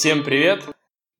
[0.00, 0.64] Всем привет!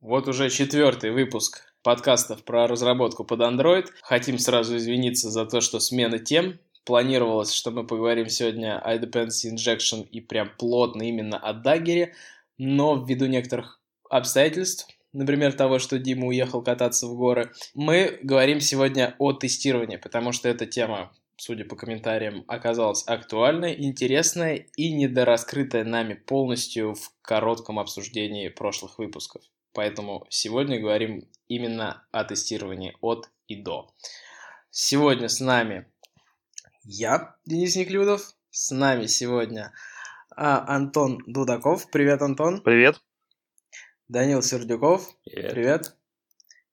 [0.01, 3.85] Вот уже четвертый выпуск подкастов про разработку под Android.
[4.01, 6.59] Хотим сразу извиниться за то, что смена тем.
[6.87, 12.13] Планировалось, что мы поговорим сегодня о Dependency Injection и прям плотно именно о Dagger,
[12.57, 19.15] но ввиду некоторых обстоятельств, например, того, что Дима уехал кататься в горы, мы говорим сегодня
[19.19, 26.13] о тестировании, потому что эта тема судя по комментариям, оказалась актуальной, интересной и недораскрытая нами
[26.13, 29.43] полностью в коротком обсуждении прошлых выпусков.
[29.73, 33.91] Поэтому сегодня говорим именно о тестировании от и до.
[34.71, 35.87] Сегодня с нами
[36.85, 39.73] я, Денис Неклюдов, с нами сегодня
[40.37, 41.91] а, Антон Дудаков.
[41.91, 42.61] Привет, Антон.
[42.61, 43.01] Привет.
[44.09, 45.09] Данил Сердюков.
[45.25, 45.51] Привет.
[45.53, 45.97] Привет.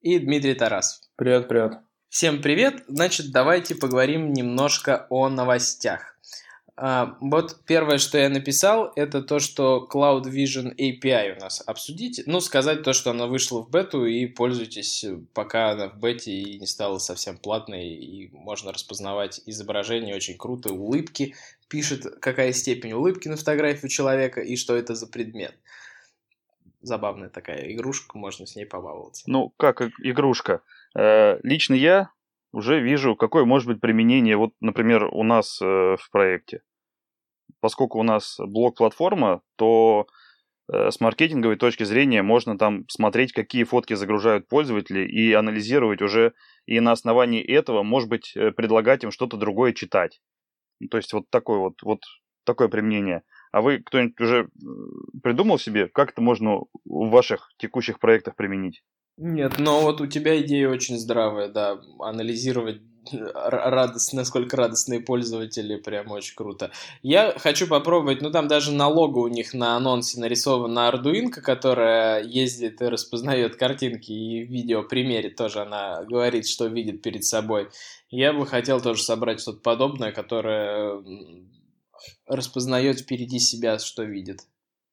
[0.02, 1.07] И Дмитрий Тарасов.
[1.15, 1.87] Привет, привет.
[2.17, 2.84] Всем привет!
[2.88, 6.18] Значит, давайте поговорим немножко о новостях.
[6.76, 12.23] А, вот первое, что я написал, это то, что Cloud Vision API у нас обсудить.
[12.26, 16.60] Ну, сказать то, что она вышла в бету, и пользуйтесь, пока она в бете и
[16.60, 21.35] не стала совсем платной, и можно распознавать изображение очень круто, улыбки.
[21.68, 25.54] Пишет, какая степень улыбки на фотографии у человека и что это за предмет.
[26.82, 29.23] Забавная такая игрушка, можно с ней побаловаться.
[29.27, 30.62] Ну, как игрушка?
[30.96, 32.12] Э, лично я
[32.52, 36.62] уже вижу, какое может быть применение, вот, например, у нас э, в проекте.
[37.60, 40.07] Поскольку у нас блок-платформа, то
[40.71, 46.34] э, с маркетинговой точки зрения можно там смотреть, какие фотки загружают пользователи и анализировать уже,
[46.66, 50.22] и на основании этого, может быть, предлагать им что-то другое читать.
[50.91, 52.01] То есть вот такое вот, вот
[52.46, 53.24] такое применение.
[53.51, 54.49] А вы кто-нибудь уже
[55.24, 58.84] придумал себе, как это можно в ваших текущих проектах применить?
[59.18, 62.82] Нет, но вот у тебя идея очень здравая, да, анализировать
[63.34, 66.72] радость, насколько радостные пользователи, прям очень круто.
[67.01, 72.22] Я хочу попробовать, ну там даже на лого у них на анонсе нарисована Arduino, которая
[72.23, 77.69] ездит и распознает картинки и в видео примере тоже она говорит, что видит перед собой.
[78.09, 81.01] Я бы хотел тоже собрать что-то подобное, которое
[82.28, 84.41] распознает впереди себя, что видит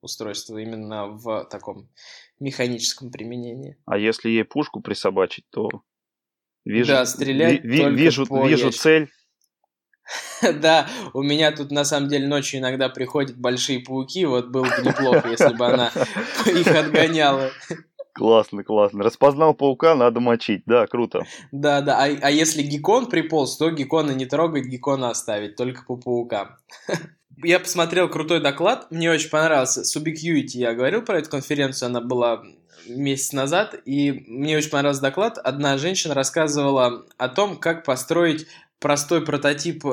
[0.00, 1.88] устройство именно в таком
[2.40, 3.76] механическом применении.
[3.86, 5.68] А если ей пушку присобачить, то
[6.64, 9.10] вижу, да, стрелять ви, только вижу, по вижу цель.
[10.60, 14.82] Да, у меня тут на самом деле ночью иногда приходят большие пауки, вот было бы
[14.84, 15.90] неплохо, если бы она
[16.46, 17.50] их отгоняла.
[18.14, 19.02] Классно, классно.
[19.02, 20.62] Распознал паука, надо мочить.
[20.66, 21.26] Да, круто.
[21.50, 21.98] Да, да.
[21.98, 26.56] А, а если геккон приполз, то геккона не трогать, геккона оставить, только по паукам.
[27.42, 29.82] Я посмотрел крутой доклад, мне очень понравился.
[29.82, 32.42] Subiquity, я говорил про эту конференцию, она была
[32.86, 35.38] месяц назад, и мне очень понравился доклад.
[35.38, 38.46] Одна женщина рассказывала о том, как построить
[38.78, 39.84] простой прототип,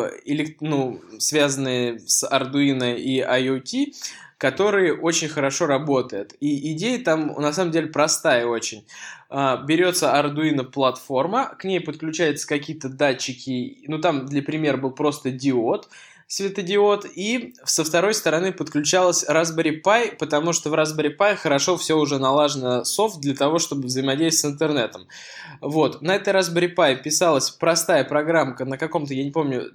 [0.59, 3.93] ну, связанный с Arduino и IoT,
[4.37, 6.35] который очень хорошо работает.
[6.39, 8.85] И идея там на самом деле простая очень.
[9.29, 15.31] А, берется Arduino платформа, к ней подключаются какие-то датчики, ну там для примера был просто
[15.31, 15.87] диод,
[16.31, 21.97] светодиод, и со второй стороны подключалась Raspberry Pi, потому что в Raspberry Pi хорошо все
[21.97, 25.09] уже налажено софт для того, чтобы взаимодействовать с интернетом.
[25.59, 29.71] Вот, на этой Raspberry Pi писалась простая программка на каком-то, я не помню,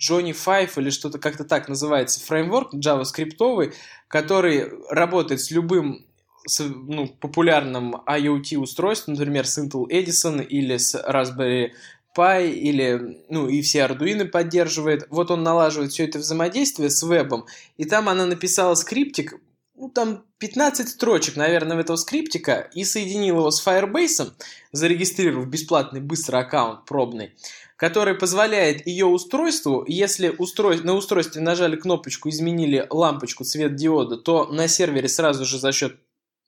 [0.00, 3.74] Johnny Five или что-то как-то так называется, фреймворк JavaScript,
[4.08, 6.06] который работает с любым
[6.46, 11.72] с, ну, популярным IoT устройством, например, с Intel Edison или с Raspberry
[12.16, 15.06] Pi или, ну, и все Arduino поддерживает.
[15.10, 19.34] Вот он налаживает все это взаимодействие с вебом, и там она написала скриптик,
[19.76, 24.32] ну, там 15 строчек, наверное, в этого скриптика, и соединила его с Firebase,
[24.72, 27.34] зарегистрировав бесплатный быстрый аккаунт пробный,
[27.76, 30.80] который позволяет ее устройству, если устрой...
[30.80, 35.96] на устройстве нажали кнопочку, изменили лампочку цвет диода, то на сервере сразу же за счет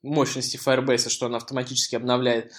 [0.03, 2.53] мощности Firebase, что он автоматически обновляет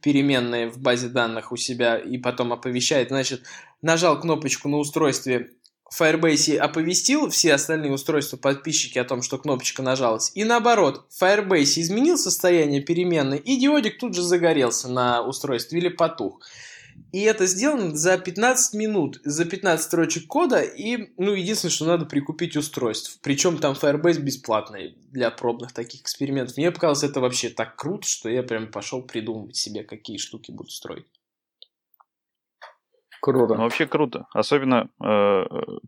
[0.00, 3.08] переменные в базе данных у себя и потом оповещает.
[3.08, 3.42] Значит,
[3.82, 5.50] нажал кнопочку на устройстве
[5.92, 10.32] Firebase оповестил все остальные устройства подписчики о том, что кнопочка нажалась.
[10.34, 16.40] И наоборот, Firebase изменил состояние переменной, и диодик тут же загорелся на устройстве или потух.
[17.12, 22.06] И это сделано за 15 минут, за 15 строчек кода, и, ну, единственное, что надо
[22.06, 23.20] прикупить устройств.
[23.22, 26.56] Причем там Firebase бесплатный для пробных таких экспериментов.
[26.56, 30.70] Мне показалось это вообще так круто, что я прям пошел придумывать себе, какие штуки буду
[30.70, 31.06] строить.
[33.20, 33.54] Круто.
[33.54, 34.26] Ну, вообще круто.
[34.32, 35.44] Особенно э,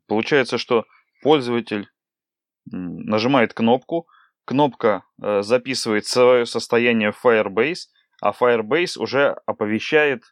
[0.07, 0.85] получается, что
[1.23, 1.89] пользователь
[2.67, 4.07] нажимает кнопку,
[4.45, 7.89] кнопка э, записывает свое состояние в Firebase,
[8.21, 10.23] а Firebase уже оповещает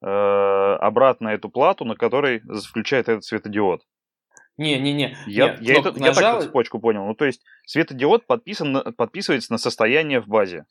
[0.00, 3.82] обратно эту плату, на которой включает этот светодиод.
[4.56, 5.16] Не-не-не.
[5.26, 7.06] Я, я, это, я так цепочку понял.
[7.06, 10.66] Ну, то есть светодиод подписан, подписывается на состояние в базе.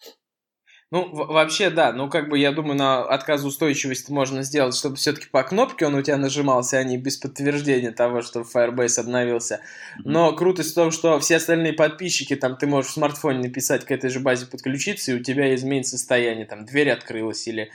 [0.90, 1.92] Ну, вообще, да.
[1.92, 6.02] Ну, как бы, я думаю, на отказоустойчивость можно сделать, чтобы все-таки по кнопке он у
[6.02, 9.60] тебя нажимался, а не без подтверждения того, что Firebase обновился.
[10.06, 13.92] Но крутость в том, что все остальные подписчики, там, ты можешь в смартфоне написать к
[13.92, 16.46] этой же базе подключиться, и у тебя изменит состояние.
[16.46, 17.70] Там, дверь открылась, или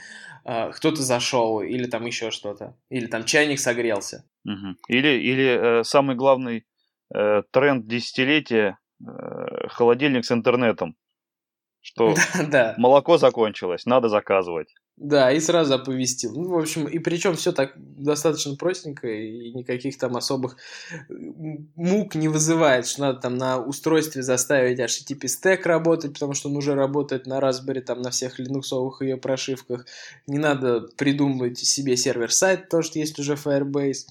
[0.45, 2.75] э, кто-то зашел, или там еще что-то.
[2.89, 4.25] Или там чайник согрелся.
[4.45, 4.77] Угу.
[4.89, 6.65] Или, или э, самый главный
[7.13, 10.95] э, тренд десятилетия э, холодильник с интернетом
[11.83, 12.15] что
[12.49, 12.73] да.
[12.77, 14.73] молоко закончилось, надо заказывать.
[14.95, 16.33] Да, и сразу оповестил.
[16.33, 20.55] Ну, в общем, и причем все так достаточно простенько, и никаких там особых
[21.09, 26.57] мук не вызывает, что надо там на устройстве заставить HTTP стек работать, потому что он
[26.57, 29.87] уже работает на Raspberry, там на всех линуксовых ее прошивках.
[30.27, 34.05] Не надо придумывать себе сервер-сайт, то, что есть уже Firebase.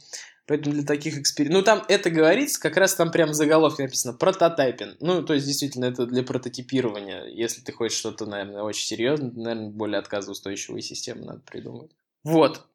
[0.47, 1.61] Поэтому для таких экспериментов...
[1.61, 4.97] Ну, там это говорится, как раз там прям в заголовке написано прототайпинг.
[5.01, 7.27] Ну, то есть, действительно, это для прототипирования.
[7.27, 11.93] Если ты хочешь что-то, наверное, очень серьезное, наверное, более отказоустойчивую систему надо придумать.
[12.25, 12.67] Вот.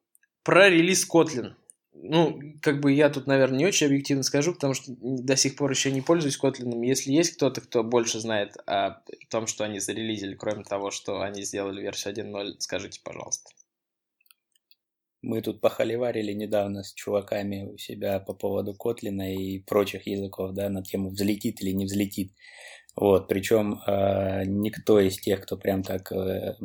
[0.44, 1.52] Про релиз Kotlin.
[2.00, 5.70] Ну, как бы я тут, наверное, не очень объективно скажу, потому что до сих пор
[5.70, 6.86] еще не пользуюсь Kotlin.
[6.86, 11.42] Если есть кто-то, кто больше знает о том, что они зарелизили, кроме того, что они
[11.42, 13.50] сделали версию 1.0, скажите, пожалуйста.
[15.20, 20.68] Мы тут похоливарили недавно с чуваками у себя по поводу Котлина и прочих языков, да,
[20.68, 22.32] на тему взлетит или не взлетит.
[22.94, 26.56] Вот, причем э, никто из тех, кто прям так э,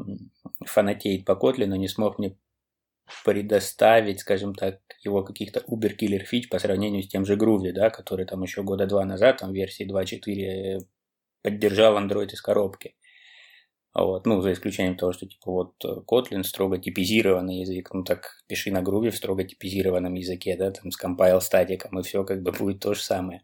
[0.65, 2.37] фанатеет по Котлину, не смог мне
[3.25, 8.25] предоставить, скажем так, его каких-то убер-киллер фич по сравнению с тем же Groovy, да, который
[8.25, 10.85] там еще года два назад, там версии 2.4
[11.41, 12.95] поддержал Android из коробки.
[13.95, 18.41] Вот, ну, за исключением того, что, типа, вот э, Kotlin строго типизированный язык, ну, так
[18.47, 22.41] пиши на груве в строго типизированном языке, да, там, с compile статиком, и все как
[22.41, 23.43] бы будет то же самое.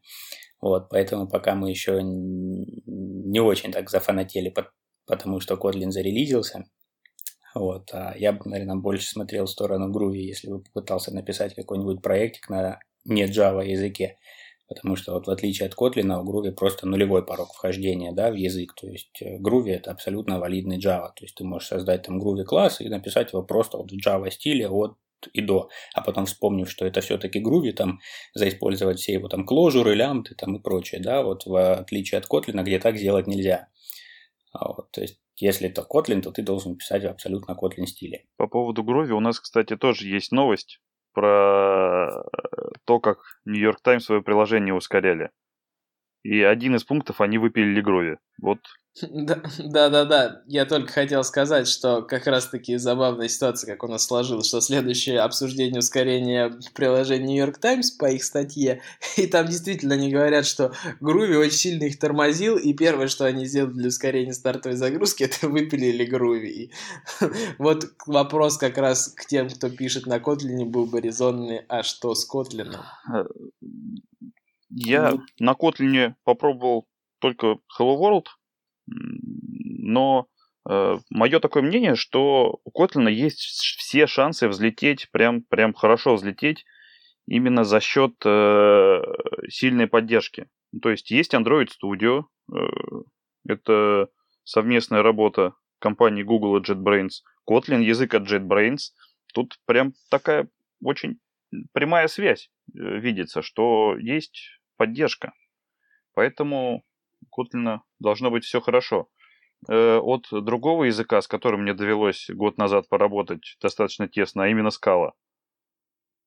[0.59, 4.53] Вот, поэтому пока мы еще не очень так зафанатели,
[5.05, 6.65] потому что Kotlin зарелизился,
[7.53, 12.01] вот, а я бы, наверное, больше смотрел в сторону Groovy, если бы попытался написать какой-нибудь
[12.01, 14.17] проектик на не Java языке,
[14.69, 18.35] потому что вот в отличие от Kotlin, у Groovy просто нулевой порог вхождения да, в
[18.35, 22.21] язык, то есть э, Groovy это абсолютно валидный Java, то есть ты можешь создать там
[22.21, 24.95] Groovy класс и написать его просто вот в Java стиле от
[25.33, 27.99] и до, а потом вспомнив, что это все-таки Groovy, там,
[28.33, 32.61] заиспользовать все его там кложуры, лямты там и прочее, да, вот в отличие от Kotlin,
[32.63, 33.67] где так сделать нельзя.
[34.53, 38.27] А вот, то есть, если это Kotlin, то ты должен писать в абсолютно Kotlin стиле.
[38.37, 40.79] По поводу Groovy у нас, кстати, тоже есть новость
[41.13, 42.23] про
[42.85, 45.31] то, как Нью-Йорк Таймс свое приложение ускоряли.
[46.23, 48.17] И один из пунктов они выпилили Грови.
[48.41, 48.59] Вот
[49.01, 54.61] да-да-да, я только хотел сказать, что как раз-таки забавная ситуация, как у нас сложилась, что
[54.61, 58.81] следующее обсуждение ускорения приложения New York Times по их статье,
[59.17, 63.45] и там действительно они говорят, что Груви очень сильно их тормозил, и первое, что они
[63.45, 66.71] сделали для ускорения стартовой загрузки, это выпилили Груви.
[67.57, 72.15] Вот вопрос как раз к тем, кто пишет на Котлине, был бы резонный, а что
[72.15, 72.81] с Котлином?
[74.69, 76.87] Я ну, на Котлине попробовал
[77.19, 78.25] только Hello World,
[78.87, 80.27] но
[80.69, 86.65] э, мое такое мнение, что у Kotlin есть все шансы взлететь, прям, прям хорошо взлететь,
[87.27, 89.01] именно за счет э,
[89.49, 90.47] сильной поддержки.
[90.81, 92.57] То есть есть Android Studio, э,
[93.47, 94.09] это
[94.43, 98.91] совместная работа компании Google и JetBrains, Kotlin язык от JetBrains.
[99.33, 100.49] Тут прям такая
[100.83, 101.19] очень
[101.73, 105.33] прямая связь э, видится, что есть поддержка.
[106.15, 106.83] Поэтому
[107.21, 109.09] у Kotlin должно быть все хорошо.
[109.67, 114.69] Э, от другого языка, с которым мне довелось год назад поработать достаточно тесно, а именно
[114.69, 115.11] Scala.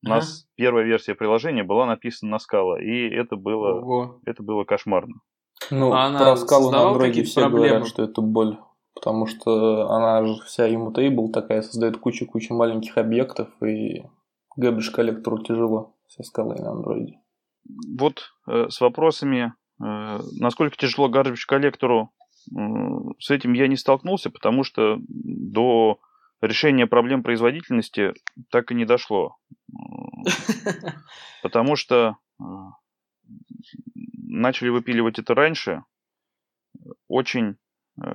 [0.05, 4.19] У нас первая версия приложения была написана на Scala, и это было, Ого.
[4.25, 5.15] это было кошмарно.
[5.71, 7.67] Ну, а про Scala на Android все проблемы?
[7.67, 8.59] говорят, что это боль.
[8.93, 14.03] Потому что она же вся immutable такая, создает кучу-кучу маленьких объектов, и
[14.59, 17.22] garbage коллектору тяжело со скалой на андроиде.
[17.65, 19.53] Вот э, с вопросами
[19.83, 22.13] Э, насколько тяжело garbage коллектору,
[23.19, 25.99] с этим я не столкнулся, потому что до
[26.41, 28.13] решения проблем производительности
[28.49, 29.37] так и не дошло.
[31.41, 32.43] Потому что э,
[34.27, 35.83] начали выпиливать это раньше.
[37.07, 37.55] Очень
[38.01, 38.05] э,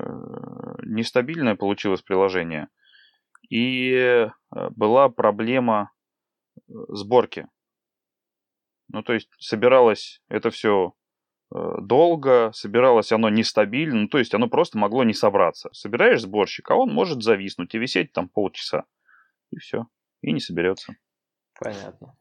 [0.83, 2.67] нестабильное получилось приложение.
[3.49, 5.91] И была проблема
[6.67, 7.47] сборки.
[8.89, 10.93] Ну, то есть собиралось это все
[11.51, 15.69] Э, долго, собиралось оно нестабильно, ну, то есть оно просто могло не собраться.
[15.73, 18.83] Собираешь сборщик, а он может зависнуть и висеть там полчаса.
[19.51, 19.87] И все.
[20.21, 20.95] И не соберется.
[21.59, 22.15] Понятно.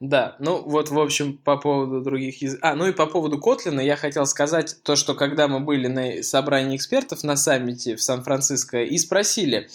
[0.00, 2.64] Да, ну вот, в общем, по поводу других языков.
[2.64, 6.22] А, ну и по поводу Котлина я хотел сказать то, что когда мы были на
[6.22, 9.68] собрании экспертов на саммите в Сан-Франциско и спросили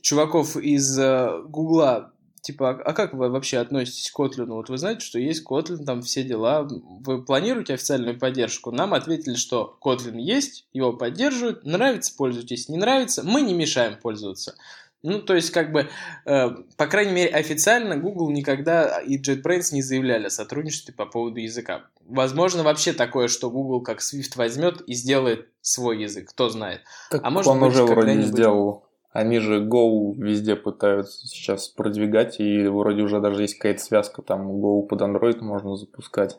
[0.00, 2.12] чуваков из э, Гугла,
[2.48, 4.54] типа, а, а как вы вообще относитесь к Котлину?
[4.54, 6.66] Вот вы знаете, что есть Котлин, там все дела.
[6.66, 8.70] Вы планируете официальную поддержку?
[8.70, 14.54] Нам ответили, что Котлин есть, его поддерживают, нравится, пользуйтесь, не нравится, мы не мешаем пользоваться.
[15.02, 15.88] Ну, то есть, как бы,
[16.24, 21.38] э, по крайней мере, официально Google никогда и JetBrains не заявляли о сотрудничестве по поводу
[21.38, 21.84] языка.
[22.00, 26.80] Возможно, вообще такое, что Google как Swift возьмет и сделает свой язык, кто знает.
[27.10, 28.87] Так а может он быть, уже вроде сделал.
[29.18, 34.62] Они же Go везде пытаются сейчас продвигать, и вроде уже даже есть какая-то связка, там
[34.62, 36.38] Go под Android можно запускать.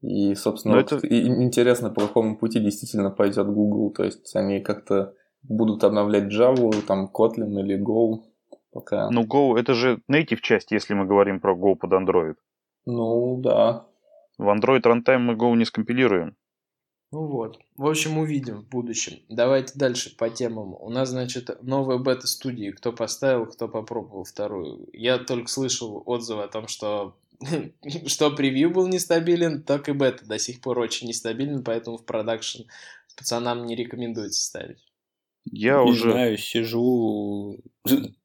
[0.00, 1.06] И, собственно, вот это...
[1.06, 3.92] и интересно, по какому пути действительно пойдет Google.
[3.92, 5.14] То есть они как-то
[5.44, 8.24] будут обновлять Java, там Kotlin или Go.
[8.72, 9.08] Пока...
[9.08, 12.34] Ну, Go это же native часть, если мы говорим про Go под Android.
[12.84, 13.86] Ну, да.
[14.38, 16.36] В Android Runtime мы Go не скомпилируем.
[17.10, 17.58] Ну вот.
[17.76, 19.20] В общем, увидим в будущем.
[19.28, 20.74] Давайте дальше по темам.
[20.74, 22.72] У нас, значит, новая бета-студия.
[22.72, 24.88] Кто поставил, кто попробовал вторую.
[24.92, 27.16] Я только слышал отзывы о том, что
[28.06, 32.62] что превью был нестабилен, так и бета до сих пор очень нестабилен, поэтому в продакшн
[33.16, 34.78] пацанам не рекомендуется ставить.
[35.50, 36.10] Я не уже...
[36.10, 37.58] знаю, сижу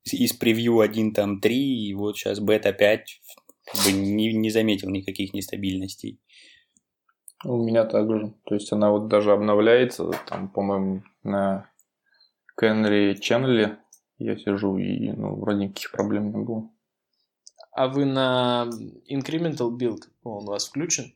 [0.03, 3.21] из превью 1 там 3, и вот сейчас бета 5
[3.65, 6.19] как бы не, не заметил никаких нестабильностей.
[7.43, 8.33] У меня также.
[8.45, 11.69] То есть она вот даже обновляется, там, по-моему, на
[12.59, 13.75] Canary Channel
[14.17, 16.69] я сижу, и ну, вроде никаких проблем не было.
[17.71, 18.69] А вы на
[19.09, 21.13] Incremental Build, он у вас включен?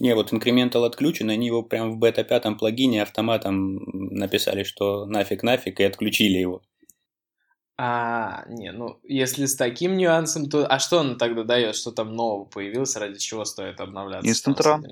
[0.00, 5.80] Не, вот Incremental отключен, они его прям в бета-5 плагине автоматом написали, что нафиг нафиг,
[5.80, 6.62] и отключили его.
[7.80, 10.66] А, не, ну, если с таким нюансом, то...
[10.66, 11.76] А что он тогда дает?
[11.76, 14.28] Что там нового появилось, ради чего стоит обновляться?
[14.28, 14.82] Instant Run.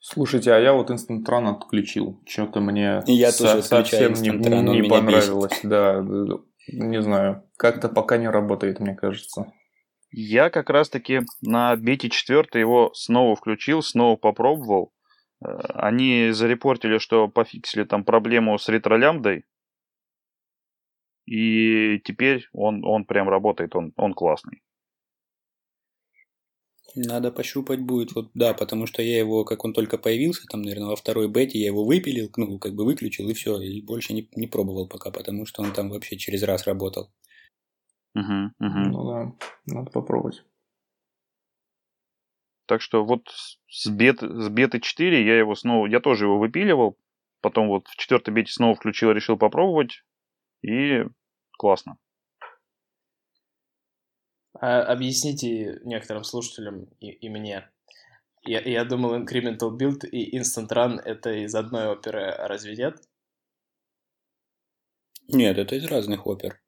[0.00, 2.20] Слушайте, а я вот Instant Run отключил.
[2.26, 5.52] Что-то мне я со- тоже совсем не, Run, не понравилось.
[5.52, 5.68] Бесит.
[5.68, 6.04] Да,
[6.66, 7.44] не знаю.
[7.56, 9.52] Как-то пока не работает, мне кажется.
[10.10, 14.92] Я как раз-таки на бете 4 его снова включил, снова попробовал.
[15.44, 19.44] Э, они зарепортили, что пофиксили там проблему с ретролямдой.
[21.26, 24.62] И теперь он, он прям работает, он, он классный.
[26.94, 30.88] Надо пощупать будет, вот да, потому что я его, как он только появился, там, наверное,
[30.88, 34.26] во второй бете, я его выпилил, ну, как бы выключил и все, и больше не,
[34.34, 37.12] не пробовал пока, потому что он там вообще через раз работал.
[38.14, 38.22] Угу,
[38.60, 38.78] угу.
[38.88, 39.32] Ну да,
[39.66, 40.42] надо попробовать.
[42.66, 43.28] Так что вот
[43.68, 46.96] с, бет, с беты 4 я его снова, я тоже его выпиливал,
[47.42, 50.02] потом вот в четвертой бете снова включил, решил попробовать,
[50.62, 51.04] и
[51.56, 51.98] классно.
[54.54, 57.68] А, объясните некоторым слушателям и, и мне.
[58.42, 62.96] Я, я думал, Incremental Build и Instant Run это из одной оперы, а разве нет?
[65.28, 66.60] Нет, это из разных опер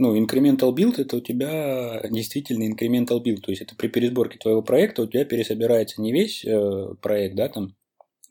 [0.00, 4.62] ну, incremental build это у тебя действительно incremental build, то есть это при пересборке твоего
[4.62, 7.76] проекта у тебя пересобирается не весь э, проект, да, там,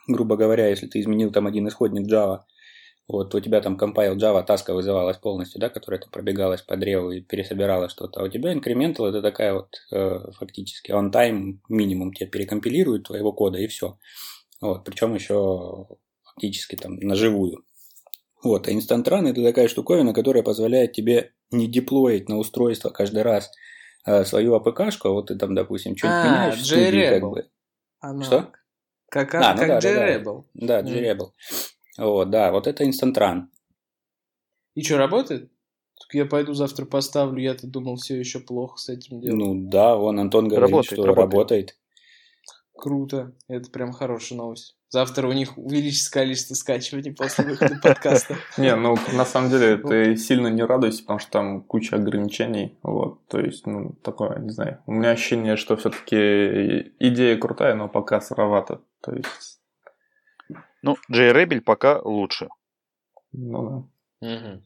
[0.07, 2.39] грубо говоря, если ты изменил там один исходник Java,
[3.09, 7.11] вот у тебя там compile Java таска вызывалась полностью, да, которая там пробегалась по древу
[7.11, 12.13] и пересобирала что-то, а у тебя incremental это такая вот э, фактически on time минимум
[12.13, 13.97] тебя перекомпилирует твоего кода и все.
[14.61, 15.87] Вот, причем еще
[16.23, 17.63] фактически там наживую.
[18.43, 23.23] Вот, а Instant Run это такая штуковина, которая позволяет тебе не деплоить на устройство каждый
[23.23, 23.51] раз
[24.05, 27.49] э, свою АПКшку, а вот ты там, допустим, что-нибудь а, меняешь в студии, как бы.
[28.01, 28.23] Она...
[28.23, 28.51] Что?
[29.09, 30.43] Как, а, ну, как да, JRebel.
[30.53, 31.31] Да, да, JRebel.
[31.99, 33.43] Вот, да, вот это Run.
[34.75, 35.51] И что, работает?
[35.99, 39.37] Так я пойду завтра поставлю, я-то думал, все еще плохо с этим делом.
[39.37, 41.33] Ну да, вон Антон говорит, работает, что работает.
[41.33, 41.77] работает.
[42.73, 44.77] Круто, это прям хорошая новость.
[44.87, 48.37] Завтра у них увеличится количество скачиваний после выхода подкаста.
[48.57, 52.77] Не, ну, на самом деле, ты сильно не радуйся, потому что там куча ограничений.
[52.81, 54.79] Вот, то есть, ну, такое, не знаю.
[54.87, 58.81] У меня ощущение, что все-таки идея крутая, но пока сыровато.
[59.01, 59.58] То есть...
[60.81, 62.49] Ну, JRebel пока лучше.
[63.31, 63.87] Ну
[64.21, 64.27] да.
[64.27, 64.63] Угу.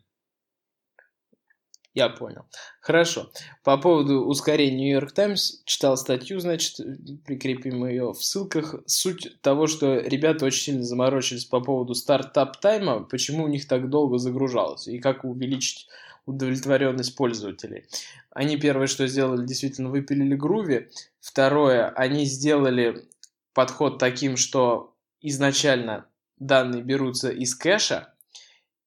[1.93, 2.45] Я понял.
[2.81, 3.29] Хорошо.
[3.63, 6.79] По поводу ускорения Нью-Йорк Таймс читал статью, значит,
[7.23, 8.75] прикрепим ее в ссылках.
[8.87, 14.17] Суть того, что ребята очень сильно заморочились по поводу стартап-тайма, почему у них так долго
[14.17, 15.87] загружалось, и как увеличить
[16.25, 17.85] удовлетворенность пользователей.
[18.31, 20.89] Они первое, что сделали, действительно выпилили груви.
[21.19, 23.07] Второе, они сделали
[23.53, 24.92] подход таким, что
[25.23, 26.05] изначально
[26.37, 28.13] данные берутся из кэша,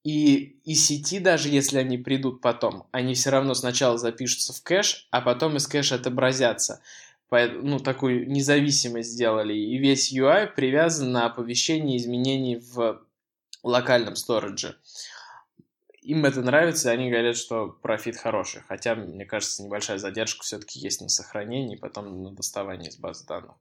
[0.06, 5.08] И из сети, даже если они придут потом, они все равно сначала запишутся в кэш,
[5.10, 6.80] а потом из кэша отобразятся.
[7.32, 9.52] Ну, такую независимость сделали.
[9.52, 13.04] И весь UI привязан на оповещение изменений в
[13.64, 14.78] локальном сторидже.
[16.02, 18.62] Им это нравится, и они говорят, что профит хороший.
[18.68, 23.56] Хотя, мне кажется, небольшая задержка все-таки есть на сохранении, потом на доставании из баз данных.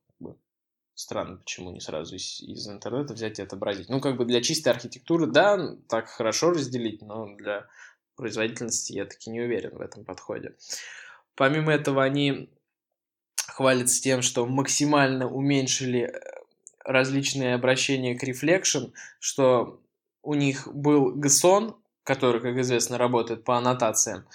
[0.95, 3.89] Странно, почему не сразу из, из интернета взять и отобразить.
[3.89, 7.67] Ну, как бы для чистой архитектуры, да, так хорошо разделить, но для
[8.15, 10.55] производительности я таки не уверен в этом подходе.
[11.35, 12.49] Помимо этого, они
[13.47, 16.19] хвалятся тем, что максимально уменьшили э,
[16.85, 19.81] различные обращения к Reflection, что
[20.23, 24.25] у них был GSON, который, как известно, работает по аннотациям,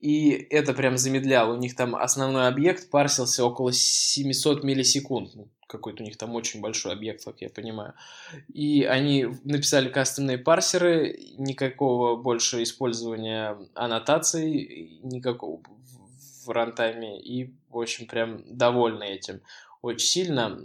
[0.00, 1.54] и это прям замедляло.
[1.54, 5.32] У них там основной объект парсился около 700 миллисекунд
[5.68, 7.94] какой-то у них там очень большой объект, как я понимаю.
[8.52, 15.62] И они написали кастомные парсеры, никакого больше использования аннотаций, никакого
[16.44, 19.42] в рантайме, и, в общем, прям довольны этим
[19.82, 20.58] очень сильно.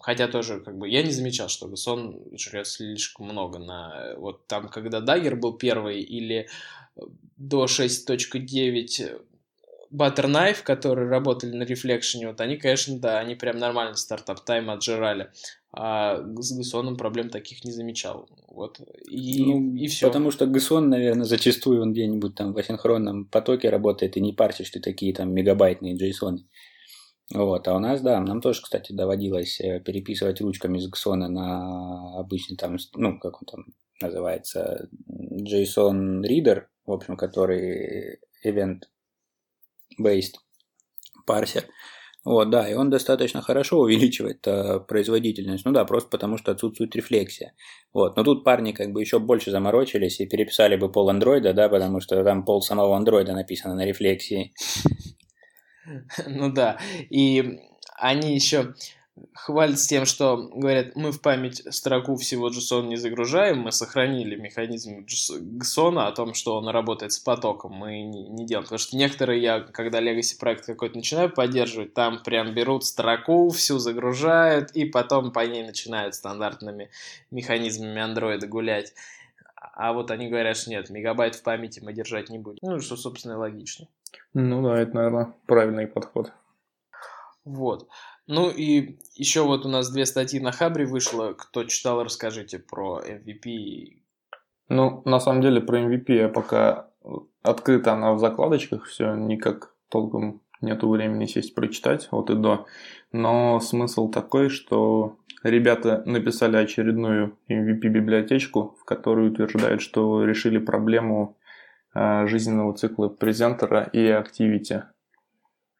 [0.00, 4.14] Хотя тоже, как бы, я не замечал, что сон жрет слишком много на...
[4.16, 6.48] Вот там, когда Dagger был первый, или
[7.36, 9.20] до 6.9
[9.92, 15.28] Butterknife, которые работали на Reflection, вот они, конечно, да, они прям нормально стартап тайм отжирали.
[15.74, 18.28] А с Гасоном проблем таких не замечал.
[18.48, 18.80] Вот.
[19.08, 20.06] И, ну, и все.
[20.06, 24.70] Потому что Гасон, наверное, зачастую он где-нибудь там в асинхронном потоке работает, и не парсишь
[24.70, 26.38] ты такие там мегабайтные JSON.
[27.34, 32.18] Вот, а у нас, да, нам тоже, кстати, доводилось э, переписывать ручками с Гсона на
[32.18, 33.64] обычный там, ну, как он там
[34.02, 38.82] называется, JSON Reader, в общем, который event
[40.00, 40.34] based
[41.26, 41.64] парсер.
[42.24, 45.64] Вот, да, и он достаточно хорошо увеличивает э, производительность.
[45.64, 47.54] Ну да, просто потому что отсутствует рефлексия.
[47.92, 51.68] Вот, но тут парни как бы еще больше заморочились и переписали бы пол андроида, да,
[51.68, 54.52] потому что там пол самого андроида написано на рефлексии.
[56.26, 56.78] Ну да,
[57.10, 57.60] и
[57.96, 58.74] они еще
[59.34, 65.04] хвалятся тем, что говорят, мы в память строку всего JSON не загружаем, мы сохранили механизм
[65.04, 68.64] JSON о том, что он работает с потоком, мы не, не делаем.
[68.64, 73.78] Потому что некоторые, я, когда Legacy проект какой-то начинаю поддерживать, там прям берут строку, всю
[73.78, 76.90] загружают, и потом по ней начинают стандартными
[77.30, 78.94] механизмами андроида гулять.
[79.74, 82.58] А вот они говорят, что нет, мегабайт в памяти мы держать не будем.
[82.62, 83.86] Ну, что, собственно, и логично.
[84.34, 86.32] Ну да, это, наверное, правильный подход.
[87.44, 87.88] Вот.
[88.26, 91.32] Ну и еще вот у нас две статьи на Хабре вышло.
[91.32, 93.98] Кто читал, расскажите про MVP.
[94.68, 96.88] Ну, на самом деле, про MVP я пока
[97.42, 102.66] открыта она в закладочках, все никак толком нету времени сесть прочитать от и до.
[103.10, 111.36] Но смысл такой, что ребята написали очередную MVP-библиотечку, в которой утверждают, что решили проблему
[111.94, 114.84] жизненного цикла презентера и Activity.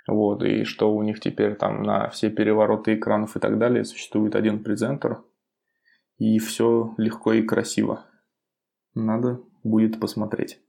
[0.08, 4.34] Вот, и что у них теперь там на все перевороты экранов и так далее существует
[4.34, 5.22] один презентер.
[6.18, 8.04] И все легко и красиво.
[8.94, 10.60] Надо будет посмотреть.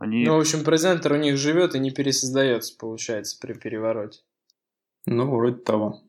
[0.00, 0.24] Они...
[0.24, 4.20] Ну, в общем, презентер у них живет и не пересоздается, получается, при перевороте.
[5.06, 6.00] Ну, вроде того.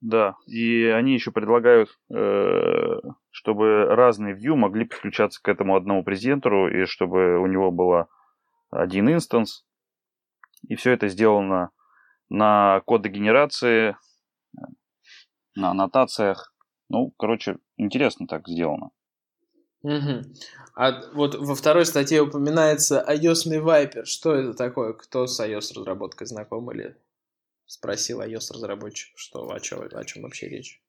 [0.00, 3.00] Да, и они еще предлагают, э,
[3.30, 8.08] чтобы разные view могли подключаться к этому одному презентеру, и чтобы у него было
[8.70, 9.64] один инстанс,
[10.68, 11.70] и все это сделано
[12.28, 13.96] на кодогенерации,
[15.54, 16.54] на аннотациях.
[16.88, 18.90] Ну, короче, интересно так сделано.
[19.82, 20.22] Угу.
[20.74, 24.04] А вот во второй статье упоминается ios Viper.
[24.04, 24.92] Что это такое?
[24.92, 26.96] Кто с iOS разработкой знаком или
[27.66, 30.82] спросил iOS разработчик, что о чем, о чем вообще речь?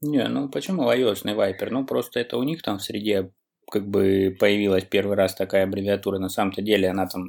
[0.00, 1.70] Не, ну почему ios Viper?
[1.70, 3.32] Ну просто это у них там в среде
[3.70, 6.18] как бы появилась первый раз такая аббревиатура.
[6.18, 7.24] На самом-то деле она там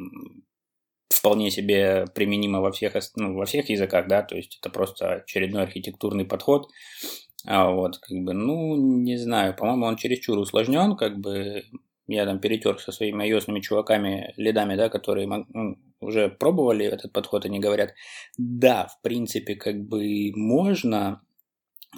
[1.09, 5.63] вполне себе применима во всех, ну, во всех языках, да, то есть это просто очередной
[5.63, 6.69] архитектурный подход.
[7.45, 11.63] А вот, как бы, ну, не знаю, по-моему, он чересчур усложнен, как бы,
[12.07, 17.45] я там перетер со своими ios чуваками, лидами, да, которые ну, уже пробовали этот подход,
[17.45, 17.93] они говорят,
[18.37, 21.21] да, в принципе, как бы можно,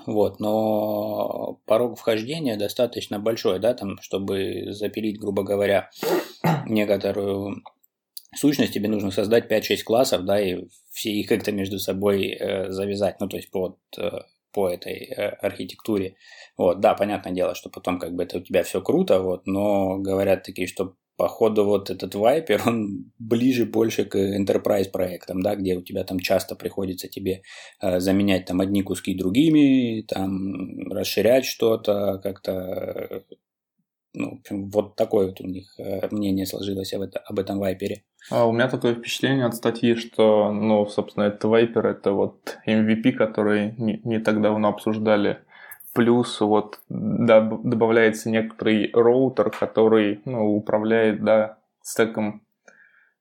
[0.05, 5.89] вот, но порог вхождения достаточно большой, да, там, чтобы запилить, грубо говоря,
[6.65, 7.63] некоторую
[8.35, 13.19] сущность тебе нужно создать 5-6 классов, да, и все их как-то между собой э, завязать,
[13.19, 14.21] ну, то есть под, э,
[14.51, 16.15] по этой э, архитектуре.
[16.57, 19.97] Вот, да, понятное дело, что потом как бы это у тебя все круто, вот, но
[19.97, 25.75] говорят такие, что походу вот этот Viper, он ближе больше к enterprise проектам, да, где
[25.75, 27.41] у тебя там часто приходится тебе
[27.81, 33.23] э, заменять там одни куски другими, там расширять что-то, как-то
[34.13, 38.03] ну, вот такое вот у них э, мнение сложилось об, это, об этом вайпере.
[38.31, 43.11] А у меня такое впечатление от статьи, что, ну, собственно, это вайпер, это вот MVP,
[43.11, 45.39] который не, не так давно обсуждали.
[45.93, 52.41] Плюс вот доб- добавляется некоторый роутер, который, ну, управляет, да, стеком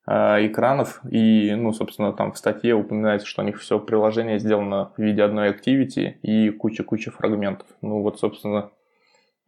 [0.07, 1.01] э, экранов.
[1.11, 5.23] И, ну, собственно, там в статье упоминается, что у них все приложение сделано в виде
[5.23, 7.67] одной activity и куча-куча фрагментов.
[7.81, 8.71] Ну, вот, собственно,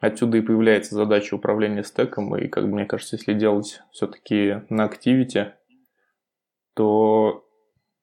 [0.01, 5.53] Отсюда и появляется задача управления стеком, и, как мне кажется, если делать все-таки на Activity,
[6.73, 7.47] то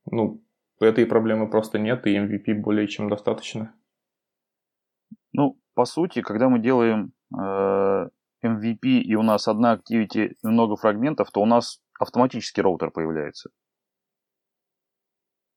[0.06, 0.40] ну,
[0.80, 3.74] этой проблемы просто нет, и MVP более чем достаточно.
[5.38, 8.10] Ну, по сути, когда мы делаем э,
[8.44, 13.52] MVP, и у нас одна Activity и много фрагментов, то у нас автоматически роутер появляется.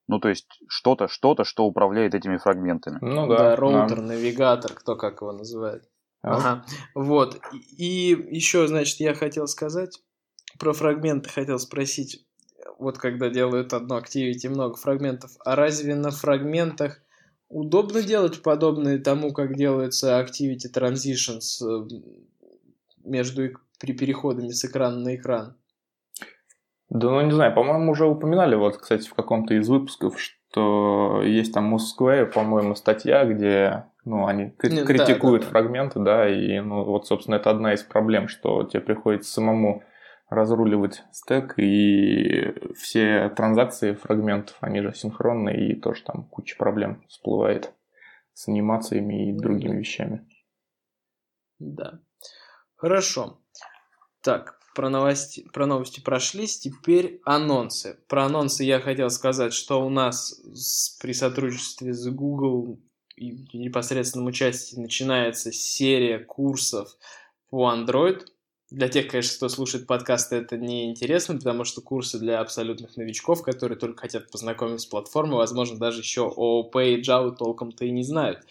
[0.06, 2.98] Ну, то есть что-то, что-то, что управляет этими фрагментами.
[3.00, 3.38] Ну да.
[3.38, 4.02] Да, роутер, да.
[4.02, 5.88] навигатор, кто как его называет.
[6.20, 6.62] Ага.
[6.94, 7.40] Вот.
[7.78, 9.98] И еще, значит, я хотел сказать
[10.58, 12.26] про фрагменты, хотел спросить,
[12.78, 17.00] вот когда делают одно activity, много фрагментов, а разве на фрагментах
[17.50, 21.88] удобно делать подобные тому, как делается activity transitions э,
[23.04, 25.56] между при переходами с экрана на экран?
[26.88, 31.52] Да, ну не знаю, по-моему, уже упоминали, вот, кстати, в каком-то из выпусков, что есть
[31.52, 37.06] там Moskva, по-моему, статья, где ну, они критикуют да, да, фрагменты, да, и, ну, вот,
[37.06, 39.84] собственно, это одна из проблем, что тебе приходится самому
[40.30, 47.72] разруливать стек, и все транзакции фрагментов, они же синхронные, и тоже там куча проблем всплывает
[48.32, 50.26] с анимациями и другими вещами.
[51.58, 52.00] Да.
[52.76, 53.42] Хорошо.
[54.22, 57.98] Так, про новости, про новости прошлись, теперь анонсы.
[58.08, 62.80] Про анонсы я хотел сказать, что у нас с, при сотрудничестве с Google
[63.16, 66.88] и непосредственном участии начинается серия курсов
[67.50, 68.24] по Android.
[68.70, 73.42] Для тех, конечно, кто слушает подкасты, это не интересно, потому что курсы для абсолютных новичков,
[73.42, 78.04] которые только хотят познакомиться с платформой, возможно, даже еще ООП и Java толком-то и не
[78.04, 78.46] знают.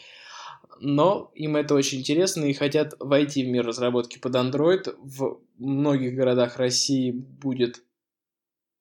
[0.82, 4.94] Но им это очень интересно и хотят войти в мир разработки под Android.
[5.02, 7.82] В многих городах России будет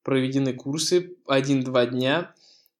[0.02, 2.34] проведены курсы 1-2 дня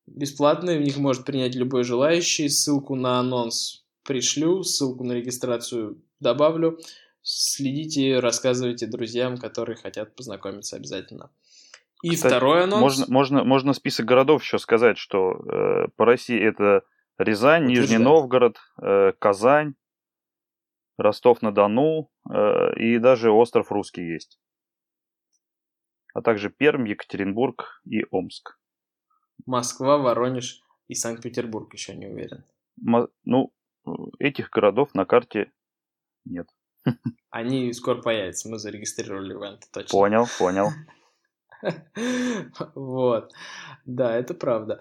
[0.07, 2.49] бесплатные, в них может принять любой желающий.
[2.49, 6.79] Ссылку на анонс пришлю, ссылку на регистрацию добавлю.
[7.31, 11.31] Следите, рассказывайте друзьям, которые хотят познакомиться обязательно.
[12.03, 12.81] И Кстати, второй анонс.
[12.81, 16.87] Можно, можно, можно список городов еще сказать, что э, по России это
[17.19, 17.87] Рязань, Утверждаю.
[17.87, 19.75] Нижний Новгород, э, Казань,
[20.97, 24.41] Ростов-на-Дону э, и даже остров Русский есть.
[26.15, 28.59] А также Пермь, Екатеринбург и Омск.
[29.45, 32.47] Москва, Воронеж и Санкт-Петербург еще не уверен.
[33.25, 33.53] Ну,
[34.19, 35.53] этих городов на карте
[36.25, 36.49] нет.
[37.31, 39.91] Они скоро появятся, мы зарегистрировали ивент, точно.
[39.91, 40.69] Понял, понял.
[42.75, 43.33] Вот.
[43.85, 44.81] Да, это правда.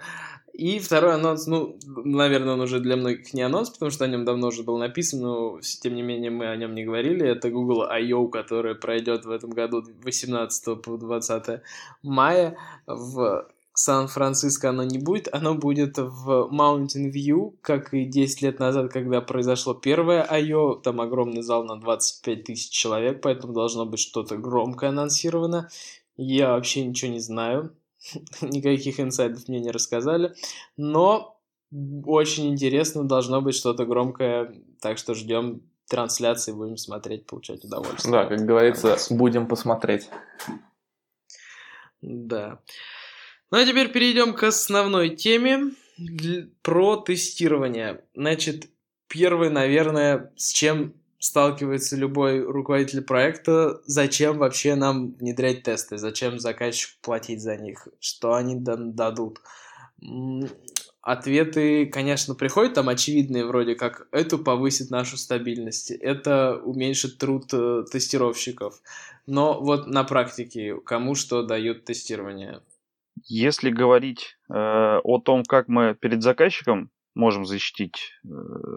[0.53, 4.25] И второй анонс, ну, наверное, он уже для многих не анонс, потому что о нем
[4.25, 7.27] давно уже было написано, но тем не менее мы о нем не говорили.
[7.27, 11.61] Это Google I.O., который пройдет в этом году 18 по 20
[12.01, 13.47] мая в
[13.79, 19.21] Сан-Франциско оно не будет, оно будет в Mountain View, как и 10 лет назад, когда
[19.21, 24.89] произошло первое I.O., там огромный зал на 25 тысяч человек, поэтому должно быть что-то громкое
[24.89, 25.69] анонсировано.
[26.15, 27.71] Я вообще ничего не знаю,
[28.41, 30.33] никаких инсайдов мне не рассказали,
[30.75, 31.39] но
[32.03, 38.11] очень интересно, должно быть что-то громкое, так что ждем трансляции, будем смотреть, получать удовольствие.
[38.11, 40.09] Да, как говорится, будем посмотреть.
[42.01, 42.59] Да.
[43.49, 45.71] Ну а теперь перейдем к основной теме
[46.61, 48.03] про тестирование.
[48.13, 48.69] Значит,
[49.07, 56.93] первый, наверное, с чем сталкивается любой руководитель проекта, зачем вообще нам внедрять тесты, зачем заказчику
[57.01, 59.39] платить за них, что они дадут.
[61.01, 67.85] Ответы, конечно, приходят там очевидные, вроде как это повысит нашу стабильность, это уменьшит труд э,
[67.89, 68.81] тестировщиков.
[69.25, 72.61] Но вот на практике кому что дает тестирование?
[73.25, 78.27] Если говорить э, о том, как мы перед заказчиком можем защитить, э,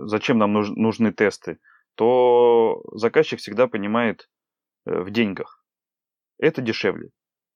[0.04, 1.58] зачем нам нуж, нужны тесты,
[1.94, 4.28] то заказчик всегда понимает
[4.86, 5.64] э, в деньгах.
[6.38, 7.10] Это дешевле.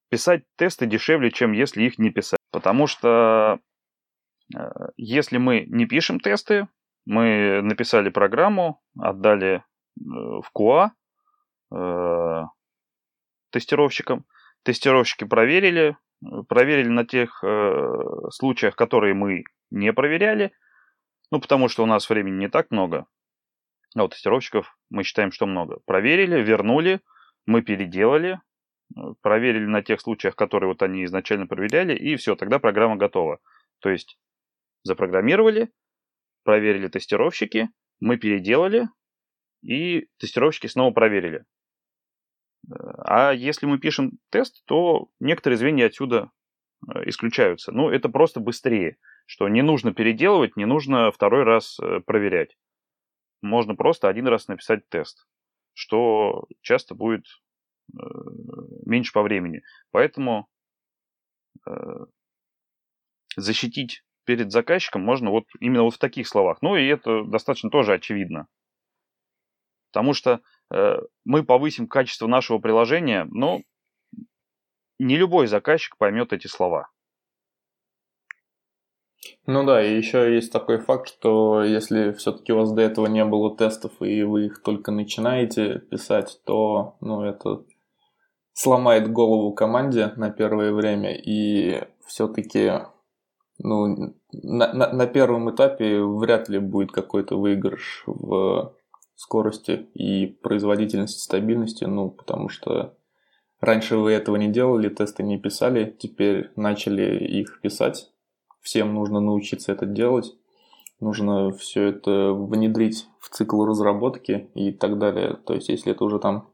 [0.09, 2.39] Писать тесты дешевле, чем если их не писать.
[2.51, 3.59] Потому что
[4.55, 4.59] э,
[4.97, 6.67] если мы не пишем тесты,
[7.05, 9.61] мы написали программу, отдали э,
[9.97, 10.91] в QA
[11.73, 12.43] э,
[13.51, 14.25] тестировщикам,
[14.65, 15.95] тестировщики проверили,
[16.49, 17.93] проверили на тех э,
[18.31, 20.51] случаях, которые мы не проверяли,
[21.31, 23.05] ну, потому что у нас времени не так много.
[23.95, 25.79] А у тестировщиков мы считаем, что много.
[25.85, 27.01] Проверили, вернули,
[27.45, 28.41] мы переделали,
[28.95, 33.39] э, проверили на тех случаях, которые вот они изначально проверяли, и все, тогда программа готова.
[33.79, 34.17] То есть
[34.83, 35.69] запрограммировали,
[36.43, 38.89] проверили тестировщики, мы переделали,
[39.61, 41.45] и тестировщики снова проверили.
[42.69, 42.73] Э,
[43.05, 46.31] а если мы пишем тест, то некоторые звенья отсюда
[46.87, 47.71] э, исключаются.
[47.71, 52.55] Ну, это просто быстрее, что не нужно переделывать, не нужно второй раз проверять
[53.45, 55.25] можно просто один раз написать тест,
[55.73, 57.25] что часто будет
[57.93, 57.97] э,
[58.85, 59.61] меньше по времени.
[59.91, 60.49] Поэтому
[61.65, 61.71] э,
[63.37, 66.57] защитить перед заказчиком можно вот именно вот в таких словах.
[66.61, 68.47] Ну и это достаточно тоже очевидно.
[69.91, 73.61] Потому что э, мы повысим качество нашего приложения, но
[74.99, 76.89] не любой заказчик поймет эти слова.
[79.47, 83.23] Ну да, и еще есть такой факт, что если все-таки у вас до этого не
[83.25, 87.63] было тестов и вы их только начинаете писать, то ну, это
[88.53, 92.71] сломает голову команде на первое время и все-таки
[93.59, 98.73] ну, на, на, на первом этапе вряд ли будет какой-то выигрыш в
[99.15, 102.97] скорости и производительности, стабильности, ну, потому что
[103.59, 108.11] раньше вы этого не делали, тесты не писали, теперь начали их писать,
[108.65, 110.33] Всем нужно научиться это делать.
[110.99, 115.37] Нужно все это внедрить в цикл разработки и так далее.
[115.45, 116.49] То есть, если это уже там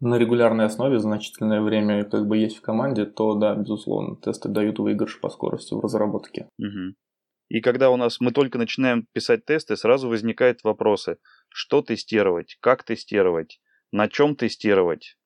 [0.00, 4.80] на регулярной основе значительное время как бы есть в команде, то да, безусловно, тесты дают
[4.80, 6.48] выигрыш по скорости в разработке.
[6.58, 6.94] Угу.
[7.52, 11.18] И когда у нас мы только начинаем писать тесты, сразу возникают вопросы.
[11.50, 12.56] Что тестировать?
[12.60, 13.60] Как тестировать?
[13.92, 15.18] На чем тестировать?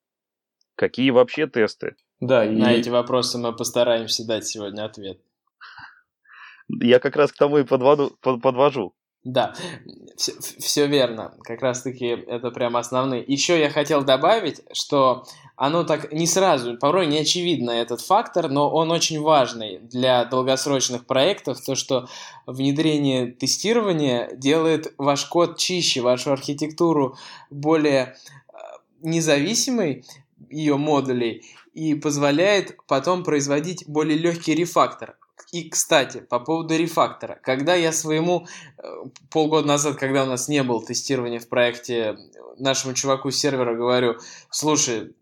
[0.75, 1.95] Какие вообще тесты?
[2.19, 2.51] Да, и...
[2.51, 5.21] На эти вопросы мы постараемся дать сегодня ответ.
[6.69, 8.97] Я как раз к тому и подводу, подвожу.
[9.27, 9.55] Да,
[10.17, 11.35] все, все верно.
[11.43, 13.25] Как раз-таки это прям основные.
[13.27, 15.25] Еще я хотел добавить, что
[15.57, 21.07] оно так не сразу, порой не очевидно этот фактор, но он очень важный для долгосрочных
[21.07, 22.07] проектов, то, что
[22.47, 27.17] внедрение тестирования делает ваш код чище, вашу архитектуру
[27.51, 28.15] более
[28.53, 28.57] э,
[29.03, 30.05] независимой,
[30.51, 31.43] ее модулей,
[31.75, 35.17] и позволяет потом производить более легкий рефактор.
[35.53, 37.39] И, кстати, по поводу рефактора.
[37.43, 38.47] Когда я своему
[38.79, 38.83] э,
[39.31, 42.19] полгода назад, когда у нас не было тестирования в проекте,
[42.59, 44.17] нашему чуваку сервера говорю,
[44.51, 45.15] слушай,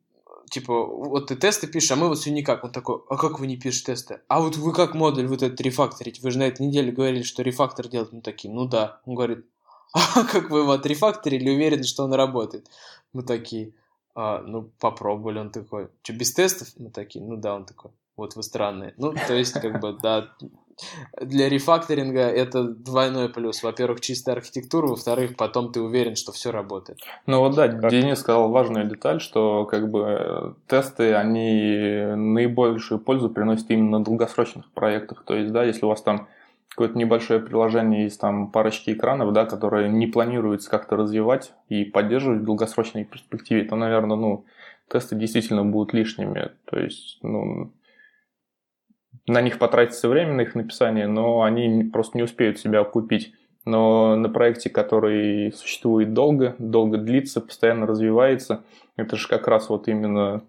[0.50, 2.64] типа, вот ты тесты пишешь, а мы вот все никак.
[2.64, 4.20] Он такой, а как вы не пишете тесты?
[4.29, 6.22] А вот вы как модуль вот этот рефакторить?
[6.22, 8.12] Вы же на этой неделе говорили, что рефактор делать.
[8.12, 9.00] Ну, такие, ну да.
[9.05, 9.46] Он говорит,
[9.92, 12.68] а как вы его отрефакторили, уверены, что он работает?
[13.12, 13.74] Мы такие,
[14.14, 15.38] а, ну, попробовали.
[15.38, 16.68] Он такой, что, без тестов?
[16.77, 18.94] Мы такие, ну да, он такой, вот вы странные.
[18.96, 20.29] Ну, то есть, как бы, да,
[21.20, 23.62] для рефакторинга это двойной плюс.
[23.62, 26.98] Во-первых, чистая архитектура, во-вторых, потом ты уверен, что все работает.
[27.27, 27.90] Ну вот да, как?
[27.90, 34.70] Денис сказал важную деталь, что как бы тесты, они наибольшую пользу приносят именно на долгосрочных
[34.72, 35.24] проектах.
[35.24, 36.29] То есть, да, если у вас там
[36.68, 42.40] какое-то небольшое приложение из там парочки экранов, да, которое не планируется как-то развивать и поддерживать
[42.40, 44.44] в долгосрочной перспективе, то, наверное, ну,
[44.88, 46.50] тесты действительно будут лишними.
[46.64, 47.70] То есть, ну,
[49.26, 53.32] на них потратится время, на их написание, но они просто не успеют себя окупить.
[53.64, 58.64] Но на проекте, который существует долго, долго длится, постоянно развивается,
[58.96, 60.44] это же как раз вот именно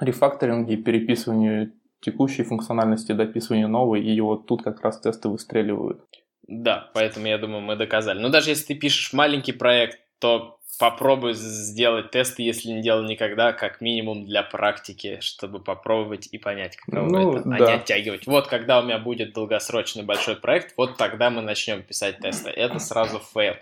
[0.00, 6.02] рефакторинги, переписывание текущей функциональности, дописывание новой, и вот тут как раз тесты выстреливают.
[6.46, 8.20] Да, поэтому я думаю, мы доказали.
[8.20, 13.52] Но даже если ты пишешь маленький проект, то попробуй сделать тесты, если не делал никогда,
[13.52, 17.56] как минимум для практики, чтобы попробовать и понять, каково ну, это, да.
[17.56, 18.26] а не оттягивать.
[18.26, 22.48] Вот когда у меня будет долгосрочный большой проект, вот тогда мы начнем писать тесты.
[22.48, 23.56] Это сразу fail.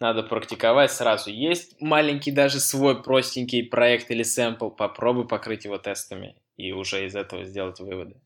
[0.00, 1.30] Надо практиковать сразу.
[1.30, 7.14] Есть маленький даже свой простенький проект или sample, попробуй покрыть его тестами и уже из
[7.14, 8.16] этого сделать выводы.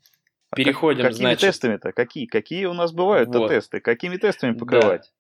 [0.49, 1.41] А Переходим, как, какими значит...
[1.43, 1.93] тестами-то?
[1.93, 2.25] Какие?
[2.25, 3.49] Какие у нас бывают-то вот.
[3.49, 3.81] тесты?
[3.81, 5.03] Какими тестами покрывать?
[5.03, 5.16] Да.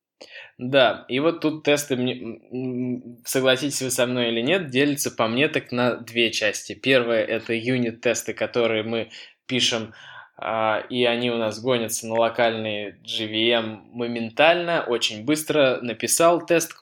[0.58, 1.96] Да, и вот тут тесты,
[3.26, 6.72] согласитесь вы со мной или нет, делятся по мне так на две части.
[6.72, 9.10] Первое это юнит-тесты, которые мы
[9.46, 9.92] пишем,
[10.38, 16.72] а, и они у нас гонятся на локальный GVM моментально, очень быстро написал тест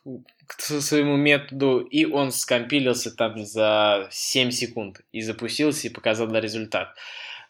[0.47, 6.95] к своему методу, и он скомпилился там за 7 секунд, и запустился, и показал результат.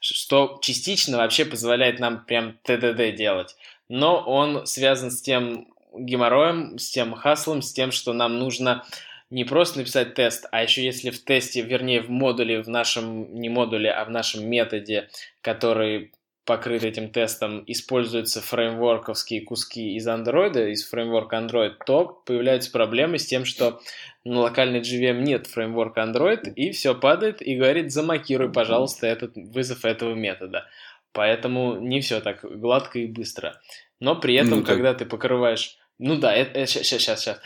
[0.01, 3.57] Что частично вообще позволяет нам прям ТДД делать
[3.89, 8.85] но он связан с тем геморроем, с тем хаслом, с тем, что нам нужно
[9.31, 13.49] не просто написать тест, а еще если в тесте, вернее в модуле, в нашем, не
[13.49, 15.09] модуле, а в нашем методе,
[15.41, 16.13] который
[16.45, 23.27] покрыт этим тестом, используются фреймворковские куски из Android, из фреймворка Android, то появляются проблемы с
[23.27, 23.81] тем, что
[24.25, 29.85] на локальной JVM нет фреймворка Android, и все падает и говорит, замакируй, пожалуйста, этот вызов
[29.85, 30.67] этого метода.
[31.13, 33.61] Поэтому не все так гладко и быстро.
[34.01, 37.41] Но при этом, ну, когда ты покрываешь ну да, это, сейчас, сейчас, сейчас.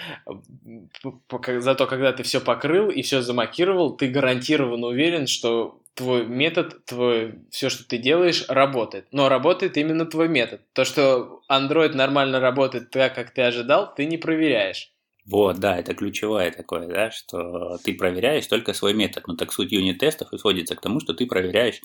[1.62, 7.40] Зато когда ты все покрыл и все замакировал, ты гарантированно уверен, что твой метод, твой,
[7.50, 9.06] все, что ты делаешь, работает.
[9.10, 10.60] Но работает именно твой метод.
[10.72, 14.92] То, что Android нормально работает так, как ты ожидал, ты не проверяешь.
[15.26, 19.26] Вот, да, это ключевое такое, да, что ты проверяешь только свой метод.
[19.26, 21.80] Ну, так суть юнит-тестов и сводится к тому, что ты проверяешь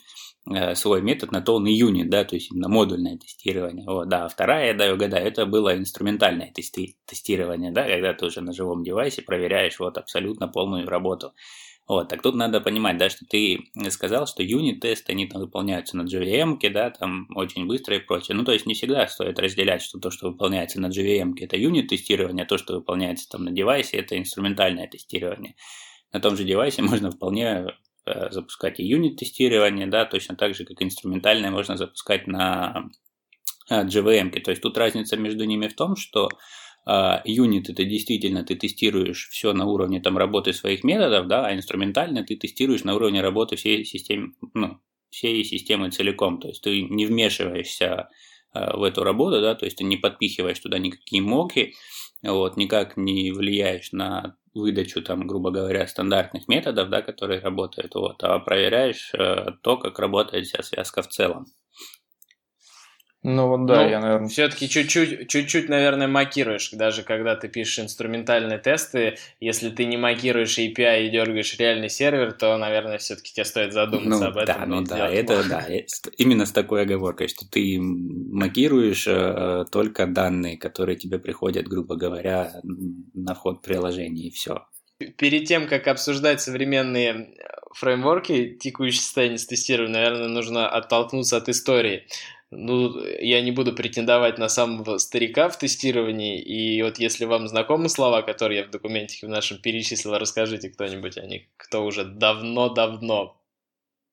[0.76, 3.86] свой метод на полный юнит, да, то есть на модульное тестирование.
[3.88, 8.54] Вот, да, вторая, да, угадаю, это было инструментальное тести- тестирование, да, когда ты уже на
[8.54, 11.34] живом девайсе проверяешь вот абсолютно полную работу.
[11.86, 16.04] Вот, так тут надо понимать, да, что ты сказал, что юнит-тесты, они там выполняются на
[16.04, 18.38] JVM, да, там очень быстро и прочее.
[18.38, 22.46] Ну, то есть не всегда стоит разделять, что то, что выполняется на JVM, это юнит-тестирование,
[22.46, 25.56] а то, что выполняется там на девайсе, это инструментальное тестирование.
[26.14, 27.68] На том же девайсе можно вполне э,
[28.06, 32.90] запускать и юнит-тестирование, да, точно так же, как инструментальное можно запускать на
[33.72, 34.32] JVM.
[34.34, 36.30] Э, то есть тут разница между ними в том, что
[36.86, 41.56] а, юнит это действительно ты тестируешь все на уровне там работы своих методов, да, а
[41.56, 46.40] инструментально ты тестируешь на уровне работы всей системы, ну, всей системы целиком.
[46.40, 48.10] То есть ты не вмешиваешься
[48.54, 51.74] в эту работу, да, то есть ты не подпихиваешь туда никакие моки,
[52.32, 58.24] вот, никак не влияешь на выдачу, там, грубо говоря, стандартных методов, да, которые работают, вот,
[58.24, 61.46] а проверяешь э, то, как работает вся связка в целом.
[63.24, 64.28] Ну вот да, ну, я, наверное...
[64.28, 70.60] Все-таки чуть-чуть, чуть-чуть, наверное, макируешь, даже когда ты пишешь инструментальные тесты, если ты не макируешь
[70.60, 74.56] API и дергаешь реальный сервер, то, наверное, все-таки тебе стоит задуматься ну, об этом.
[74.60, 75.66] Да, ну да, это да,
[76.18, 82.52] именно с такой оговоркой, что ты макируешь э, только данные, которые тебе приходят, грубо говоря,
[82.64, 84.68] на вход приложения, и все.
[85.18, 87.36] Перед тем, как обсуждать современные
[87.74, 92.06] фреймворки текущее состояние с тестированием, наверное, нужно оттолкнуться от истории
[92.58, 97.90] ну, я не буду претендовать на самого старика в тестировании, и вот если вам знакомы
[97.90, 103.40] слова, которые я в документе в нашем перечислил, расскажите кто-нибудь о них, кто уже давно-давно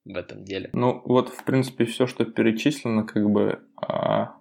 [0.04, 0.70] в этом деле.
[0.72, 4.34] Ну, вот, в принципе, все, что перечислено, как бы а,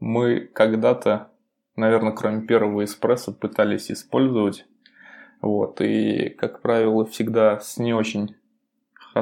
[0.00, 1.32] мы когда-то,
[1.76, 4.66] наверное, кроме первого эспрессо, пытались использовать,
[5.40, 8.36] вот, и, как правило, всегда с не очень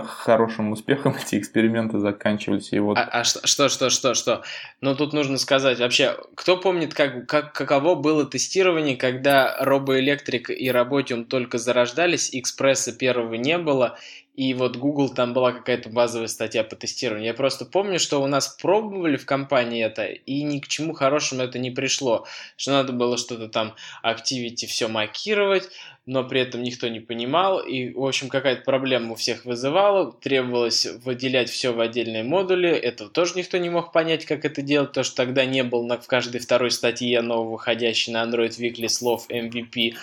[0.00, 2.72] хорошим успехом эти эксперименты заканчивались.
[2.72, 2.98] И вот...
[2.98, 4.42] а, а что, что, что, что, что?
[4.80, 10.70] Ну, тут нужно сказать, вообще, кто помнит, как, как, каково было тестирование, когда робоэлектрик и
[10.70, 13.98] работиум только зарождались, экспресса первого не было,
[14.34, 17.28] и вот Google там была какая-то базовая статья по тестированию.
[17.28, 21.42] Я просто помню, что у нас пробовали в компании это, и ни к чему хорошему
[21.42, 22.26] это не пришло.
[22.56, 25.68] Что надо было что-то там Activity все макировать,
[26.06, 30.86] но при этом никто не понимал, и, в общем, какая-то проблема у всех вызывала, требовалось
[31.04, 35.04] выделять все в отдельные модули, это тоже никто не мог понять, как это делать, потому
[35.04, 39.94] что тогда не было в каждой второй статье нового выходящей на Android Weekly слов MVP,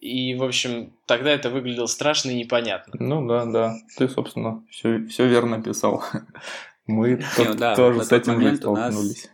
[0.00, 2.94] и, в общем, тогда это выглядело страшно и непонятно.
[2.98, 3.74] Ну да, да.
[3.96, 6.02] Ты, собственно, все, все верно писал.
[6.86, 9.28] Мы ну тоже с этим же столкнулись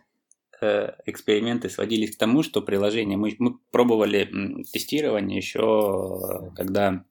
[0.62, 7.04] э, эксперименты сводились к тому, что приложение мы, мы пробовали тестирование еще, когда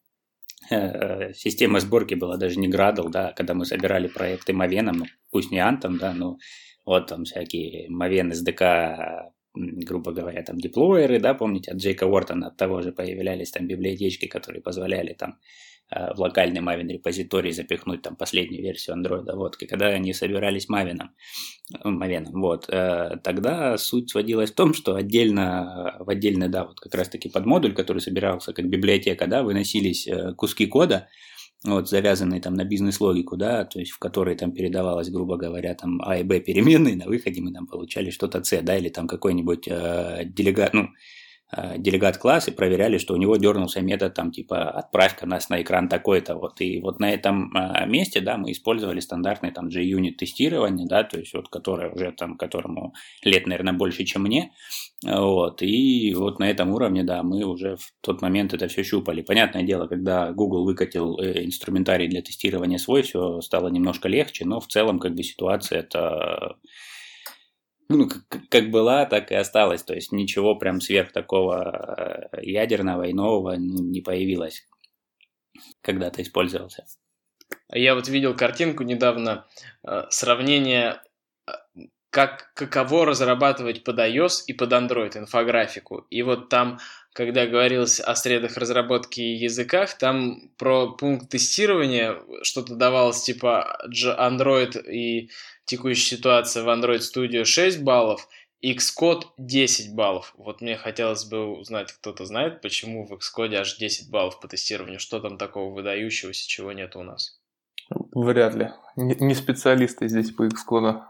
[0.69, 5.51] э, система сборки была даже не Gradle, да, когда мы собирали проекты Maven, ну, пусть
[5.51, 6.37] не Anthem, да, но
[6.85, 12.57] вот там всякие Maven SDK грубо говоря, там деплойеры, да, помните, от Джейка Уортона от
[12.57, 15.39] того же появлялись там библиотечки, которые позволяли там
[15.89, 20.69] э, в локальный Maven репозиторий запихнуть там последнюю версию Android, вот, и когда они собирались
[20.69, 20.99] Maven,
[21.83, 26.95] Maven вот, э, тогда суть сводилась в том, что отдельно, в отдельный, да, вот как
[26.95, 31.09] раз-таки под модуль, который собирался как библиотека, да, выносились э, куски кода,
[31.63, 36.01] вот, завязанные там на бизнес-логику, да, то есть в которой там передавалось, грубо говоря, там
[36.03, 39.67] А и Б переменные, на выходе мы там получали что-то С, да, или там какой-нибудь
[39.67, 40.89] э, делегат, ну,
[41.77, 45.89] делегат класс и проверяли, что у него дернулся метод там типа отправь-ка нас на экран
[45.89, 46.61] такой-то вот.
[46.61, 51.19] И вот на этом э, месте, да, мы использовали стандартный там JUnit тестирование, да, то
[51.19, 54.51] есть вот которое уже там, которому лет, наверное, больше, чем мне,
[55.03, 59.21] вот, и вот на этом уровне, да, мы уже в тот момент это все щупали.
[59.21, 64.59] Понятное дело, когда Google выкатил э, инструментарий для тестирования свой, все стало немножко легче, но
[64.59, 66.55] в целом как бы ситуация это
[67.91, 69.83] ну, как, как была, так и осталась.
[69.83, 74.67] То есть ничего прям сверх такого э, ядерного и нового не появилось,
[75.81, 76.85] когда-то использовался.
[77.71, 79.45] Я вот видел картинку недавно,
[79.83, 81.01] э, сравнение
[82.11, 86.05] как, каково разрабатывать под iOS и под Android инфографику.
[86.09, 86.79] И вот там,
[87.13, 93.77] когда говорилось о средах разработки и языках, там про пункт тестирования что-то давалось типа
[94.19, 95.29] Android и
[95.65, 98.27] текущая ситуация в Android Studio 6 баллов–
[98.63, 100.33] Xcode 10 баллов.
[100.37, 104.99] Вот мне хотелось бы узнать, кто-то знает, почему в Xcode аж 10 баллов по тестированию.
[104.99, 107.39] Что там такого выдающегося, чего нет у нас?
[108.13, 108.69] Вряд ли.
[108.95, 111.01] Не, не специалисты здесь по Xcode.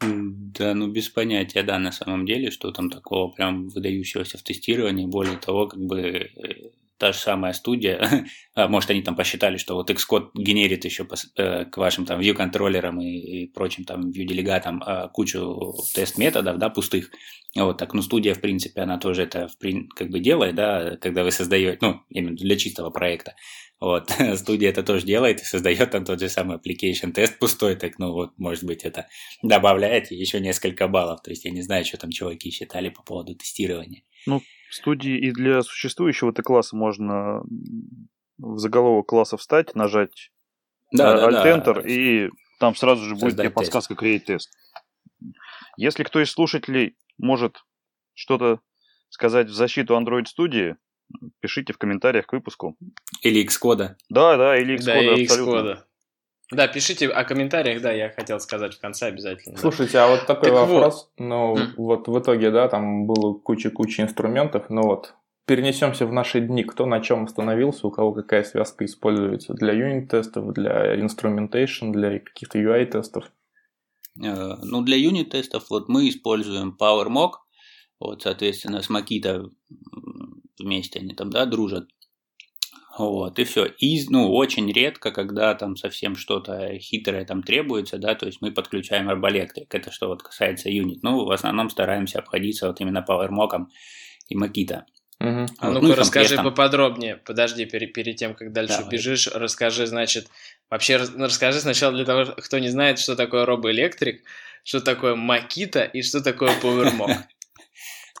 [0.00, 5.06] Да, ну без понятия, да, на самом деле, что там такого прям выдающегося в тестировании.
[5.06, 6.70] Более того, как бы э,
[7.00, 11.64] та же самая студия, а, может, они там посчитали, что вот Xcode генерит еще э,
[11.64, 17.10] к вашим там view-контроллерам и, и прочим там view-делегатам а, кучу тест-методов, да, пустых.
[17.56, 19.48] Вот, так, ну, студия, в принципе, она тоже это
[19.96, 23.34] как бы делает, да, когда вы создаете, ну, именно для чистого проекта.
[23.80, 27.98] Вот, студия это тоже делает и создает там тот же самый application тест пустой, так,
[27.98, 29.08] ну, вот, может быть, это
[29.42, 31.22] добавляет еще несколько баллов.
[31.22, 34.02] То есть, я не знаю, что там чуваки считали по поводу тестирования.
[34.26, 37.42] Ну, студии и для существующего Т-класса можно
[38.38, 40.30] в заголовок класса встать, нажать
[40.92, 44.50] да, э, Alt-Enter, да, и там сразу же будет тебе подсказка Create тест.
[45.76, 47.64] Если кто из слушателей может
[48.14, 48.60] что-то
[49.08, 50.76] сказать в защиту Android студии,
[51.40, 52.76] пишите в комментариях к выпуску.
[53.22, 53.96] Или Xcode.
[54.08, 55.58] Да, да, или Xcode, да, абсолютно.
[55.58, 55.78] Xcode.
[56.52, 59.56] Да, пишите о комментариях, да, я хотел сказать в конце обязательно.
[59.56, 61.24] Слушайте, а вот такой так вопрос, вот.
[61.24, 61.74] ну mm.
[61.76, 65.14] вот в итоге, да, там было куча-куча инструментов, но вот
[65.46, 70.52] перенесемся в наши дни, кто на чем остановился, у кого какая связка используется для юнит-тестов,
[70.52, 73.30] для instrumentation, для каких-то UI-тестов?
[74.22, 77.32] Э, ну, для юнит-тестов вот мы используем PowerMock,
[78.00, 79.50] вот, соответственно, с Makita
[80.58, 81.88] вместе они там, да, дружат.
[83.00, 83.64] Вот, и все.
[83.64, 88.52] И, ну, очень редко, когда там совсем что-то хитрое там требуется, да, то есть мы
[88.52, 89.74] подключаем арбоэлектрик.
[89.74, 91.02] Это что вот касается юнит.
[91.02, 93.68] Ну, в основном стараемся обходиться вот именно PowerMock
[94.28, 94.82] и Makita.
[95.18, 95.40] Угу.
[95.40, 95.50] Вот.
[95.60, 96.44] А ну-ка, ну, расскажи там...
[96.44, 97.16] поподробнее.
[97.16, 98.90] Подожди, перед, перед тем, как дальше Давай.
[98.90, 100.28] бежишь, расскажи, значит,
[100.68, 104.22] вообще ну, расскажи сначала для того, кто не знает, что такое робоэлектрик,
[104.62, 107.16] что такое Makita и что такое PowerMock.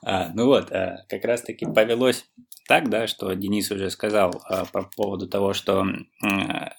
[0.02, 2.24] А, ну вот, а, как раз-таки повелось
[2.70, 5.84] так, да, что Денис уже сказал а, по поводу того, что
[6.22, 6.72] а,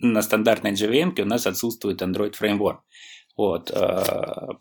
[0.00, 2.78] на стандартной JVM у нас отсутствует Android Framework.
[3.36, 4.58] Вот, а,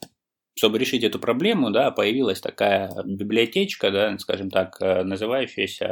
[0.56, 5.88] чтобы решить эту проблему, да, появилась такая библиотечка, да, скажем так, называющаяся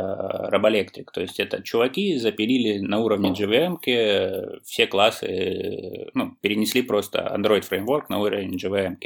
[0.54, 1.06] Robolectric.
[1.12, 3.80] То есть это чуваки запилили на уровне JVM
[4.64, 8.98] все классы, ну, перенесли просто Android Framework на уровень JVM.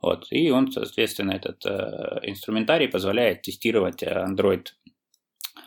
[0.00, 0.26] Вот.
[0.30, 4.68] И он, соответственно, этот э, инструментарий позволяет тестировать Android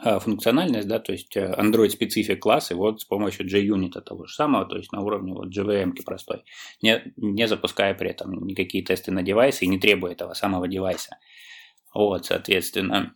[0.03, 4.65] функциональность, да, то есть э, Android специфик классы вот с помощью JUnit того же самого,
[4.65, 6.43] то есть на уровне вот JVM простой,
[6.81, 11.17] не, не запуская при этом никакие тесты на девайсы и не требуя этого самого девайса.
[11.93, 13.13] Вот, соответственно,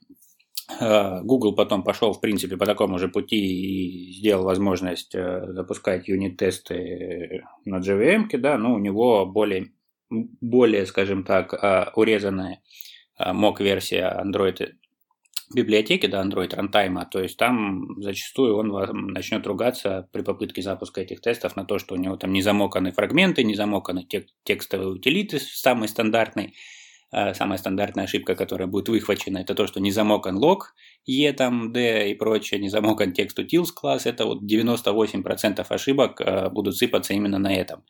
[0.80, 6.08] э, Google потом пошел, в принципе, по такому же пути и сделал возможность э, запускать
[6.08, 9.72] юнит-тесты на JVM, да, но у него более,
[10.10, 12.62] более скажем так, урезанная
[13.18, 14.74] мок-версия Android
[15.54, 18.68] библиотеки до Android Runtime, то есть там зачастую он
[19.14, 22.92] начнет ругаться при попытке запуска этих тестов на то, что у него там не замоканы
[22.92, 26.56] фрагменты, не замоканы тек- текстовые утилиты, самый стандартный,
[27.12, 30.74] э, самая стандартная ошибка, которая будет выхвачена, это то, что не замокан лог,
[31.06, 36.50] E, там, D и прочее, не замокан текст utils класс, это вот 98% ошибок э,
[36.50, 37.84] будут сыпаться именно на этом.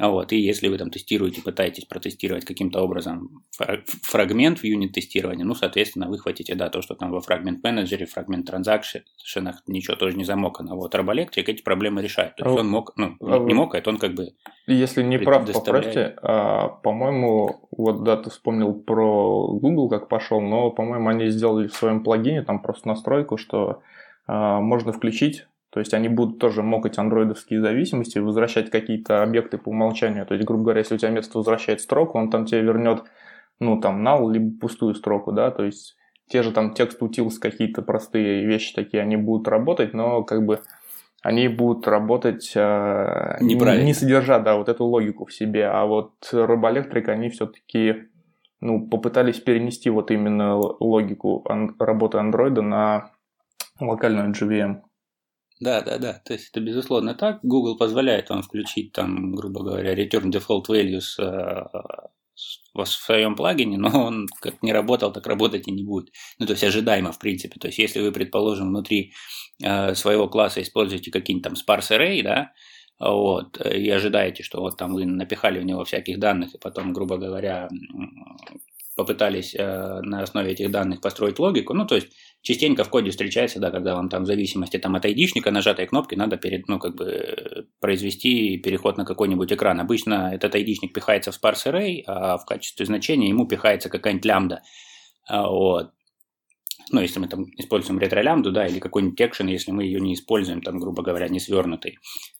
[0.00, 3.44] Вот, и если вы там тестируете, пытаетесь протестировать каким-то образом
[4.02, 8.46] фрагмент в юнит-тестировании, ну, соответственно, вы хватите, да, то, что там во фрагмент менеджере, фрагмент
[8.46, 10.74] транзакшенах ничего тоже не замокано.
[10.74, 12.36] Вот Robolectric эти проблемы решает.
[12.36, 14.30] То есть а он мог, ну, а не мог, это он как бы
[14.66, 20.70] Если не прав, поправьте, а, по-моему, вот да, ты вспомнил про Google, как пошел, но,
[20.70, 23.82] по-моему, они сделали в своем плагине там просто настройку, что
[24.26, 29.68] а, можно включить то есть они будут тоже мокать андроидовские зависимости, возвращать какие-то объекты по
[29.68, 30.26] умолчанию.
[30.26, 33.04] То есть, грубо говоря, если у тебя место возвращает строку, он там тебе вернет,
[33.60, 35.96] ну, там, null, либо пустую строку, да, то есть
[36.28, 40.60] те же там текст утилс, какие-то простые вещи такие, они будут работать, но как бы
[41.22, 43.36] они будут работать э,
[43.84, 45.66] не содержа, да, вот эту логику в себе.
[45.66, 48.08] А вот робоэлектрик, они все-таки
[48.60, 53.10] ну, попытались перенести вот именно логику ан- работы андроида на
[53.80, 54.82] локальную GVM.
[55.60, 56.14] Да, да, да.
[56.24, 57.40] То есть это безусловно так.
[57.42, 61.64] Google позволяет вам включить там, грубо говоря, return default values э,
[62.74, 66.10] в своем плагине, но он как не работал, так работать и не будет.
[66.38, 67.60] Ну, то есть ожидаемо, в принципе.
[67.60, 69.12] То есть если вы, предположим, внутри
[69.62, 72.52] э, своего класса используете какие-нибудь там sparse array, да,
[72.98, 77.16] вот, и ожидаете, что вот там вы напихали в него всяких данных, и потом, грубо
[77.16, 77.68] говоря,
[78.96, 81.72] попытались э, на основе этих данных построить логику.
[81.74, 82.08] Ну, то есть,
[82.42, 86.14] частенько в коде встречается, да, когда вам там в зависимости там, от айдишника нажатой кнопки
[86.14, 89.80] надо перед, ну, как бы произвести переход на какой-нибудь экран.
[89.80, 94.62] Обычно этот айдишник пихается в sparse array, а в качестве значения ему пихается какая-нибудь лямбда.
[95.28, 95.90] А, вот.
[96.92, 100.60] Ну, если мы там используем ретро-лямбду, да, или какой-нибудь экшен, если мы ее не используем,
[100.60, 101.98] там, грубо говоря, не свернутый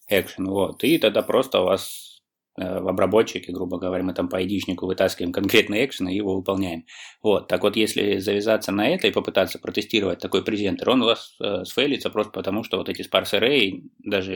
[0.08, 0.82] экшен, вот.
[0.82, 2.09] И тогда просто у вас Э,
[2.56, 6.84] в обработчике, грубо говоря, мы там по айдишнику вытаскиваем конкретный экшен и его выполняем.
[7.22, 11.36] Вот, так вот, если завязаться на это и попытаться протестировать такой презентер, он у вас
[11.40, 14.34] э, сфейлится просто потому, что вот эти sparse array, даже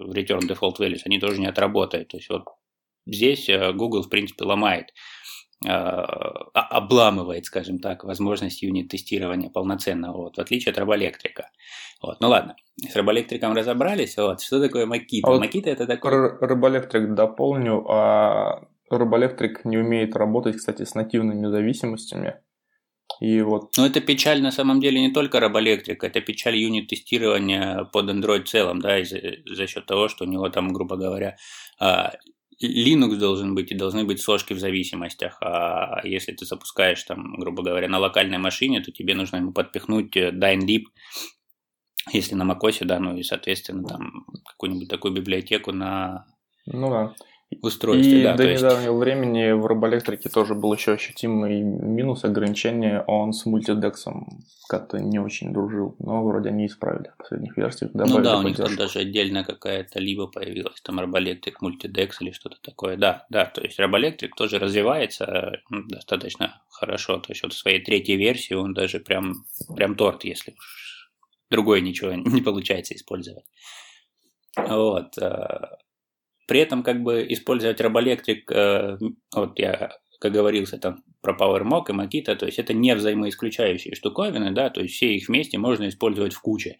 [0.00, 2.08] в return default values, они тоже не отработают.
[2.08, 2.44] То есть вот
[3.06, 4.92] здесь э, Google, в принципе, ломает
[5.62, 11.50] обламывает, скажем так, возможность юнит-тестирования полноценного, вот, в отличие от робоэлектрика.
[12.02, 12.18] Вот.
[12.20, 14.16] Ну ладно, с робоэлектриком разобрались.
[14.16, 14.40] Вот.
[14.40, 15.28] Что такое Макита?
[15.28, 16.38] А вот Макита это такой...
[16.40, 22.36] Робоэлектрик дополню, а робоэлектрик не умеет работать, кстати, с нативными зависимостями.
[23.20, 23.76] И вот...
[23.76, 28.48] Но это печаль на самом деле не только робоэлектрика, это печаль юнит-тестирования под Android в
[28.48, 31.36] целом, да, из- за счет того, что у него там, грубо говоря,
[31.78, 32.14] а,
[32.62, 35.38] Linux должен быть и должны быть сошки в зависимостях.
[35.40, 40.16] А если ты запускаешь там, грубо говоря, на локальной машине, то тебе нужно ему подпихнуть
[40.16, 40.84] э, DynLib,
[42.12, 46.26] если на macOS, да, ну и, соответственно, там какую-нибудь такую библиотеку на
[46.66, 47.14] ну, да
[47.62, 48.20] устройстве.
[48.20, 48.62] И да, до есть...
[48.62, 55.18] недавнего времени в робоэлектрике тоже был еще ощутимый минус ограничения, он с мультидексом как-то не
[55.18, 57.90] очень дружил, но вроде они исправили в последних версиях.
[57.94, 62.56] Ну да, у них там даже отдельно какая-то либо появилась, там робоэлектрик мультидекс или что-то
[62.62, 62.96] такое.
[62.96, 67.82] Да, да, то есть робоэлектрик тоже развивается ну, достаточно хорошо, то есть вот в своей
[67.82, 69.44] третьей версии он даже прям,
[69.74, 71.10] прям торт, если уж
[71.50, 73.44] другое ничего не получается использовать.
[74.56, 75.14] Вот.
[76.50, 78.98] При этом как бы использовать робоэлектрик, э,
[79.32, 84.50] вот я как говорился там про PowerMock и Makita, то есть это не взаимоисключающие штуковины,
[84.50, 86.78] да, то есть все их вместе можно использовать в куче.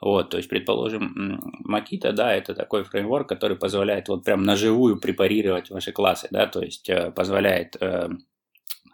[0.00, 5.70] Вот, то есть, предположим, Makita, да, это такой фреймворк, который позволяет вот прям наживую препарировать
[5.70, 8.08] ваши классы, да, то есть э, позволяет э,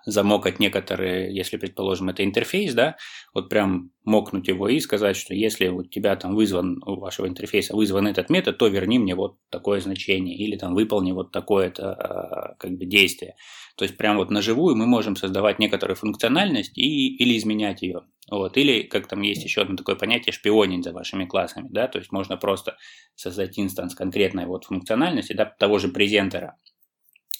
[0.06, 2.96] замокать некоторые, если, предположим, это интерфейс, да,
[3.34, 7.76] вот прям мокнуть его и сказать, что если у тебя там вызван, у вашего интерфейса
[7.76, 12.54] вызван этот метод, то верни мне вот такое значение или там выполни вот такое-то а,
[12.58, 13.34] как бы действие.
[13.76, 18.02] То есть прям вот наживую мы можем создавать некоторую функциональность и, или изменять ее.
[18.30, 18.56] Вот.
[18.56, 22.12] Или, как там есть еще одно такое понятие, шпионить за вашими классами, да, то есть
[22.12, 22.76] можно просто
[23.16, 26.56] создать инстанс конкретной вот функциональности, да, того же презентера,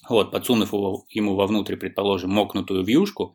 [0.09, 3.35] вот, подсунув его, ему вовнутрь, предположим, мокнутую вьюшку,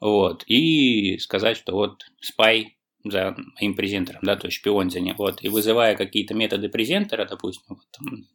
[0.00, 5.14] вот, и сказать, что вот спай за моим презентером, да, то есть шпион за ним,
[5.16, 8.26] вот, и вызывая какие-то методы презентера, допустим, вот, там,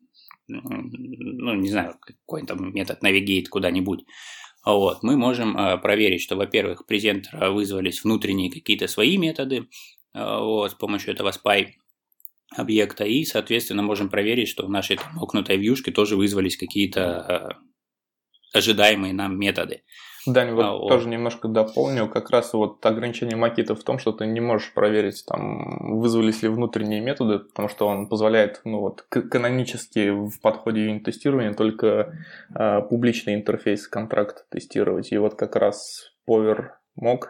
[0.47, 4.05] ну, не знаю, какой там метод навигейт куда-нибудь,
[4.65, 9.68] вот, мы можем а, проверить, что, во-первых, презентера вызвались внутренние какие-то свои методы,
[10.13, 11.68] а, вот, с помощью этого spy
[12.55, 17.59] объекта, и, соответственно, можем проверить, что в нашей там, мокнутой вьюшке тоже вызвались какие-то
[18.53, 19.83] э, ожидаемые нам методы.
[20.25, 24.25] Дань, вот а, тоже немножко дополню, как раз вот ограничение Макита в том, что ты
[24.25, 30.09] не можешь проверить, там, вызвались ли внутренние методы, потому что он позволяет, ну вот, канонически
[30.09, 32.13] в подходе юнит-тестирования только
[32.53, 36.71] э, публичный интерфейс контракт тестировать, и вот как раз Power
[37.01, 37.21] Mock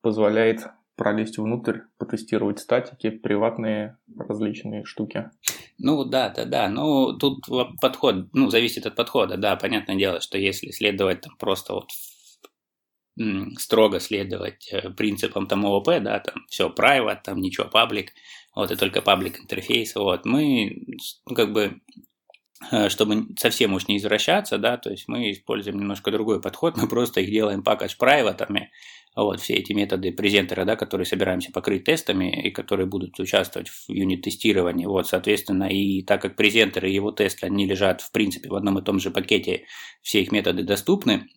[0.00, 0.66] позволяет
[0.96, 5.30] пролезть внутрь, потестировать статики, приватные различные штуки.
[5.78, 6.68] Ну да, да, да.
[6.68, 7.46] Ну тут
[7.80, 9.56] подход, ну зависит от подхода, да.
[9.56, 11.90] Понятное дело, что если следовать там просто вот
[13.58, 18.08] строго следовать э, принципам там ООП, да, там все private, там ничего public,
[18.56, 20.84] вот и только public интерфейс, вот мы
[21.26, 21.80] ну, как бы
[22.88, 27.20] чтобы совсем уж не извращаться, да, то есть мы используем немножко другой подход, мы просто
[27.20, 28.68] их делаем package private,
[29.16, 33.88] вот все эти методы презентера, да, которые собираемся покрыть тестами и которые будут участвовать в
[33.88, 34.86] юнит-тестировании.
[34.86, 38.78] Вот, соответственно, и так как презентеры и его тесты, они лежат, в принципе, в одном
[38.78, 39.66] и том же пакете,
[40.02, 41.28] все их методы доступны,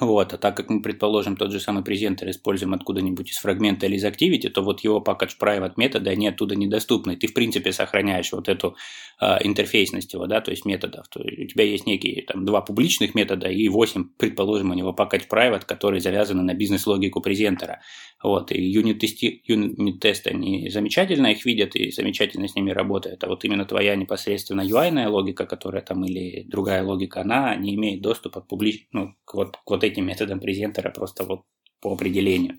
[0.00, 3.96] вот, а так как мы, предположим, тот же самый презентер используем откуда-нибудь из фрагмента или
[3.96, 7.16] из Activity, то вот его package private методы, они оттуда недоступны.
[7.16, 8.76] Ты, в принципе, сохраняешь вот эту
[9.20, 11.08] э, интерфейсность его, да, то есть методов.
[11.08, 14.94] То есть у тебя есть некие там два публичных метода и восемь, предположим, у него
[14.96, 17.80] package private, которые завязаны на бизнес-логику презентера.
[18.20, 23.22] Вот, и юнит-тесты, юнит они замечательно их видят и замечательно с ними работают.
[23.22, 28.02] А вот именно твоя непосредственно UI-ная логика, которая там или другая логика, она не имеет
[28.02, 28.88] доступа к публич...
[28.90, 31.42] ну, к вот, к вот этим методам презентера просто вот
[31.80, 32.58] по определению.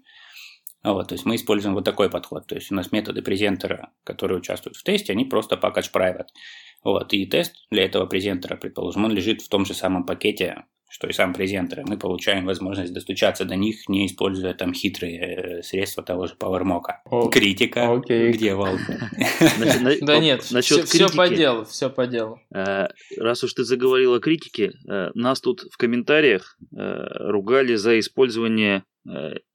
[0.82, 2.47] Вот, то есть мы используем вот такой подход.
[2.47, 6.28] То есть у нас методы презентера, которые участвуют в тесте, они просто package private.
[6.86, 11.07] Вот, и тест для этого презентера, предположим, он лежит в том же самом пакете, что
[11.07, 11.83] и сам презентер.
[11.87, 17.29] Мы получаем возможность достучаться до них, не используя там хитрые э, средства того же PowerMock.
[17.31, 17.93] Критика.
[17.93, 18.31] Окей.
[18.31, 18.75] Где вал?
[20.01, 22.41] Да нет, все по делу, все по делу.
[22.53, 22.87] Э,
[23.17, 28.83] раз уж ты заговорил о критике, э, нас тут в комментариях ругали за использование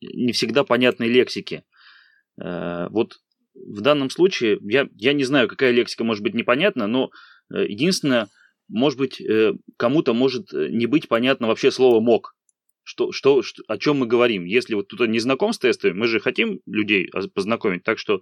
[0.00, 1.64] не всегда понятной лексики.
[2.36, 3.18] Вот
[3.54, 7.10] в данном случае, я, я не знаю, какая лексика может быть непонятна, но
[7.50, 8.28] единственное,
[8.68, 12.34] может быть, э, кому-то может э, не быть понятно вообще слово «мог».
[12.82, 14.44] Что, что, что, о чем мы говорим?
[14.44, 18.20] Если вот кто-то не знаком с тестами, мы же хотим людей познакомить, так что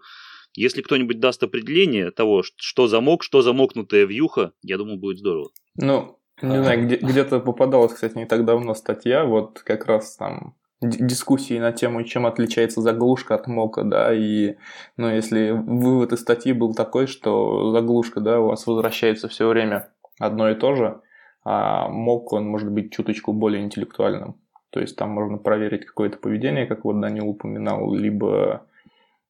[0.55, 5.51] если кто-нибудь даст определение того, что замок, что замокнутая вьюха, я думаю, будет здорово.
[5.77, 10.55] Ну, не знаю, где, где-то попадалась, кстати, не так давно статья, вот как раз там
[10.81, 14.57] дискуссии на тему, чем отличается заглушка от мока, да, и,
[14.97, 19.93] ну, если вывод из статьи был такой, что заглушка, да, у вас возвращается все время
[20.19, 21.01] одно и то же,
[21.45, 24.37] а мог он может быть чуточку более интеллектуальным.
[24.71, 28.67] То есть там можно проверить какое-то поведение, как вот Данил упоминал, либо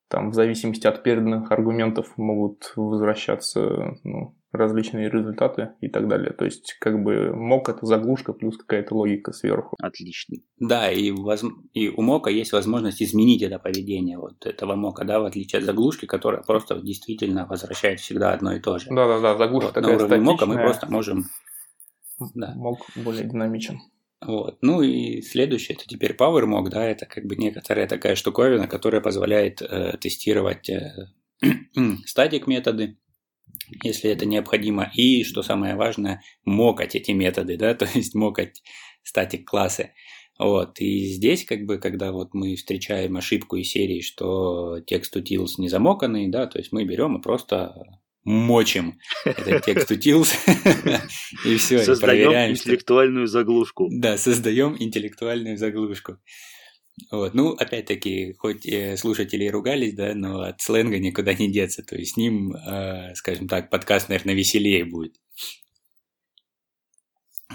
[0.09, 6.33] там в зависимости от переданных аргументов могут возвращаться ну, различные результаты и так далее.
[6.33, 9.77] То есть, как бы мок это заглушка плюс какая-то логика сверху.
[9.81, 10.37] Отлично.
[10.59, 11.43] Да, и, воз...
[11.73, 15.65] и у мока есть возможность изменить это поведение вот этого мока, да, в отличие от
[15.65, 18.87] заглушки, которая просто действительно возвращает всегда одно и то же.
[18.91, 21.25] Да-да-да, заглушка вот, такая На уровне мока мы просто можем...
[22.35, 22.53] Да.
[22.55, 23.81] Мок более динамичен.
[24.25, 24.59] Вот.
[24.63, 29.61] Ну и следующее, это теперь PowerMock, да, это как бы некоторая такая штуковина, которая позволяет
[29.63, 31.09] э, тестировать э,
[32.07, 32.99] статик методы,
[33.83, 38.63] если это необходимо, и, что самое важное, мокать эти методы, да, то есть мокать
[39.03, 39.93] статик классы.
[40.39, 45.51] Вот, и здесь, как бы, когда вот мы встречаем ошибку из серии, что текст utils
[45.59, 47.75] не замоканный, да, то есть мы берем и просто
[48.25, 50.33] мочим этот текст utils
[51.45, 53.89] и все, Создаем интеллектуальную заглушку.
[53.91, 56.19] Да, создаем интеллектуальную заглушку.
[57.11, 57.35] Вот.
[57.35, 61.83] Ну, опять-таки, хоть э, слушатели ругались, да, но от сленга никуда не деться.
[61.83, 65.17] То есть с ним, э, скажем так, подкаст, наверное, веселее будет.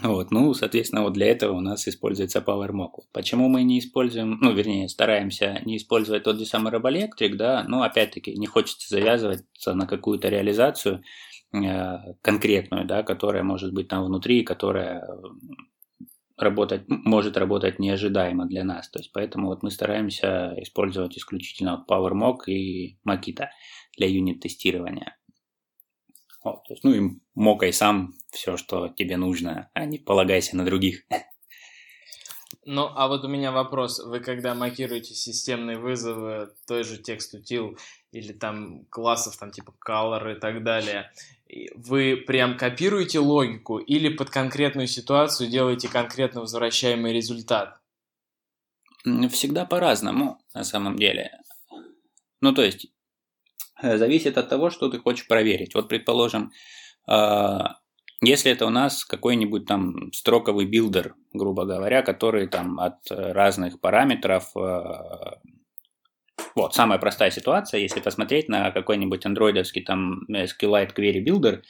[0.04, 3.06] Вот, ну, соответственно, вот для этого у нас используется PowerMock.
[3.12, 7.82] Почему мы не используем, ну, вернее, стараемся не использовать тот же самый Robolectric, да, ну,
[7.82, 11.04] опять-таки, не хочется завязываться на какую-то реализацию
[11.52, 15.04] э, конкретную, да, которая может быть там внутри, которая
[16.38, 18.90] работать, может работать неожидаемо для нас.
[18.90, 23.48] То есть поэтому вот мы стараемся использовать исключительно PowerMock и Makita
[23.98, 25.18] для юнит-тестирования.
[26.44, 30.64] Вот, то есть, ну и мокай сам все, что тебе нужно, а не полагайся на
[30.64, 31.04] других.
[32.70, 34.00] Ну, а вот у меня вопрос.
[34.04, 37.78] Вы когда макируете системные вызовы, той же текст утил
[38.18, 41.12] или там классов, там типа color и так далее,
[41.76, 47.80] вы прям копируете логику или под конкретную ситуацию делаете конкретно возвращаемый результат?
[49.32, 51.32] Всегда по-разному, на самом деле.
[52.42, 52.88] Ну, то есть,
[53.82, 55.76] э, зависит от того, что ты хочешь проверить.
[55.76, 56.52] Вот, предположим,
[57.08, 57.78] а,
[58.22, 64.56] если это у нас какой-нибудь там строковый builder, грубо говоря, который там от разных параметров
[64.58, 65.40] а,
[66.58, 71.62] вот, самая простая ситуация, если посмотреть на какой-нибудь андроидовский там SQLite Query Builder,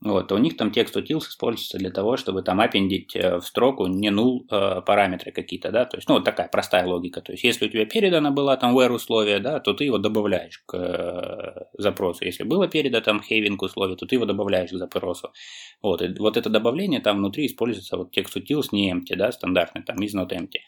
[0.00, 4.10] вот, у них там TextUtils используется для того, чтобы там аппендить э, в строку не
[4.10, 7.66] null э, параметры какие-то, да, то есть, ну, вот такая простая логика, то есть, если
[7.66, 12.24] у тебя передана была там where условие, да, то ты его добавляешь к э, запросу,
[12.24, 15.32] если было передано там having условие, то ты его добавляешь к запросу,
[15.80, 19.84] вот, и вот это добавление там внутри используется вот текст utils не empty, да, стандартный
[19.84, 20.58] там is not empty,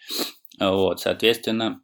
[0.61, 1.83] вот, соответственно,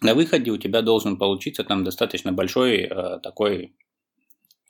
[0.00, 3.74] на выходе у тебя должен получиться там достаточно большой э, такой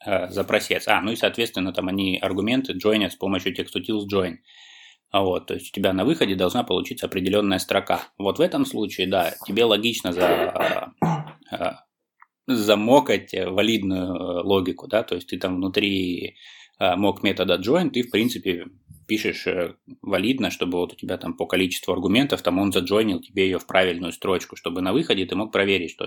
[0.05, 0.87] э, запросец.
[0.87, 4.37] А, ну и, соответственно, там они аргументы joinят с помощью textutils join.
[5.11, 8.01] А вот, то есть у тебя на выходе должна получиться определенная строка.
[8.17, 11.71] Вот в этом случае, да, тебе логично за, э, э
[12.47, 16.35] замокать валидную э, логику, да, то есть ты там внутри
[16.79, 18.65] э, мок метода join, ты, в принципе,
[19.09, 23.43] пишешь э, валидно, чтобы вот у тебя там по количеству аргументов, там он заджойнил тебе
[23.45, 26.05] ее в правильную строчку, чтобы на выходе ты мог проверить, что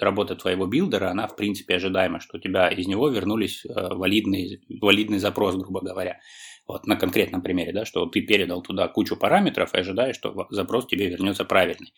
[0.00, 4.62] работа твоего билдера, она в принципе ожидаема, что у тебя из него вернулись э, валидный,
[4.80, 6.20] валидный запрос, грубо говоря.
[6.66, 10.86] Вот на конкретном примере, да, что ты передал туда кучу параметров и ожидаешь, что запрос
[10.86, 11.92] тебе вернется правильный.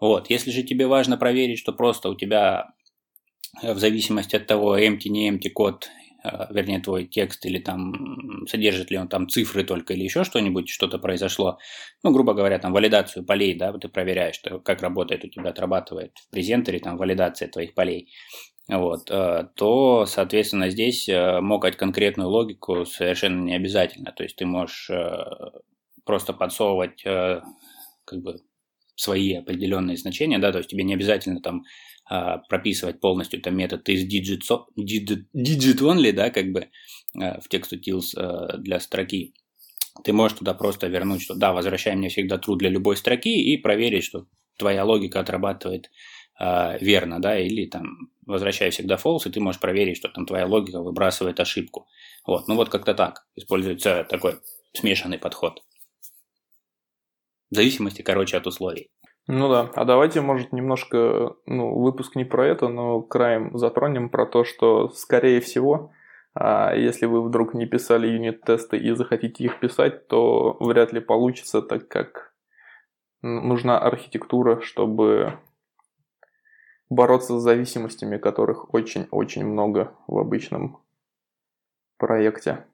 [0.00, 2.74] Вот, если же тебе важно проверить, что просто у тебя
[3.62, 5.88] э, в зависимости от того, empty, не empty код
[6.50, 10.98] вернее, твой текст, или там содержит ли он там цифры только, или еще что-нибудь, что-то
[10.98, 11.58] произошло.
[12.02, 16.30] Ну, грубо говоря, там валидацию полей, да, ты проверяешь, как работает у тебя, отрабатывает в
[16.30, 18.12] презентере там валидация твоих полей.
[18.68, 24.12] вот, э, то, соответственно, здесь э, мокать конкретную логику совершенно не обязательно.
[24.12, 25.24] То есть ты можешь э,
[26.04, 28.40] просто подсовывать как бы
[28.96, 31.64] свои определенные значения, да, то есть тебе не обязательно там
[32.08, 34.42] прописывать полностью там метод из digit,
[34.78, 36.68] digit, digit only, да, как бы
[37.14, 38.14] в text utils
[38.58, 39.34] для строки.
[40.04, 43.56] Ты можешь туда просто вернуть, что да, возвращай мне всегда true для любой строки и
[43.56, 44.26] проверить, что
[44.58, 45.90] твоя логика отрабатывает
[46.80, 50.80] верно, да, или там возвращай всегда false, и ты можешь проверить, что там твоя логика
[50.80, 51.86] выбрасывает ошибку.
[52.26, 54.40] Вот, ну вот как-то так используется такой
[54.72, 55.62] смешанный подход.
[57.50, 58.90] В зависимости, короче, от условий.
[59.28, 64.26] Ну да, а давайте, может, немножко, ну, выпуск не про это, но краем затронем про
[64.26, 65.92] то, что, скорее всего,
[66.34, 71.62] а если вы вдруг не писали юнит-тесты и захотите их писать, то вряд ли получится,
[71.62, 72.32] так как
[73.22, 75.38] нужна архитектура, чтобы
[76.90, 80.82] бороться с зависимостями, которых очень-очень много в обычном
[81.96, 82.66] проекте.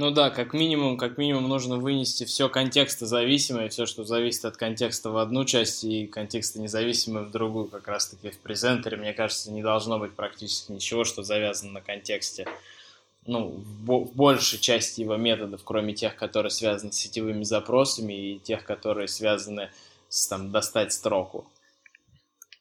[0.00, 4.56] Ну да, как минимум, как минимум нужно вынести все контексты зависимое, все, что зависит от
[4.56, 7.66] контекста в одну часть и контексты независимые в другую.
[7.66, 11.80] Как раз таки в презентере, мне кажется, не должно быть практически ничего, что завязано на
[11.80, 12.46] контексте.
[13.26, 18.38] Ну, в, в большей части его методов, кроме тех, которые связаны с сетевыми запросами и
[18.38, 19.68] тех, которые связаны
[20.08, 21.44] с там достать строку.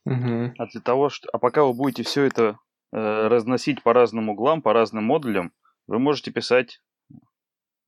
[0.05, 0.53] Угу.
[0.57, 1.29] А для того, что...
[1.31, 2.57] А пока вы будете все это
[2.91, 5.51] э, разносить по разным углам, по разным модулям,
[5.85, 6.81] вы можете писать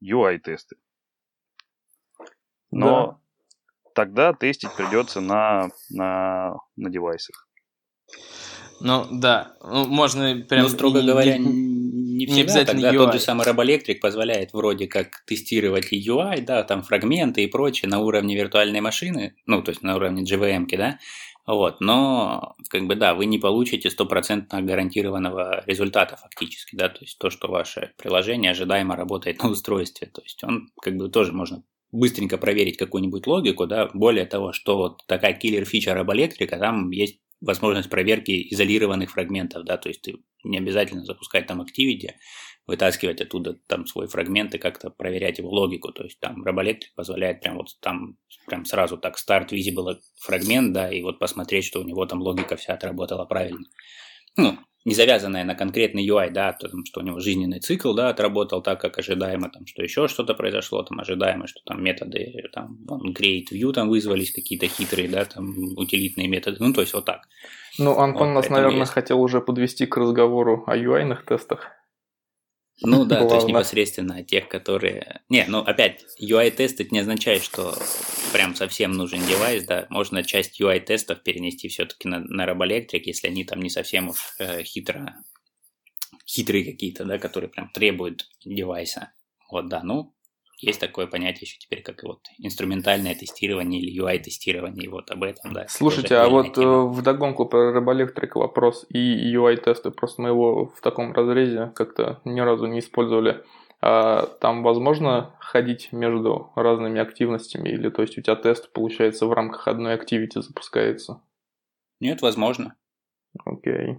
[0.04, 0.78] UI-тесты.
[2.72, 3.18] Но да.
[3.96, 7.48] тогда тестить придется на, на, на девайсах.
[8.82, 10.64] Ну да, ну, можно прям...
[10.64, 12.98] Ну, строго говоря, не, не обязательно тогда UI.
[12.98, 17.90] тот же самый RabElectric позволяет вроде как тестировать и UI, да, там фрагменты и прочее
[17.90, 20.98] на уровне виртуальной машины, ну, то есть на уровне JVM, да,
[21.56, 27.18] вот, но, как бы, да, вы не получите стопроцентно гарантированного результата фактически, да, то есть
[27.18, 31.64] то, что ваше приложение ожидаемо работает на устройстве, то есть он, как бы, тоже можно
[31.92, 37.90] быстренько проверить какую-нибудь логику, да, более того, что вот такая киллер-фича RabElectric, там есть возможность
[37.90, 42.12] проверки изолированных фрагментов, да, то есть ты не обязательно запускать там Activity,
[42.68, 45.92] вытаскивать оттуда там свой фрагмент и как-то проверять его логику.
[45.92, 50.92] То есть там RabElectric позволяет прям вот там прям сразу так start visible фрагмент, да,
[50.92, 53.66] и вот посмотреть, что у него там логика вся отработала правильно.
[54.38, 58.62] Ну, не завязанная на конкретный UI, да, потому что у него жизненный цикл, да, отработал
[58.62, 63.52] так, как ожидаемо, там, что еще что-то произошло, там, ожидаемо, что там методы, там, create
[63.52, 67.28] view там вызвались какие-то хитрые, да, там, утилитные методы, ну, то есть вот так.
[67.78, 68.92] Ну, Антон вот, нас, наверное, есть...
[68.92, 71.72] хотел уже подвести к разговору о UI-ных тестах.
[72.82, 75.22] Ну да, то есть непосредственно тех, которые...
[75.30, 77.76] Не, ну опять, UI-тест это не означает, что
[78.32, 79.88] прям совсем нужен девайс, да.
[79.90, 84.64] Можно часть UI-тестов перенести все-таки на, на RoboElectric, если они там не совсем уж э,
[84.64, 85.16] хитро...
[86.26, 89.12] хитрые какие-то, да, которые прям требуют девайса.
[89.52, 90.14] Вот, да, ну,
[90.60, 95.54] есть такое понятие еще теперь, как вот инструментальное тестирование или UI-тестирование, и вот об этом,
[95.54, 95.66] да.
[95.70, 96.88] Слушайте, а вот тема.
[96.88, 102.40] в догонку про RoboElectric вопрос и UI-тесты, просто мы его в таком разрезе как-то ни
[102.40, 103.44] разу не использовали.
[103.82, 109.32] А там возможно ходить между разными активностями, или то есть у тебя тест, получается, в
[109.32, 111.22] рамках одной активити запускается?
[112.02, 112.76] Нет, возможно.
[113.46, 113.92] Окей.
[113.94, 113.98] Okay.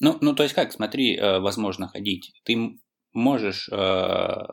[0.00, 2.32] Ну, ну, то есть как, смотри, э, возможно ходить.
[2.44, 2.78] Ты
[3.12, 4.46] можешь э,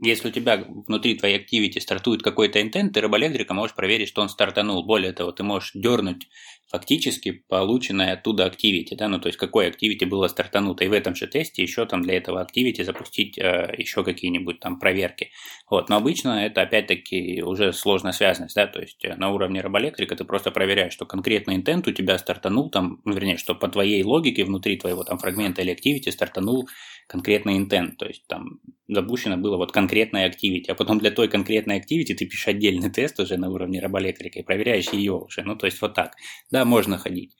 [0.00, 4.28] если у тебя внутри твоей activity стартует какой-то интент, ты рыбоэлектрика можешь проверить, что он
[4.28, 4.84] стартанул.
[4.84, 6.28] Более того, ты можешь дернуть
[6.70, 11.14] фактически полученное оттуда activity, да, ну то есть какой activity было стартануто, и в этом
[11.14, 15.30] же тесте еще там для этого activity запустить э, еще какие-нибудь там проверки.
[15.70, 20.16] Вот, но обычно это опять-таки уже сложная связанность, да, то есть э, на уровне робоэлектрика
[20.16, 24.02] ты просто проверяешь, что конкретный интент у тебя стартанул там, ну, вернее, что по твоей
[24.02, 26.68] логике внутри твоего там фрагмента или activity стартанул
[27.06, 31.78] конкретный интент, то есть там запущено было вот конкретная activity, а потом для той конкретной
[31.78, 35.66] activity ты пишешь отдельный тест уже на уровне робоэлектрика и проверяешь ее уже, ну то
[35.66, 36.14] есть вот так,
[36.56, 37.36] да, можно ходить.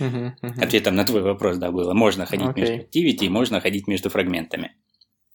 [0.00, 0.62] Uh-huh, uh-huh.
[0.62, 2.60] Ответом на твой вопрос, да, было, можно ходить okay.
[2.60, 4.72] между activity можно ходить между фрагментами.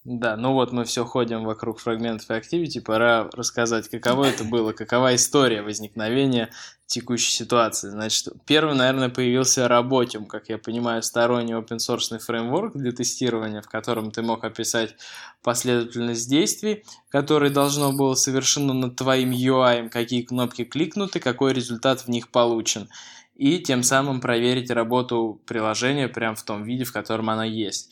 [0.04, 4.72] Да, ну вот мы все ходим вокруг фрагментов и Activity, пора рассказать, каково это было,
[4.72, 6.48] какова история возникновения
[6.86, 7.90] текущей ситуации.
[7.90, 13.68] Значит, первый, наверное, появился Работиум, как я понимаю, сторонний open source фреймворк для тестирования, в
[13.68, 14.96] котором ты мог описать
[15.42, 22.08] последовательность действий, которые должно было совершено над твоим UI, какие кнопки кликнуты, какой результат в
[22.08, 22.88] них получен
[23.34, 27.90] и тем самым проверить работу приложения прямо в том виде, в котором оно есть.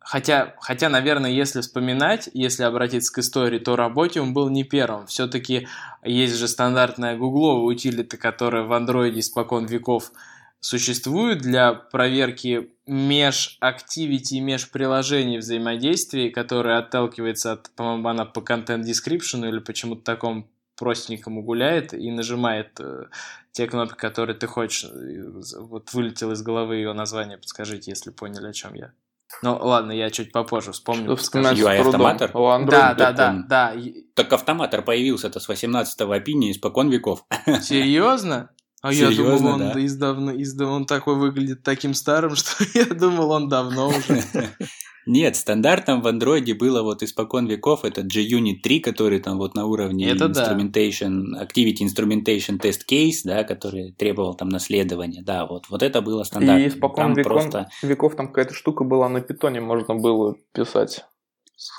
[0.00, 5.06] Хотя, хотя, наверное, если вспоминать, если обратиться к истории, то Работиум был не первым.
[5.06, 5.68] Все-таки
[6.02, 10.10] есть же стандартная гугловая утилита, которая в андроиде испокон веков
[10.60, 19.48] существует для проверки меж-активити и меж-приложений взаимодействий, которые отталкивается от, по-моему, она по контент description
[19.48, 23.04] или почему-то такому простенькому гуляет и нажимает э,
[23.52, 24.90] те кнопки, которые ты хочешь.
[25.58, 28.92] Вот вылетел из головы ее название, подскажите, если поняли, о чем я.
[29.42, 31.10] Ну, ладно, я чуть попозже вспомню.
[31.54, 32.30] UI-автоматор?
[32.70, 33.74] Да, да, да, да.
[34.14, 37.24] Так автоматор появился-то с 18-го опини испокон веков.
[37.62, 38.50] Серьезно?
[38.82, 39.84] А Серьезно, я думал, он да?
[39.84, 44.22] издавна, издавна, он такой выглядит таким старым, что я думал, он давно уже.
[45.06, 49.66] Нет, стандартом в андроиде было вот испокон веков, это JUnit 3, который там вот на
[49.66, 51.44] уровне это instrumentation, да.
[51.44, 56.64] Activity Instrumentation Test Case, да, который требовал там наследования, да, вот, вот это было стандартом.
[56.64, 57.70] И испокон веком, просто...
[57.82, 61.04] веков там какая-то штука была на питоне, можно было писать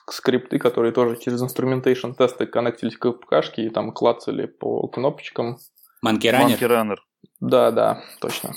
[0.10, 5.58] скрипты, которые тоже через instrumentation тесты коннектились к ПКшке и там клацали по кнопочкам.
[6.06, 6.58] Monkey Runner?
[6.58, 6.98] Monkey Runner.
[7.40, 8.54] Да, да, точно.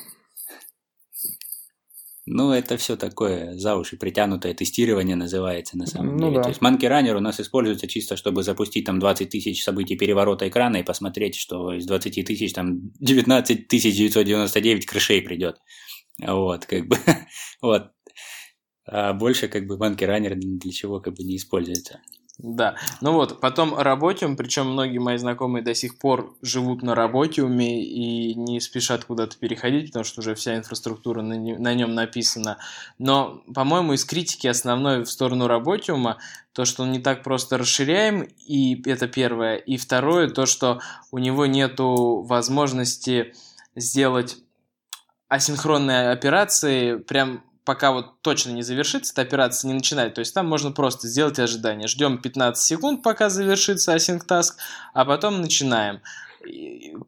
[2.27, 6.37] Ну, это все такое за уши притянутое тестирование называется на самом ну, деле.
[6.37, 6.43] Да.
[6.45, 10.49] То есть Monkey Runner у нас используется чисто, чтобы запустить там 20 тысяч событий переворота
[10.49, 15.59] экрана и посмотреть, что из 20 тысяч там 19 999 крышей придет.
[16.19, 16.97] Вот, как бы,
[17.61, 17.91] вот.
[18.87, 22.01] А больше как бы Monkey Runner для чего как бы не используется.
[22.39, 27.85] Да, ну вот, потом Работиум, причем многие мои знакомые до сих пор живут на Работиуме
[27.85, 32.59] и не спешат куда-то переходить, потому что уже вся инфраструктура на, не, на нем написана.
[32.99, 36.19] Но, по-моему, из критики основной в сторону Работиума
[36.53, 39.55] то, что он не так просто расширяем, и это первое.
[39.57, 40.81] И второе, то, что
[41.13, 43.33] у него нету возможности
[43.77, 44.39] сделать
[45.29, 50.15] асинхронные операции прям пока вот точно не завершится, эта операция не начинает.
[50.15, 51.89] То есть там можно просто сделать ожидание.
[51.89, 54.53] Ждем 15 секунд, пока завершится async task,
[54.93, 56.01] а потом начинаем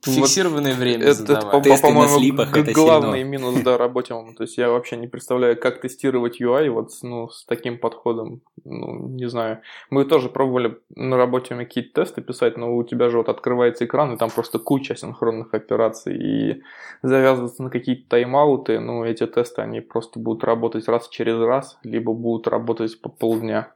[0.02, 3.30] фиксированное вот время это, это по, по, по-моему, слипах, это главный сильно.
[3.30, 4.14] минус да, работе.
[4.36, 8.40] То есть я вообще не представляю, как тестировать UI вот ну, с таким подходом.
[8.64, 9.60] Ну, не знаю.
[9.90, 14.14] Мы тоже пробовали на работе какие-то тесты писать, но у тебя же вот открывается экран,
[14.14, 16.62] и там просто куча синхронных операций, и
[17.02, 22.12] завязываться на какие-то тайм-ауты, ну, эти тесты, они просто будут работать раз через раз, либо
[22.12, 23.72] будут работать по полдня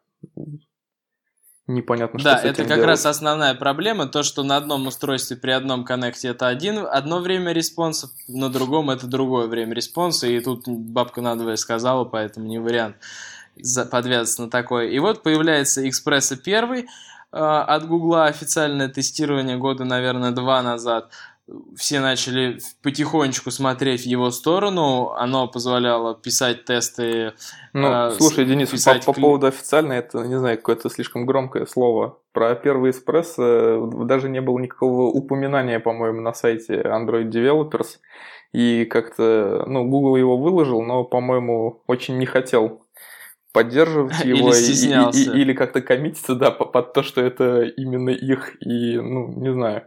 [1.74, 2.86] непонятно, что Да, это как делать.
[2.86, 7.52] раз основная проблема, то, что на одном устройстве при одном коннекте это один, одно время
[7.52, 12.46] response а, на другом это другое время response а, и тут бабка надвое сказала, поэтому
[12.46, 12.96] не вариант
[13.90, 14.88] подвязаться на такое.
[14.88, 16.86] И вот появляется Экспресса первый,
[17.32, 21.10] а, от Гугла официальное тестирование года, наверное, два назад
[21.76, 25.10] все начали потихонечку смотреть в его сторону.
[25.10, 27.32] Оно позволяло писать тесты.
[27.72, 31.66] Ну, э, слушай, Денис, писать по, по поводу официально, это, не знаю, какое-то слишком громкое
[31.66, 32.18] слово.
[32.32, 37.98] Про первый эспрессо даже не было никакого упоминания, по-моему, на сайте Android Developers.
[38.52, 42.82] И как-то, ну, Google его выложил, но, по-моему, очень не хотел
[43.52, 48.56] поддерживать его или, и, и, или как-то коммититься, да, под то, что это именно их,
[48.60, 49.84] и, ну, не знаю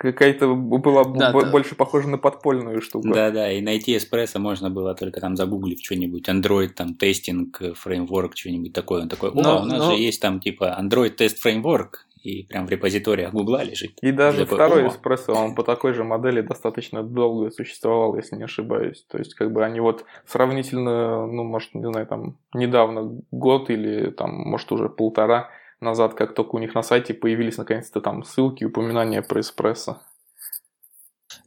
[0.00, 1.76] какая-то была да, больше да.
[1.76, 3.08] похожа на подпольную штуку.
[3.08, 8.72] Да-да, и найти эспрессо можно было только там загуглив что-нибудь, Android там тестинг, фреймворк, что-нибудь
[8.72, 9.02] такое.
[9.02, 9.90] Он такой, о, но, у нас но...
[9.90, 13.98] же есть там типа Android тест фреймворк, и прям в репозиториях Гугла лежит.
[14.00, 18.44] И даже такой, второй эспрессо, он по такой же модели достаточно долго существовал, если не
[18.44, 19.04] ошибаюсь.
[19.10, 24.10] То есть, как бы они вот сравнительно, ну, может, не знаю, там, недавно, год или
[24.10, 28.64] там, может, уже полтора, назад, как только у них на сайте появились наконец-то там ссылки,
[28.64, 30.00] упоминания про эспрессо.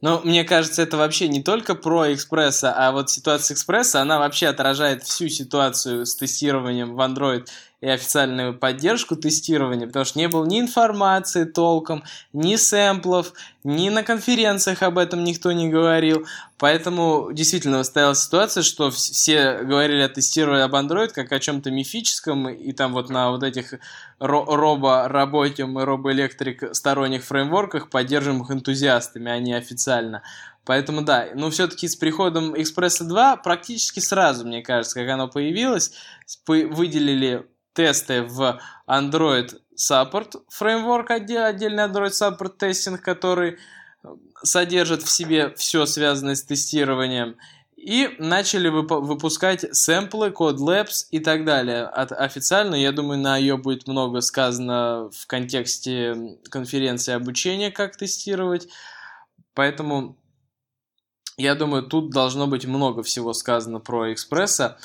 [0.00, 4.48] Ну, мне кажется, это вообще не только про экспресса, а вот ситуация экспресса, она вообще
[4.48, 7.46] отражает всю ситуацию с тестированием в Android
[7.84, 14.02] и официальную поддержку тестирования, потому что не было ни информации толком, ни сэмплов, ни на
[14.02, 16.26] конференциях об этом никто не говорил.
[16.56, 22.48] Поэтому действительно стояла ситуация, что все говорили о тестировании об Android как о чем-то мифическом,
[22.48, 23.74] и там вот на вот этих
[24.18, 30.22] робо работем и робоэлектрик сторонних фреймворках поддерживаемых энтузиастами, а не официально.
[30.64, 35.92] Поэтому да, но все-таки с приходом Экспресса 2 практически сразу, мне кажется, как оно появилось,
[36.46, 37.44] выделили
[37.74, 43.58] тесты в Android Support фреймворк, отдельный Android Support тестинг, который
[44.02, 44.08] э,
[44.42, 47.36] содержит в себе все связанное с тестированием.
[47.76, 51.82] И начали выпускать сэмплы, код labs и так далее.
[51.82, 58.68] От, официально, я думаю, на ее будет много сказано в контексте конференции обучения, как тестировать.
[59.52, 60.16] Поэтому,
[61.36, 64.78] я думаю, тут должно быть много всего сказано про экспресса.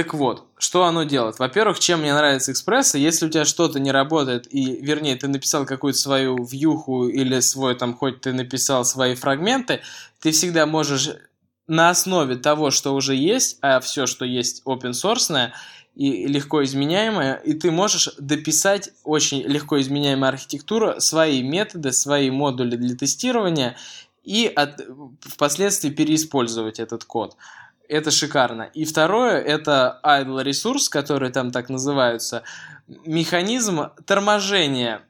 [0.00, 1.38] Так вот, что оно делает?
[1.38, 5.66] Во-первых, чем мне нравится экспресса, если у тебя что-то не работает, и, вернее, ты написал
[5.66, 9.82] какую-то свою вьюху или свой, там, хоть ты написал свои фрагменты,
[10.20, 11.10] ты всегда можешь
[11.66, 15.50] на основе того, что уже есть, а все, что есть open source,
[15.94, 22.76] и легко изменяемое, и ты можешь дописать очень легко изменяемую архитектуру, свои методы, свои модули
[22.76, 23.76] для тестирования
[24.24, 24.80] и от,
[25.20, 27.36] впоследствии переиспользовать этот код.
[27.90, 28.70] Это шикарно.
[28.72, 32.44] И второе, это idle ресурс, который там так называются,
[32.86, 35.02] механизм торможения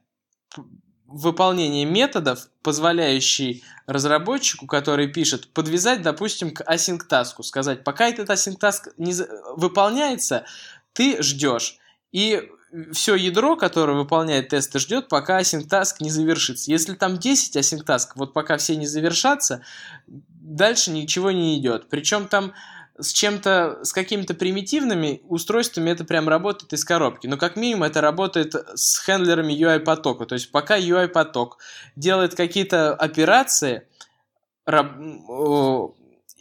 [1.06, 8.92] выполнения методов, позволяющий разработчику, который пишет, подвязать, допустим, к async таску, сказать, пока этот task
[8.96, 9.12] не
[9.56, 10.46] выполняется,
[10.94, 11.76] ты ждешь.
[12.12, 12.48] И
[12.92, 15.66] все ядро, которое выполняет тесты, ждет, пока async
[16.00, 16.70] не завершится.
[16.70, 19.62] Если там 10 async вот пока все не завершатся,
[20.40, 21.88] дальше ничего не идет.
[21.88, 22.52] Причем там
[22.98, 27.26] с чем-то, с какими-то примитивными устройствами это прям работает из коробки.
[27.26, 30.26] Но как минимум это работает с хендлерами UI-потока.
[30.26, 31.58] То есть пока UI-поток
[31.96, 33.86] делает какие-то операции,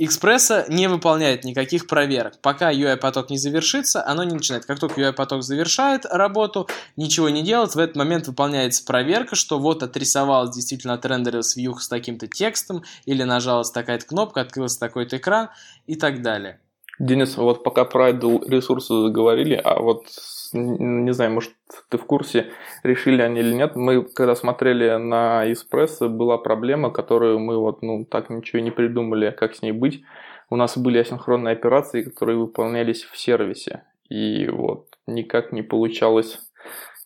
[0.01, 2.39] Экспресса не выполняет никаких проверок.
[2.41, 4.65] Пока UI-поток не завершится, оно не начинает.
[4.65, 9.83] Как только UI-поток завершает работу, ничего не делает, в этот момент выполняется проверка, что вот
[9.83, 15.49] отрисовалось, действительно отрендерилась вьюх с таким-то текстом, или нажалась такая-то кнопка, открылся такой-то экран
[15.85, 16.61] и так далее.
[16.99, 20.05] Денис, вот пока про idle ресурсы заговорили, а вот
[20.53, 21.53] не знаю, может,
[21.89, 22.51] ты в курсе,
[22.83, 23.75] решили они или нет.
[23.75, 29.31] Мы, когда смотрели на Эспрессо, была проблема, которую мы вот, ну, так ничего не придумали,
[29.31, 30.01] как с ней быть.
[30.49, 33.83] У нас были асинхронные операции, которые выполнялись в сервисе.
[34.09, 36.39] И вот никак не получалось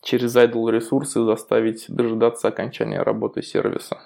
[0.02, 3.98] через idle ресурсы заставить дожидаться окончания работы сервиса.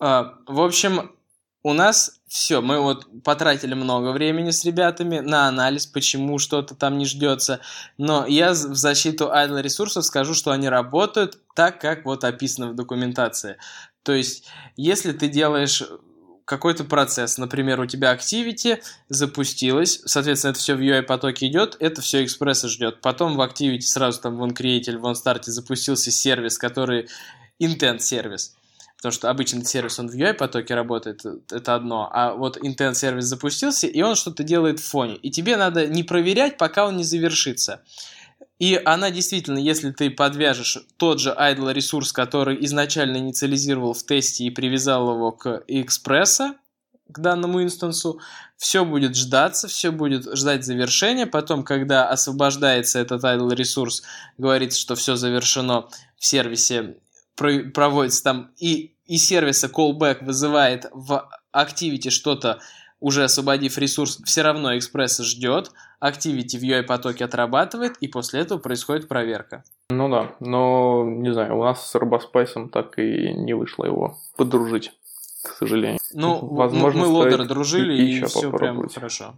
[0.00, 1.12] А, в общем,
[1.62, 6.96] у нас все, мы вот потратили много времени с ребятами на анализ, почему что-то там
[6.96, 7.60] не ждется,
[7.98, 12.74] но я в защиту idle ресурсов скажу, что они работают так, как вот описано в
[12.74, 13.56] документации.
[14.02, 14.46] То есть,
[14.76, 15.82] если ты делаешь
[16.46, 22.24] какой-то процесс, например, у тебя Activity запустилась, соответственно, это все в UI-потоке идет, это все
[22.24, 23.00] экспресса ждет.
[23.02, 27.08] Потом в Activity сразу там в OnCreate или в OnStart запустился сервис, который
[27.60, 28.56] intent сервис
[29.00, 32.10] Потому что обычный сервис, он в UI-потоке работает, это одно.
[32.12, 35.16] А вот intent сервис запустился, и он что-то делает в фоне.
[35.16, 37.82] И тебе надо не проверять, пока он не завершится.
[38.58, 44.44] И она действительно, если ты подвяжешь тот же idle ресурс, который изначально инициализировал в тесте
[44.44, 46.56] и привязал его к экспресса,
[47.08, 48.20] к данному инстансу,
[48.58, 51.26] все будет ждаться, все будет ждать завершения.
[51.26, 54.02] Потом, когда освобождается этот idle ресурс,
[54.36, 55.88] говорится, что все завершено
[56.18, 56.96] в сервисе
[57.74, 62.60] проводится там и, и сервиса callback вызывает в Activity что-то,
[63.00, 65.72] уже освободив ресурс, все равно экспресс ждет,
[66.02, 69.64] Activity в UI-потоке отрабатывает, и после этого происходит проверка.
[69.90, 74.92] Ну да, но, не знаю, у нас с Робоспайсом так и не вышло его подружить,
[75.42, 75.98] к сожалению.
[76.12, 79.34] Ну, Возможно, мы лодеры дружили, и, и все прям хорошо.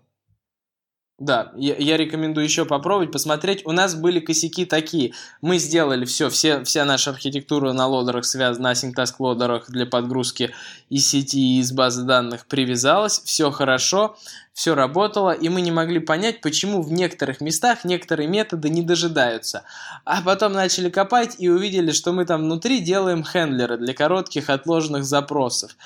[1.22, 3.64] Да, я, я рекомендую еще попробовать, посмотреть.
[3.64, 5.12] У нас были косяки такие.
[5.40, 10.52] Мы сделали все, все вся наша архитектура на лодерах связана, на async лодерах для подгрузки
[10.90, 13.22] из сети и из базы данных привязалась.
[13.24, 14.16] Все хорошо,
[14.52, 19.62] все работало, и мы не могли понять, почему в некоторых местах некоторые методы не дожидаются.
[20.04, 25.04] А потом начали копать и увидели, что мы там внутри делаем хендлеры для коротких отложенных
[25.04, 25.76] запросов,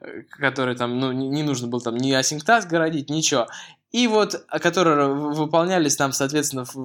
[0.00, 3.46] э, которые там, ну, не нужно было там ни async task городить, ничего
[3.92, 6.76] и вот, а, которые выполнялись там, соответственно, в,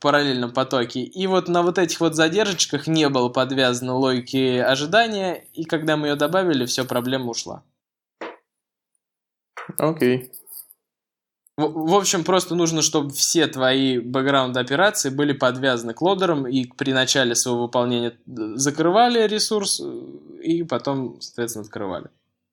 [0.00, 1.02] параллельном потоке.
[1.02, 6.08] И вот на вот этих вот задержечках не было подвязано логики ожидания, и когда мы
[6.08, 7.62] ее добавили, все, проблема ушла.
[9.78, 10.16] Окей.
[10.16, 10.32] Okay.
[11.58, 16.64] В, в общем, просто нужно, чтобы все твои бэкграунд операции были подвязаны к лодерам, и
[16.64, 22.06] при начале своего выполнения э, закрывали ресурс, э, и потом, соответственно, открывали.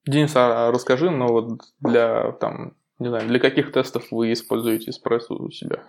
[0.06, 5.34] Денис, а расскажи, ну вот для там не знаю, для каких тестов вы используете эспрессо
[5.34, 5.80] у себя?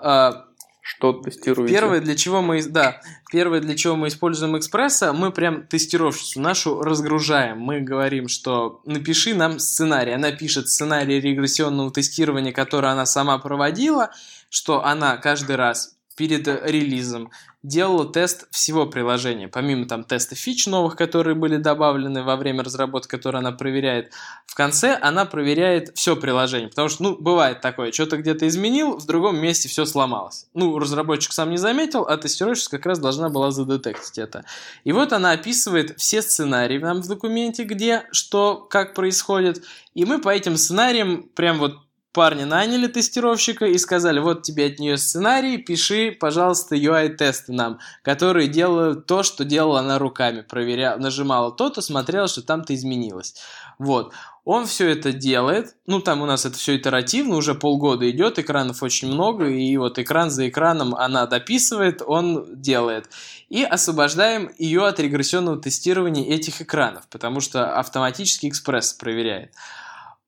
[0.00, 0.46] А,
[0.80, 1.74] что тестируете?
[1.74, 3.00] Первое, для чего мы, да,
[3.30, 7.58] первое, для чего мы используем экспресса, мы прям тестировщицу нашу разгружаем.
[7.58, 10.12] Мы говорим, что напиши нам сценарий.
[10.12, 14.10] Она пишет сценарий регрессионного тестирования, который она сама проводила,
[14.48, 17.30] что она каждый раз перед релизом
[17.62, 23.08] делала тест всего приложения, помимо там теста фич новых, которые были добавлены во время разработки,
[23.08, 24.12] которые она проверяет.
[24.44, 29.06] В конце она проверяет все приложение, потому что, ну, бывает такое, что-то где-то изменил, в
[29.06, 30.46] другом месте все сломалось.
[30.52, 34.44] Ну, разработчик сам не заметил, а тестировщик как раз должна была задетектить это.
[34.84, 39.64] И вот она описывает все сценарии нам в документе, где, что, как происходит,
[39.94, 41.78] и мы по этим сценариям прям вот
[42.12, 48.48] парня наняли тестировщика и сказали, вот тебе от нее сценарий, пиши, пожалуйста, UI-тесты нам, которые
[48.48, 53.34] делают то, что делала она руками, проверяла, нажимала то-то, смотрела, что там-то изменилось.
[53.78, 54.12] Вот.
[54.44, 58.82] Он все это делает, ну там у нас это все итеративно, уже полгода идет, экранов
[58.82, 63.10] очень много, и вот экран за экраном она дописывает, он делает.
[63.48, 69.54] И освобождаем ее от регрессионного тестирования этих экранов, потому что автоматически экспресс проверяет.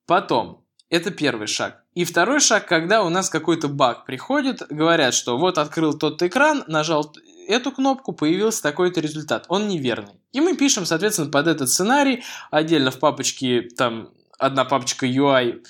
[0.06, 0.61] Потом,
[0.92, 1.82] это первый шаг.
[1.94, 6.64] И второй шаг, когда у нас какой-то баг приходит, говорят, что вот открыл тот экран,
[6.66, 7.14] нажал
[7.48, 9.46] эту кнопку, появился такой-то результат.
[9.48, 10.20] Он неверный.
[10.32, 15.64] И мы пишем, соответственно, под этот сценарий отдельно в папочке, там, одна папочка UI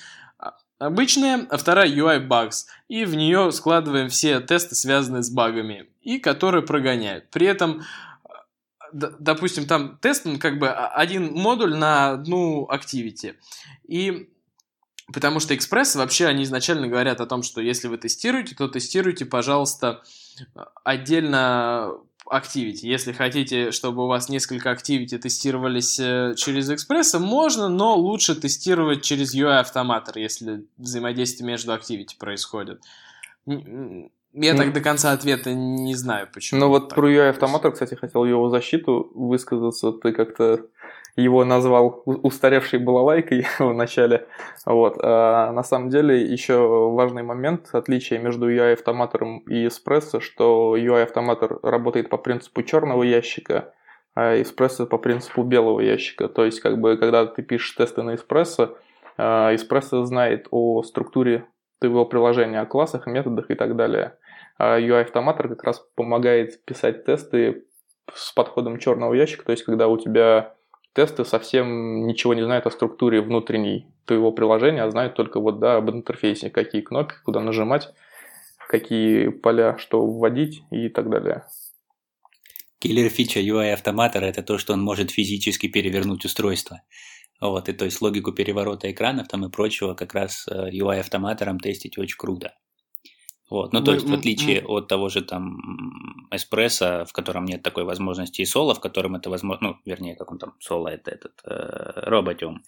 [0.77, 2.65] обычная, а вторая UI Bugs.
[2.89, 7.31] И в нее складываем все тесты, связанные с багами, и которые прогоняют.
[7.31, 7.83] При этом
[8.93, 13.35] допустим, там тест, как бы один модуль на одну activity.
[13.87, 14.29] И
[15.11, 19.25] Потому что экспрессы вообще, они изначально говорят о том, что если вы тестируете, то тестируйте,
[19.25, 20.01] пожалуйста,
[20.83, 21.91] отдельно
[22.31, 22.83] Activity.
[22.83, 29.03] Если хотите, чтобы у вас несколько Activity тестировались э, через экспресса, можно, но лучше тестировать
[29.03, 32.81] через UI автоматор, если взаимодействие между Activity происходит.
[33.45, 36.61] Я так до конца ответа не знаю, почему.
[36.61, 39.91] Ну вот про UI автоматор, кстати, хотел его защиту высказаться.
[39.91, 40.65] Ты как-то
[41.15, 44.27] его назвал устаревшей балалайкой в начале.
[44.65, 44.97] Вот.
[45.01, 52.09] А на самом деле еще важный момент отличия между UI-автоматором и эспрессо, что UI-автоматор работает
[52.09, 53.73] по принципу черного ящика,
[54.15, 56.27] а эспрессо по принципу белого ящика.
[56.27, 58.77] То есть, как бы, когда ты пишешь тесты на эспрессо,
[59.17, 61.45] а, эспрессо знает о структуре
[61.79, 64.17] твоего приложения, о классах, методах и так далее.
[64.57, 67.65] А UI-автоматор как раз помогает писать тесты
[68.13, 70.55] с подходом черного ящика, то есть когда у тебя
[70.93, 75.77] тесты совсем ничего не знают о структуре внутренней твоего приложения, а знают только вот, да,
[75.77, 77.89] об интерфейсе, какие кнопки, куда нажимать,
[78.69, 81.45] какие поля, что вводить и так далее.
[82.79, 86.81] Киллер фича UI автоматора это то, что он может физически перевернуть устройство.
[87.39, 90.69] Вот, и то есть логику переворота экранов там и прочего как раз э,
[90.99, 92.53] автоматором тестить очень круто.
[93.53, 93.71] Вот.
[93.71, 98.41] Ну, то есть, в отличие от того же там эспрессо, в котором нет такой возможности,
[98.41, 102.09] и соло, в котором это возможно, ну, вернее, как он там, соло это этот э,
[102.09, 102.63] роботиум,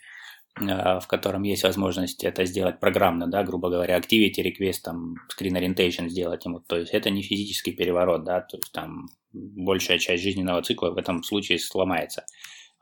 [0.62, 5.60] э, в котором есть возможность это сделать программно, да, грубо говоря, activity, request, там, screen
[5.60, 6.60] orientation сделать ему.
[6.60, 10.98] То есть, это не физический переворот, да, то есть, там большая часть жизненного цикла в
[10.98, 12.26] этом случае сломается.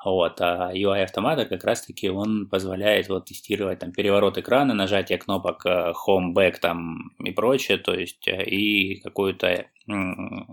[0.05, 5.65] Вот, а UI автомата как раз-таки он позволяет вот тестировать там переворот экрана, нажатие кнопок
[5.65, 9.65] э, Home, Back там и прочее, то есть э, и какую-то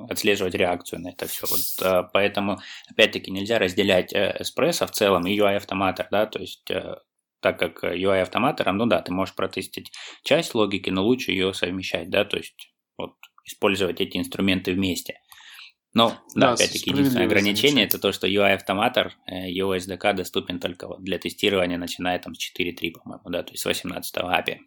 [0.09, 1.47] отслеживать реакцию на это все.
[1.49, 2.59] Вот, э, поэтому,
[2.91, 6.71] опять-таки, нельзя разделять эспрессо в целом и UI автоматор, да, то есть
[7.41, 9.93] так как UI автоматором, ну да, ты можешь протестить
[10.23, 15.21] часть логики, но лучше ее совмещать, да, то есть вот использовать эти инструменты вместе.
[15.93, 21.03] Но, да, да опять-таки, единственное ограничение это то, что UI-автоматор, его SDK доступен только вот
[21.03, 24.59] для тестирования, начиная там с 4.3, по-моему, да, то есть с 18 API.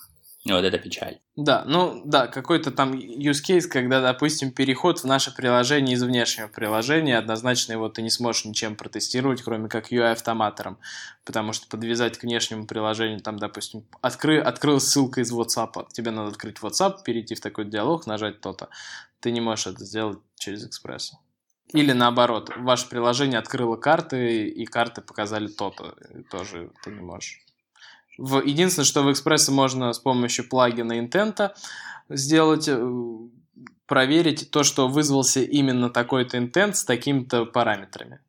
[0.46, 1.20] Вот это печаль.
[1.38, 6.50] Да, ну да, какой-то там use case, когда, допустим, переход в наше приложение из внешнего
[6.50, 10.80] приложения, однозначно его ты не сможешь ничем протестировать, кроме как UI-автоматором,
[11.24, 16.32] потому что подвязать к внешнему приложению, там, допустим, откры, открыл ссылку из WhatsApp, тебе надо
[16.32, 18.68] открыть WhatsApp, перейти в такой диалог, нажать то-то.
[19.24, 21.14] Ты не можешь это сделать через экспресс.
[21.72, 25.96] Или наоборот, ваше приложение открыло карты, и карты показали то-то.
[26.30, 27.40] Тоже ты не можешь.
[28.18, 31.56] В, единственное, что в экспрессе можно с помощью плагина интента
[32.10, 32.86] сделать, э,
[33.88, 38.20] проверить то, что вызвался именно такой-то интент с такими-то параметрами.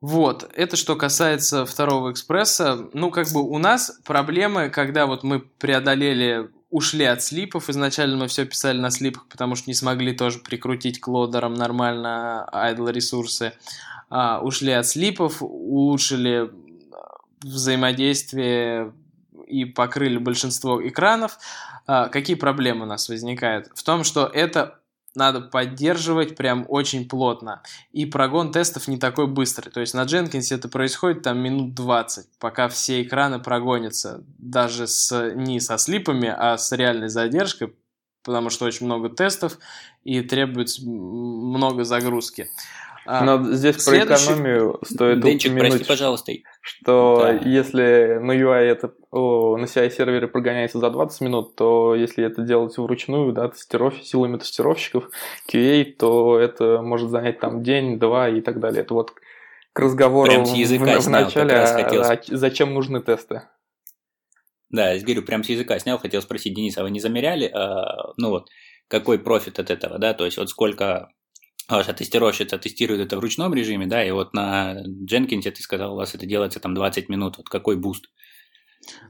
[0.00, 2.88] Вот, это что касается второго экспресса.
[2.94, 7.68] Ну, как бы у нас проблемы, когда вот мы преодолели, ушли от слипов.
[7.68, 12.48] Изначально мы все писали на слипах, потому что не смогли тоже прикрутить к лодерам нормально
[12.52, 13.52] idle ресурсы.
[14.08, 16.50] А, ушли от слипов, улучшили
[17.42, 18.92] взаимодействие
[19.46, 21.38] и покрыли большинство экранов.
[21.86, 23.68] А, какие проблемы у нас возникают?
[23.74, 24.80] В том, что это
[25.16, 27.62] надо поддерживать прям очень плотно.
[27.92, 29.70] И прогон тестов не такой быстрый.
[29.70, 34.22] То есть на Jenkins это происходит там минут 20, пока все экраны прогонятся.
[34.38, 37.74] Даже с, не со слипами, а с реальной задержкой,
[38.22, 39.58] потому что очень много тестов
[40.04, 42.48] и требуется много загрузки.
[42.48, 44.06] А, Но здесь Следующий...
[44.06, 46.32] про экономию стоит Денчик, упомянуть, прости, пожалуйста.
[46.60, 47.48] что да.
[47.48, 52.76] если на UI это о, на CI-сервере прогоняется за 20 минут, то если это делать
[52.76, 55.08] вручную, да, тестиров, силами тестировщиков,
[55.50, 58.82] QA, то это может занять там день, два и так далее.
[58.82, 59.12] Это вот
[59.72, 63.42] к разговору в, в начале, а, а зачем нужны тесты.
[64.70, 68.12] Да, я говорю, прям с языка снял, хотел спросить, Денис, а вы не замеряли, э,
[68.16, 68.48] ну вот,
[68.88, 71.10] какой profit от этого, да, то есть вот сколько
[71.68, 76.14] тестировщица тестирует это в ручном режиме, да, и вот на Jenkins ты сказал, у вас
[76.14, 78.06] это делается там 20 минут, вот какой boost?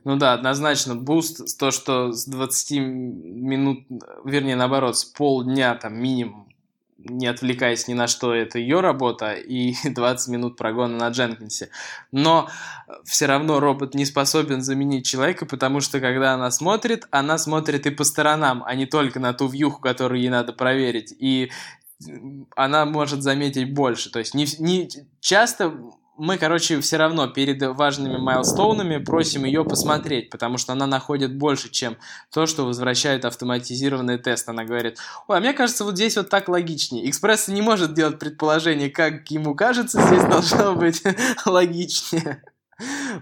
[0.05, 3.85] Ну да, однозначно, boost, то, что с 20 минут,
[4.24, 6.47] вернее, наоборот, с полдня там минимум,
[6.99, 11.70] не отвлекаясь ни на что, это ее работа, и 20 минут прогона на Jenkins е.
[12.12, 12.49] Но
[13.05, 17.91] все равно робот не способен заменить человека, потому что когда она смотрит, она смотрит и
[17.91, 21.15] по сторонам, а не только на ту вьюху, которую ей надо проверить.
[21.19, 21.51] И
[22.55, 24.10] она может заметить больше.
[24.10, 24.89] То есть не, не
[25.20, 25.73] часто
[26.18, 31.70] мы, короче, все равно перед важными майлстоунами просим ее посмотреть, потому что она находит больше,
[31.70, 31.98] чем
[32.32, 34.48] то, что возвращает автоматизированный тест.
[34.48, 34.98] Она говорит,
[35.28, 37.09] ой, а мне кажется, вот здесь вот так логичнее.
[37.09, 41.02] Экспресс не может делать предположение, как ему кажется, здесь должно быть
[41.44, 42.43] логичнее.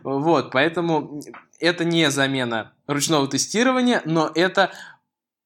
[0.02, 1.20] Вот, поэтому
[1.60, 4.72] это не замена ручного тестирования, но это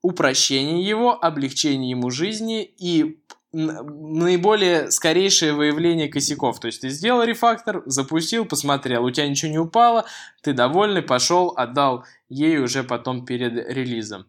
[0.02, 3.20] упрощение его, облегчение ему жизни и
[3.52, 6.60] наиболее скорейшее выявление косяков.
[6.60, 10.04] То есть ты сделал рефактор, запустил, посмотрел, у тебя ничего не упало,
[10.42, 14.26] ты довольный, пошел, отдал ей уже потом перед релизом.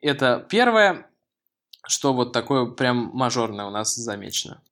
[0.00, 1.10] Это первое,
[1.86, 4.62] что вот такое прям мажорное у нас замечено.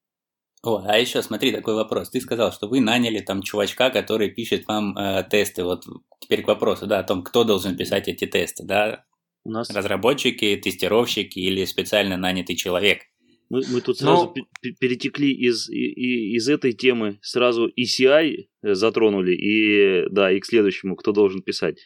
[0.63, 2.11] О, а еще смотри, такой вопрос.
[2.11, 5.63] Ты сказал, что вы наняли там чувачка, который пишет вам э, тесты.
[5.63, 5.85] Вот
[6.19, 9.05] теперь к вопросу, да, о том, кто должен писать эти тесты, да?
[9.47, 13.03] У нас разработчики, тестировщики или специально нанятый человек.
[13.49, 14.73] Мы, мы тут сразу Но...
[14.81, 21.13] перетекли из, и, из этой темы, сразу ECI затронули, и да, и к следующему, кто
[21.13, 21.79] должен писать.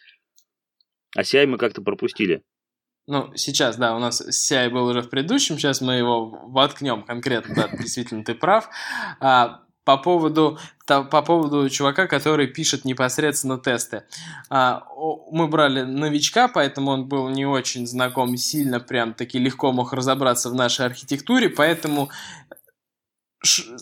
[1.15, 2.43] А CI мы как-то пропустили.
[3.07, 7.55] Ну, сейчас, да, у нас CI был уже в предыдущем, сейчас мы его воткнем конкретно,
[7.55, 8.71] да, действительно, ты прав.
[9.21, 14.05] А, по поводу, по поводу чувака, который пишет непосредственно тесты.
[14.49, 14.85] А,
[15.31, 20.51] мы брали новичка, поэтому он был не очень знаком, сильно прям таки легко мог разобраться
[20.51, 22.11] в нашей архитектуре, поэтому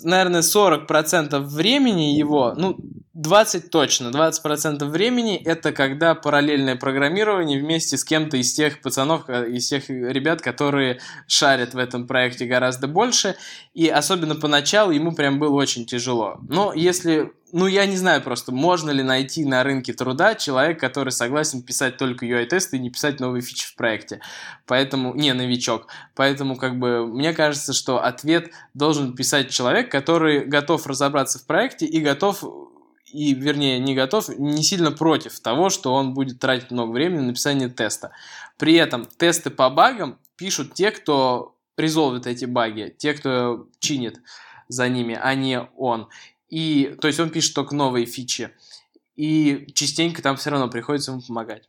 [0.03, 2.77] наверное, 40% времени его, ну,
[3.15, 9.51] 20 точно, 20% времени это когда параллельное программирование вместе с кем-то из тех пацанов, э,
[9.51, 13.35] из тех ребят, которые шарят в этом проекте гораздо больше,
[13.75, 16.39] и особенно поначалу ему прям было очень тяжело.
[16.49, 21.11] Но если ну, я не знаю просто, можно ли найти на рынке труда человек, который
[21.11, 24.21] согласен писать только UI-тесты и не писать новые фичи в проекте.
[24.67, 25.87] Поэтому, не новичок.
[26.15, 31.87] Поэтому, как бы, мне кажется, что ответ должен писать человек, который готов разобраться в проекте
[31.87, 32.45] и готов
[33.13, 37.27] и, вернее, не готов, не сильно против того, что он будет тратить много времени на
[37.29, 38.11] написание теста.
[38.59, 44.21] При этом тесты по багам пишут те, кто резолвит эти баги, те, кто чинит
[44.69, 46.09] за ними, а не он.
[46.49, 48.51] И, то есть он пишет только новые фичи.
[49.17, 51.69] И частенько там все равно приходится ему помогать.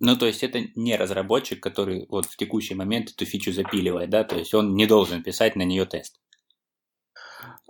[0.00, 4.24] Ну, то есть это не разработчик, который вот в текущий момент эту фичу запиливает, да?
[4.24, 6.20] То есть он не должен писать на нее тест.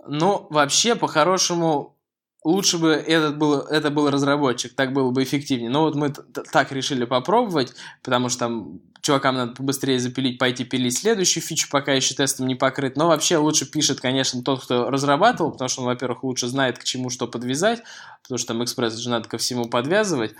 [0.07, 1.97] Ну, вообще, по-хорошему,
[2.43, 5.69] лучше бы этот был, это был разработчик, так было бы эффективнее.
[5.69, 7.73] Но вот мы так решили попробовать,
[8.03, 12.55] потому что там чувакам надо побыстрее запилить, пойти пилить следующую фичу, пока еще тестом не
[12.55, 12.97] покрыт.
[12.97, 16.83] Но вообще лучше пишет, конечно, тот, кто разрабатывал, потому что он, во-первых, лучше знает, к
[16.83, 17.83] чему что подвязать,
[18.23, 20.33] потому что там экспресс же надо ко всему подвязывать.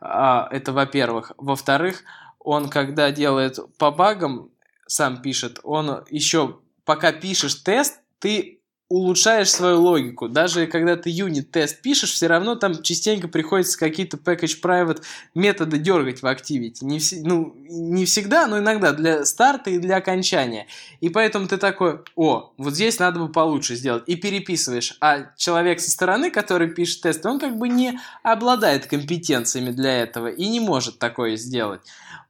[0.00, 1.30] А, это во-первых.
[1.38, 2.02] Во-вторых,
[2.40, 4.50] он, когда делает по багам,
[4.88, 8.57] сам пишет, он еще, пока пишешь тест, ты
[8.88, 10.28] улучшаешь свою логику.
[10.28, 15.02] Даже когда ты юнит-тест пишешь, все равно там частенько приходится какие-то package private
[15.34, 16.78] методы дергать в Activity.
[16.82, 17.12] Не, вс...
[17.12, 20.66] ну, не всегда, но иногда для старта и для окончания.
[21.00, 24.04] И поэтому ты такой, о, вот здесь надо бы получше сделать.
[24.06, 24.96] И переписываешь.
[25.00, 30.28] А человек со стороны, который пишет тест, он как бы не обладает компетенциями для этого
[30.28, 31.82] и не может такое сделать.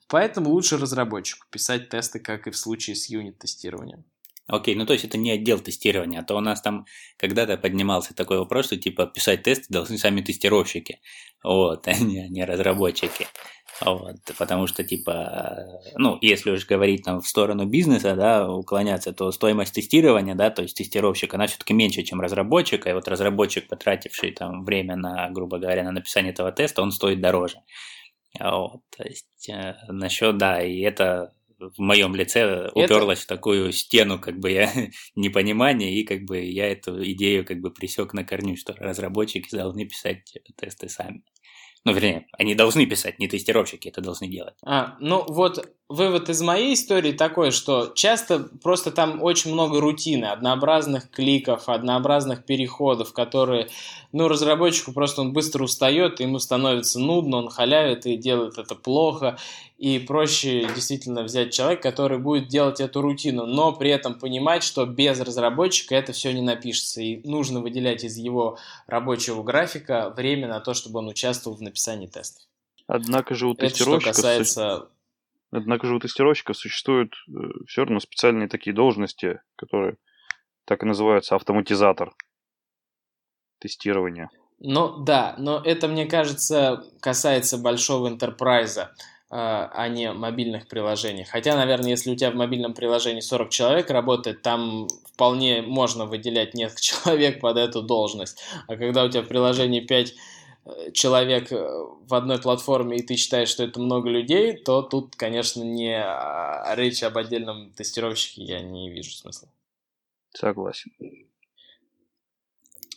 [0.09, 4.05] Поэтому лучше разработчику писать тесты, как и в случае с юнит-тестированием.
[4.49, 6.87] Окей, ну то есть это не отдел тестирования, а то у нас там
[7.19, 11.01] когда-то поднимался такой вопрос, что типа писать тесты должны сами тестировщики,
[11.45, 13.27] вот, а не, не разработчики.
[13.81, 15.65] Вот, потому что, типа,
[15.95, 20.63] ну, если уж говорить там в сторону бизнеса, да, уклоняться, то стоимость тестирования, да, то
[20.63, 25.59] есть тестировщик, она все-таки меньше, чем разработчика, и вот разработчик, потративший там время на, грубо
[25.59, 27.59] говоря, на написание этого теста, он стоит дороже.
[28.41, 33.25] Вот, то есть, э, насчет, да, и это в моем лице уперлась это...
[33.25, 34.71] в такую стену, как бы я
[35.17, 39.85] непонимания, и как бы я эту идею как бы присек на корню, что разработчики должны
[39.85, 41.23] писать тесты сами.
[41.85, 44.55] Ну, вернее, они должны писать, не тестировщики это должны делать.
[44.63, 50.27] А, ну вот вывод из моей истории такой, что часто просто там очень много рутины,
[50.27, 53.69] однообразных кликов, однообразных переходов, которые,
[54.13, 59.39] ну, разработчику просто он быстро устает, ему становится нудно, он халявит и делает это плохо,
[59.79, 64.85] и проще действительно взять человека, который будет делать эту рутину, но при этом понимать, что
[64.85, 70.61] без разработчика это все не напишется, и нужно выделять из его рабочего графика время на
[70.61, 72.43] то, чтобы он участвовал в написании тестов.
[72.89, 74.11] Однако же у тестировщиков...
[74.11, 74.89] Это что касается
[75.51, 77.33] Однако же у тестировщиков существуют э,
[77.67, 79.97] все равно специальные такие должности, которые
[80.67, 82.13] так и называются автоматизатор
[83.59, 84.29] тестирования.
[84.59, 88.93] Ну да, но это, мне кажется, касается большого интерпрайза,
[89.31, 91.25] а, а не мобильных приложений.
[91.25, 96.55] Хотя, наверное, если у тебя в мобильном приложении 40 человек работает, там вполне можно выделять
[96.55, 98.41] несколько человек под эту должность.
[98.67, 100.15] А когда у тебя в приложении 5
[100.93, 105.63] человек э, в одной платформе, и ты считаешь, что это много людей, то тут, конечно,
[105.63, 105.99] не
[106.75, 109.49] речь об отдельном тестировщике я не вижу смысла.
[110.35, 110.93] Согласен.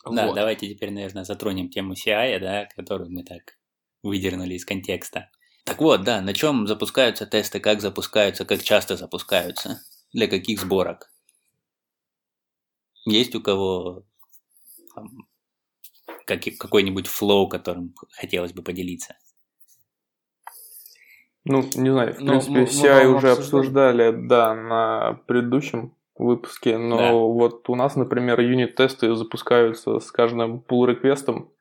[0.05, 0.35] Да, вот.
[0.35, 3.57] давайте теперь, наверное, затронем тему CI, да, которую мы так
[4.01, 5.29] выдернули из контекста.
[5.63, 9.81] Так вот, да, на чем запускаются тесты, как запускаются, как часто запускаются,
[10.13, 11.11] для каких сборок.
[13.05, 14.03] Есть у кого
[14.95, 15.27] там,
[16.25, 19.15] как, какой-нибудь флоу, которым хотелось бы поделиться?
[21.43, 26.77] Ну, не знаю, в ну, принципе, мы, CI мы уже обсуждали, да, на предыдущем выпуске,
[26.77, 27.13] но да.
[27.13, 31.51] вот у нас, например, юнит-тесты запускаются с каждым pull-реквестом,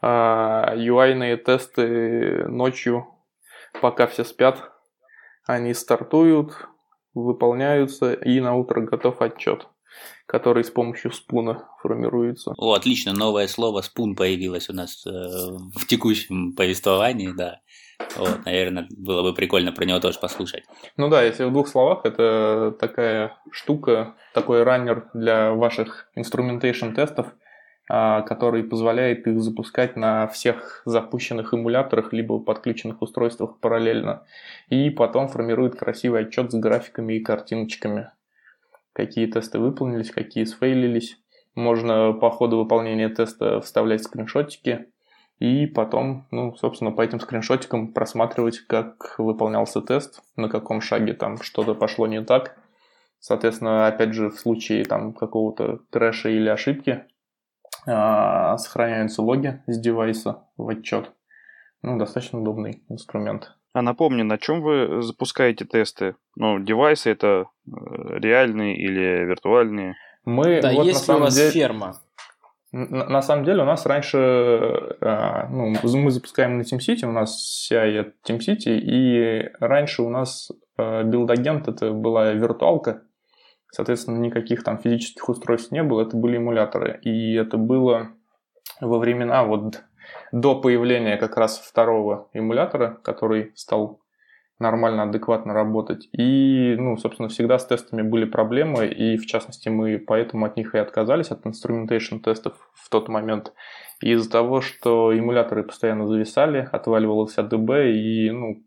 [0.00, 3.06] а UI-ные тесты ночью,
[3.80, 4.72] пока все спят,
[5.46, 6.68] они стартуют,
[7.14, 9.68] выполняются, и на утро готов отчет
[10.26, 12.52] который с помощью спуна формируется.
[12.56, 17.60] О, отлично, новое слово спун появилось у нас э, в текущем повествовании, да.
[18.16, 20.64] Вот, наверное, было бы прикольно про него тоже послушать.
[20.96, 27.28] Ну да, если в двух словах, это такая штука, такой раннер для ваших instrumentation тестов,
[27.88, 34.24] который позволяет их запускать на всех запущенных эмуляторах либо подключенных устройствах параллельно.
[34.68, 38.10] И потом формирует красивый отчет с графиками и картиночками
[38.96, 41.18] какие тесты выполнились, какие сфейлились.
[41.54, 44.86] Можно по ходу выполнения теста вставлять скриншотики
[45.38, 51.42] и потом, ну, собственно, по этим скриншотикам просматривать, как выполнялся тест, на каком шаге там
[51.42, 52.56] что-то пошло не так.
[53.20, 57.15] Соответственно, опять же, в случае там какого-то крэша или ошибки а,
[57.86, 61.12] сохраняются логи с девайса в отчет.
[61.82, 63.56] Ну, достаточно удобный инструмент.
[63.76, 66.16] А напомню, на чем вы запускаете тесты?
[66.34, 67.70] Ну, девайсы это э,
[68.18, 69.96] реальные или виртуальные?
[70.24, 71.96] Мы, да, вот есть ли у вас деле, ферма?
[72.72, 77.36] На, на самом деле у нас раньше, э, ну, мы запускаем на TeamCity, у нас
[77.36, 83.02] вся это TeamCity, и раньше у нас э, build-агент это была виртуалка,
[83.76, 88.08] соответственно, никаких там физических устройств не было, это были эмуляторы, и это было
[88.80, 89.82] во времена вот
[90.32, 94.00] до появления как раз второго эмулятора, который стал
[94.58, 96.08] нормально, адекватно работать.
[96.12, 100.74] И, ну, собственно, всегда с тестами были проблемы, и, в частности, мы поэтому от них
[100.74, 103.52] и отказались, от instrumentation тестов в тот момент,
[104.00, 108.62] из-за того, что эмуляторы постоянно зависали, отваливалось АДБ, и, ну,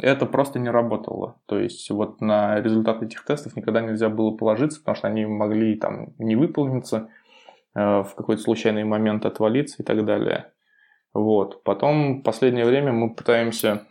[0.00, 1.36] это просто не работало.
[1.46, 5.76] То есть вот на результат этих тестов никогда нельзя было положиться, потому что они могли
[5.76, 7.08] там не выполниться,
[7.74, 10.52] э, в какой-то случайный момент отвалиться и так далее.
[11.14, 11.62] Вот.
[11.64, 13.86] Потом в последнее время мы пытаемся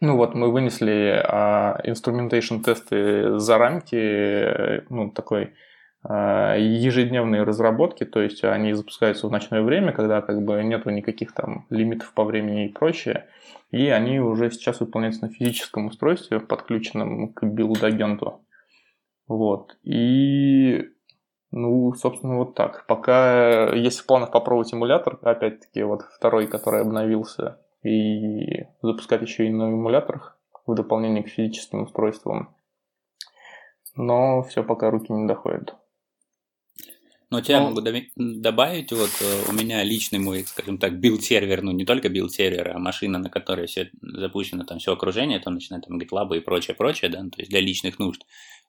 [0.00, 5.54] ну вот мы вынесли а, instrumentation тесты за рамки ну, такой
[6.02, 11.32] а, ежедневной разработки, то есть они запускаются в ночное время, когда как бы нету никаких
[11.32, 13.26] там лимитов по времени и прочее,
[13.70, 18.40] и они уже сейчас выполняются на физическом устройстве, подключенном к билд-агенту.
[19.26, 19.76] Вот.
[19.82, 20.88] И
[21.50, 22.84] ну, собственно, вот так.
[22.86, 29.50] Пока есть в планах попробовать эмулятор, опять-таки, вот второй, который обновился, и запускать еще и
[29.50, 32.54] на эмуляторах в дополнение к физическим устройствам.
[33.94, 35.74] Но все пока руки не доходят.
[37.30, 37.82] Но тебя ну, могу
[38.16, 42.78] добавить, вот э, у меня личный мой, скажем так, build-сервер, ну не только build-сервер, а
[42.78, 47.10] машина, на которой все запущено, там все окружение, там начиная там GitLab и прочее, прочее,
[47.10, 48.22] да, ну, то есть для личных нужд.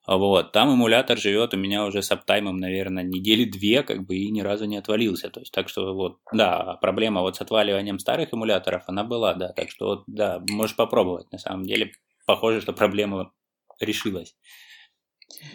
[0.08, 4.16] Вот, там эмулятор живет у меня уже с uptime ом, наверное, недели две, как бы,
[4.16, 5.30] и ни разу не отвалился.
[5.30, 9.54] То есть, так что вот, да, проблема вот с отваливанием старых эмуляторов, она была, да,
[9.54, 11.32] так что вот, да, можешь попробовать.
[11.32, 11.92] На самом деле,
[12.26, 13.32] похоже, что проблема
[13.80, 14.36] решилась.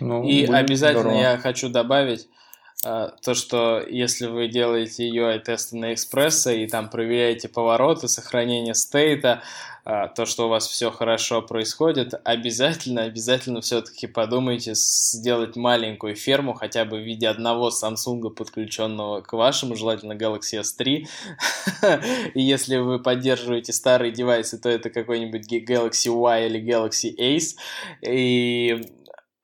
[0.01, 1.21] Ну, и обязательно здорово.
[1.21, 2.44] я хочу добавить, а,
[2.85, 9.43] то, что если вы делаете UI-тесты на экспресса и там проверяете повороты, сохранение стейта,
[9.87, 16.55] а, то, что у вас все хорошо происходит, обязательно, обязательно все-таки подумайте сделать маленькую ферму,
[16.55, 21.07] хотя бы в виде одного Samsung, подключенного к вашему, желательно Galaxy S3.
[22.35, 27.57] И если вы поддерживаете старые девайсы, то это какой-нибудь Galaxy Y или Galaxy Ace.
[28.01, 28.81] И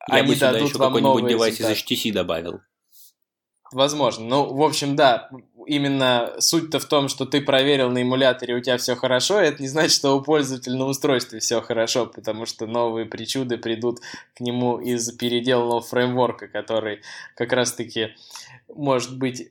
[0.09, 2.61] Я они бы сюда дадут еще какой-нибудь девайс из HTC добавил.
[3.73, 4.25] Возможно.
[4.27, 5.31] Ну, в общем, да,
[5.67, 9.69] именно суть-то в том, что ты проверил на эмуляторе, у тебя все хорошо, это не
[9.69, 14.01] значит, что у пользователя на устройстве все хорошо, потому что новые причуды придут
[14.35, 17.03] к нему из переделанного фреймворка, который
[17.37, 18.11] как раз-таки
[18.69, 19.51] может быть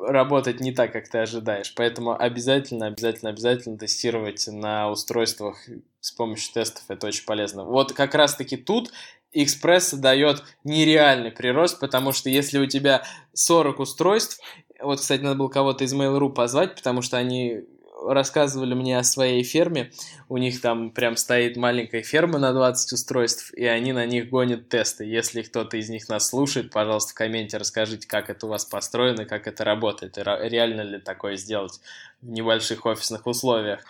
[0.00, 1.74] работать не так, как ты ожидаешь.
[1.74, 5.58] Поэтому обязательно, обязательно, обязательно тестировать на устройствах
[6.00, 6.84] с помощью тестов.
[6.88, 7.64] Это очень полезно.
[7.64, 8.92] Вот как раз-таки тут
[9.32, 13.02] Экспресс дает нереальный прирост, потому что если у тебя
[13.34, 14.40] 40 устройств,
[14.80, 17.64] вот, кстати, надо было кого-то из Mail.ru позвать, потому что они
[18.06, 19.90] рассказывали мне о своей ферме,
[20.28, 24.68] у них там прям стоит маленькая ферма на 20 устройств, и они на них гонят
[24.68, 25.04] тесты.
[25.04, 29.24] Если кто-то из них нас слушает, пожалуйста, в комменте расскажите, как это у вас построено,
[29.24, 31.80] как это работает, и реально ли такое сделать
[32.22, 33.80] в небольших офисных условиях.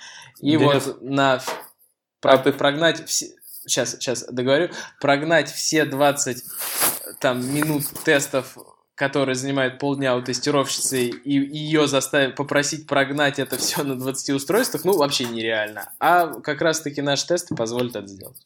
[0.41, 1.41] И Денис, вот на...
[2.23, 2.53] А ты...
[2.53, 3.03] прогнать
[3.69, 4.71] сейчас, сейчас договорю,
[5.01, 6.45] прогнать все 20
[7.21, 8.57] там, минут тестов,
[8.95, 14.85] которые занимают полдня у тестировщицы, и ее заставить, попросить прогнать это все на 20 устройствах,
[14.85, 15.93] ну, вообще нереально.
[16.01, 18.37] А как раз-таки наши тесты позволят это сделать.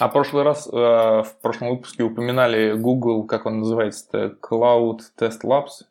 [0.00, 5.84] А прошлый раз, э, в прошлом выпуске упоминали Google, как он называется, Cloud Test Labs,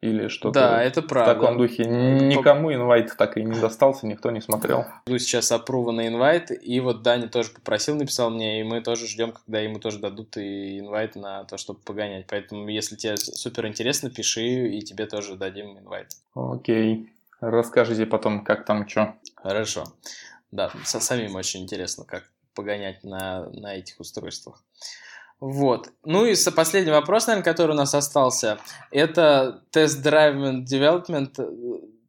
[0.00, 1.32] или что-то да, это правда.
[1.32, 1.84] в таком духе.
[1.84, 4.86] Никому инвайт так и не достался, никто не смотрел.
[5.08, 9.08] Жду сейчас опрува на инвайт, и вот Даня тоже попросил, написал мне, и мы тоже
[9.08, 12.26] ждем, когда ему тоже дадут и инвайт на то, чтобы погонять.
[12.28, 16.08] Поэтому, если тебе супер интересно, пиши, и тебе тоже дадим инвайт.
[16.34, 17.10] Окей.
[17.40, 19.14] Расскажите потом, как там что.
[19.34, 19.84] Хорошо.
[20.50, 24.62] Да, самим очень интересно, как погонять на, на этих устройствах.
[25.40, 25.92] Вот.
[26.04, 28.58] Ну и последний вопрос, наверное, который у нас остался,
[28.90, 31.36] это test-driven development,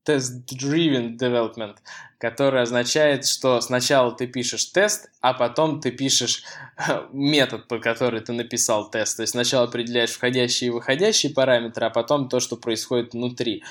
[0.03, 1.76] test-driven development,
[2.18, 6.43] который означает, что сначала ты пишешь тест, а потом ты пишешь
[7.14, 9.18] метод, по который ты написал тест.
[9.18, 13.64] То есть сначала определяешь входящие и выходящие параметры, а потом то, что происходит внутри.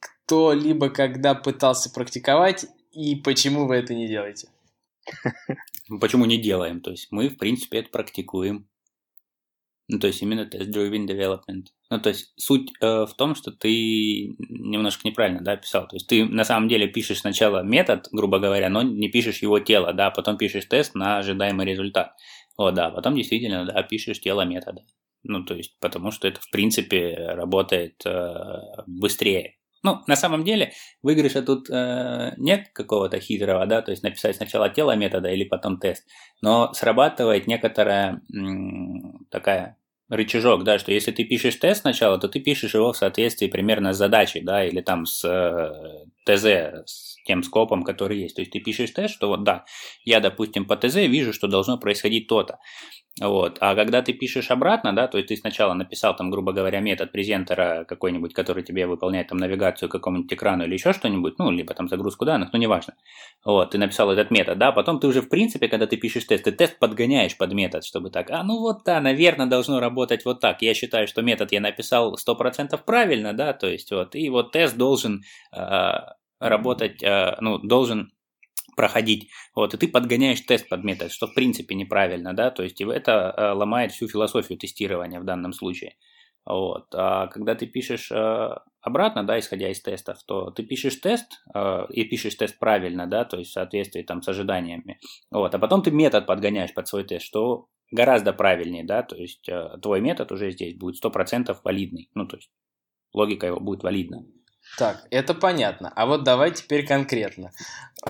[0.00, 4.48] Кто-либо когда пытался практиковать и почему вы это не делаете?
[6.00, 6.82] Почему не делаем?
[6.82, 8.68] То есть мы, в принципе, это практикуем.
[9.90, 11.68] Ну, то есть именно test-driven development.
[11.90, 15.88] Ну, то есть суть э, в том, что ты немножко неправильно, да, писал.
[15.88, 19.60] То есть ты на самом деле пишешь сначала метод, грубо говоря, но не пишешь его
[19.60, 22.12] тело, да, потом пишешь тест на ожидаемый результат.
[22.58, 24.82] Вот, да, потом действительно, да, пишешь тело метода.
[25.22, 28.34] Ну, то есть, потому что это, в принципе, работает э,
[28.86, 29.54] быстрее.
[29.82, 34.68] Ну, на самом деле, выигрыша тут э, нет какого-то хитрого, да, то есть написать сначала
[34.68, 36.06] тело метода или потом тест,
[36.42, 39.77] но срабатывает некоторая м, такая
[40.08, 43.92] рычажок, да, что если ты пишешь тест сначала, то ты пишешь его в соответствии примерно
[43.92, 48.36] с задачей, да, или там с э, ТЗ, с тем скопом, который есть.
[48.36, 49.64] То есть ты пишешь тест, что вот да,
[50.04, 52.58] я, допустим, по ТЗ вижу, что должно происходить то-то.
[53.20, 53.58] Вот.
[53.60, 57.10] А когда ты пишешь обратно, да, то есть ты сначала написал там, грубо говоря, метод
[57.10, 61.74] презентера какой-нибудь, который тебе выполняет там навигацию к какому-нибудь экрану или еще что-нибудь, ну, либо
[61.74, 62.94] там загрузку данных, ну, неважно.
[63.44, 66.44] Вот, ты написал этот метод, да, потом ты уже, в принципе, когда ты пишешь тест,
[66.44, 70.40] ты тест подгоняешь под метод, чтобы так, а, ну, вот, да, наверное, должно работать вот
[70.40, 70.62] так.
[70.62, 74.76] Я считаю, что метод я написал 100% правильно, да, то есть вот, и вот тест
[74.76, 75.22] должен
[75.52, 75.96] э,
[76.40, 78.12] работать, э, ну, должен
[78.76, 79.30] проходить.
[79.54, 83.34] Вот, и ты подгоняешь тест под метод, что в принципе неправильно, да, то есть это
[83.36, 85.96] э, ломает всю философию тестирования в данном случае.
[86.44, 86.86] Вот.
[86.94, 88.50] А когда ты пишешь э,
[88.80, 91.42] обратно, да, исходя из тестов, то ты пишешь тест
[91.90, 94.98] и пишешь тест правильно, да, то есть в соответствии там с ожиданиями.
[95.30, 95.54] Вот.
[95.54, 99.48] А потом ты метод подгоняешь под свой тест, что гораздо правильнее, да, то есть
[99.82, 102.50] твой метод уже здесь будет 100% валидный, ну, то есть
[103.12, 104.24] логика его будет валидна.
[104.76, 105.92] Так, это понятно.
[105.96, 107.50] А вот давай теперь конкретно.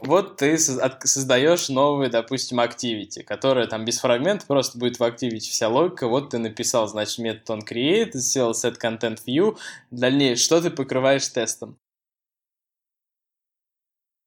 [0.02, 5.68] Вот ты создаешь новый, допустим, activity, которая там без фрагмента просто будет в activity вся
[5.68, 6.08] логика.
[6.08, 9.56] Вот ты написал, значит, метод on create, сделал set content view.
[9.90, 11.78] Дальнейшее, что ты покрываешь тестом?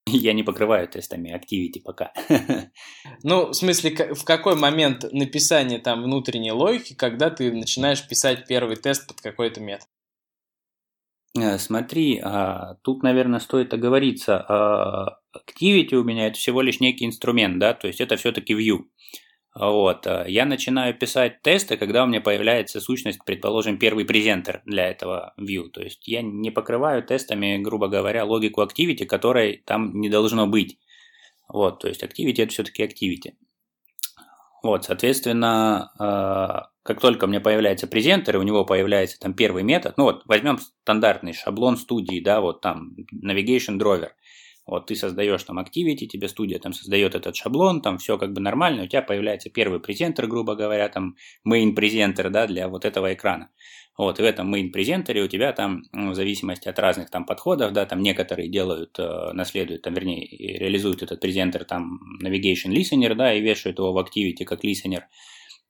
[0.08, 2.14] Я не покрываю тестами activity пока.
[3.24, 8.78] Ну, в смысле, в какой момент написания там внутренней логики, когда ты начинаешь писать первый
[8.78, 9.88] тест под какой-то метод?
[11.38, 14.38] Э, смотри, а, тут, наверное, стоит оговориться.
[14.48, 18.80] А, Activity у меня это всего лишь некий инструмент, да, то есть это все-таки view.
[19.56, 20.08] Вот.
[20.08, 25.34] Э, я начинаю писать тесты, когда у меня появляется сущность, предположим, первый презентер для этого
[25.38, 25.70] view.
[25.70, 30.78] То есть я не покрываю тестами, грубо говоря, логику activity, которой там не должно быть.
[31.48, 33.34] Вот, то есть activity это все-таки activity.
[34.64, 39.98] Вот, соответственно, как только у меня появляется презентер, и у него появляется там первый метод,
[39.98, 44.10] ну вот, возьмем стандартный шаблон студии, да, вот там navigation driver.
[44.66, 48.42] Вот ты создаешь там Activity, тебе студия там создает этот шаблон, там все как бы
[48.42, 51.16] нормально, у тебя появляется первый презентер, грубо говоря, там
[51.48, 53.50] main презентер, да, для вот этого экрана.
[53.98, 57.26] Вот, и в этом main презентере у тебя там, ну, в зависимости от разных там
[57.26, 60.26] подходов, да, там некоторые делают, э, наследуют, там, вернее,
[60.58, 65.02] реализуют этот презентер там navigation listener, да, и вешают его в Activity как listener.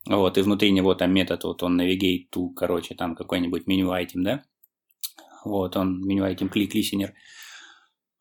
[0.08, 4.24] Вот, и внутри него там метод, вот он navigate to, короче, там какой-нибудь меню item,
[4.24, 4.44] да.
[5.46, 7.12] Вот, он меню item click listener.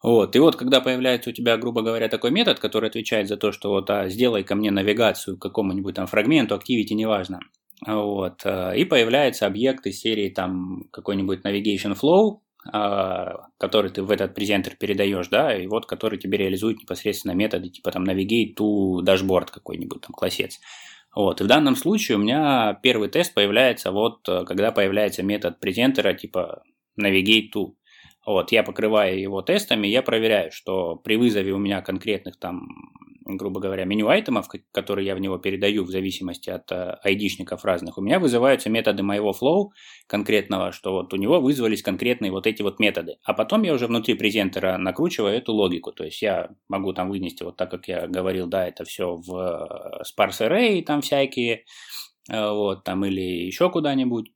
[0.02, 3.52] Вот, и вот когда появляется у тебя, грубо говоря, такой метод, который отвечает за то,
[3.52, 7.40] что вот а, сделай ко мне навигацию к какому-нибудь там фрагменту, activity, неважно.
[7.86, 12.40] Вот, а, и появляется объект из серии там какой-нибудь navigation flow,
[12.72, 17.68] а, который ты в этот презентер передаешь, да, и вот который тебе реализует непосредственно методы
[17.68, 20.60] типа там navigate to dashboard какой-нибудь там классец.
[21.14, 26.14] Вот, и в данном случае у меня первый тест появляется вот, когда появляется метод презентера
[26.14, 26.62] типа
[27.00, 27.72] navigate to.
[28.30, 32.68] Вот, я покрываю его тестами, я проверяю, что при вызове у меня конкретных там,
[33.26, 37.98] грубо говоря, меню айтемов, которые я в него передаю в зависимости от э, айдишников разных,
[37.98, 39.70] у меня вызываются методы моего flow
[40.06, 43.16] конкретного, что вот у него вызвались конкретные вот эти вот методы.
[43.24, 45.90] А потом я уже внутри презентера накручиваю эту логику.
[45.90, 49.36] То есть я могу там вынести, вот так как я говорил, да, это все в
[49.36, 51.64] э, sparse array там всякие,
[52.30, 54.30] э, вот, там или еще куда-нибудь.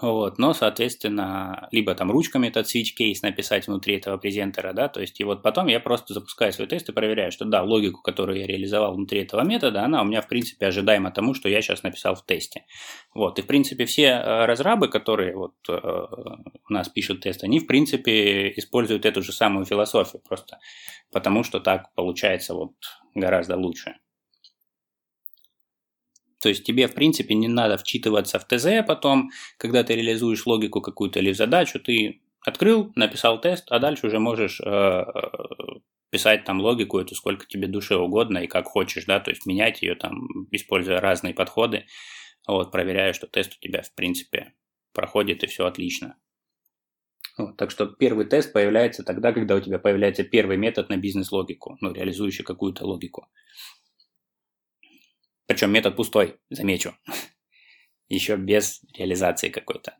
[0.00, 5.00] Вот, но, соответственно, либо там ручками этот switch case написать внутри этого презентера, да, то
[5.00, 8.40] есть и вот потом я просто запускаю свой тест и проверяю, что да, логику, которую
[8.40, 11.84] я реализовал внутри этого метода, она у меня, в принципе, ожидаема тому, что я сейчас
[11.84, 12.64] написал в тесте.
[13.14, 17.60] Вот, и, в принципе, все э, разрабы, которые вот э, у нас пишут тест, они,
[17.60, 20.58] в принципе, используют эту же самую философию, просто
[21.12, 22.72] потому что так получается вот
[23.14, 23.94] гораздо лучше.
[26.42, 30.80] То есть тебе, в принципе, не надо вчитываться в ТЗ потом, когда ты реализуешь логику
[30.80, 35.04] какую-то или задачу, ты открыл, написал тест, а дальше уже можешь э,
[36.10, 39.82] писать там логику эту сколько тебе душе угодно и как хочешь, да, то есть менять
[39.82, 41.86] ее там, используя разные подходы,
[42.46, 44.52] вот, проверяя, что тест у тебя, в принципе,
[44.92, 46.16] проходит и все отлично.
[47.38, 51.78] Вот, так что первый тест появляется тогда, когда у тебя появляется первый метод на бизнес-логику,
[51.80, 53.28] ну, реализующий какую-то логику.
[55.46, 56.94] Причем метод пустой, замечу.
[58.08, 59.96] Еще без реализации какой-то.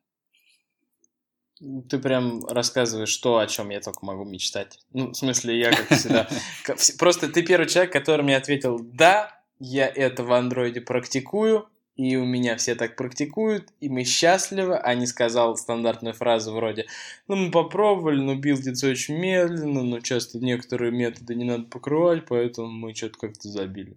[1.88, 4.80] Ты прям рассказываешь то, о чем я только могу мечтать.
[4.92, 6.28] Ну, в смысле, я как всегда...
[6.98, 12.24] Просто ты первый человек, который мне ответил, да, я это в андроиде практикую, и у
[12.24, 16.86] меня все так практикуют, и мы счастливы, а не сказал стандартную фразу вроде
[17.28, 22.68] «Ну, мы попробовали, но билдится очень медленно, но часто некоторые методы не надо покрывать, поэтому
[22.68, 23.96] мы что-то как-то забили».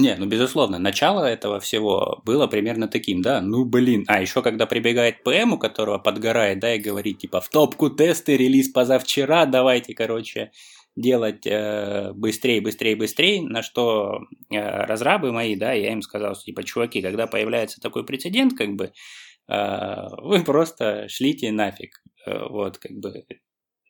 [0.00, 4.04] Не, ну безусловно, начало этого всего было примерно таким, да, ну блин.
[4.08, 8.38] А еще когда прибегает ПМ, у которого подгорает, да, и говорит типа в топку тесты,
[8.38, 10.52] релиз позавчера, давайте, короче,
[10.96, 14.20] делать э, быстрее, быстрее, быстрее, на что
[14.50, 18.70] э, разрабы мои, да, я им сказал, что, типа, чуваки, когда появляется такой прецедент, как
[18.76, 18.92] бы,
[19.48, 23.24] э, вы просто шлите нафиг, э, вот, как бы,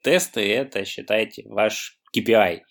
[0.03, 2.63] тесты это, считайте, ваш KPI,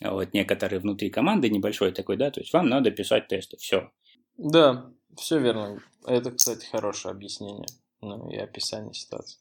[0.00, 3.90] вот некоторые внутри команды небольшой такой, да, то есть вам надо писать тесты, все.
[4.38, 5.82] Да, все верно.
[6.06, 7.66] Это, кстати, хорошее объяснение,
[8.00, 9.38] ну и описание ситуации.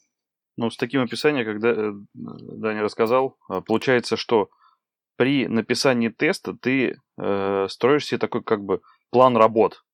[0.57, 4.49] Ну, с таким описанием, когда э, Даня рассказал, э, получается, что
[5.15, 9.86] при написании теста ты э, строишь себе такой как бы план работ.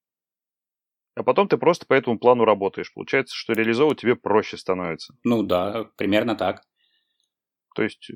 [1.16, 2.92] А потом ты просто по этому плану работаешь.
[2.94, 5.14] Получается, что реализовывать тебе проще становится.
[5.24, 6.64] Ну да, примерно так.
[7.76, 8.10] То есть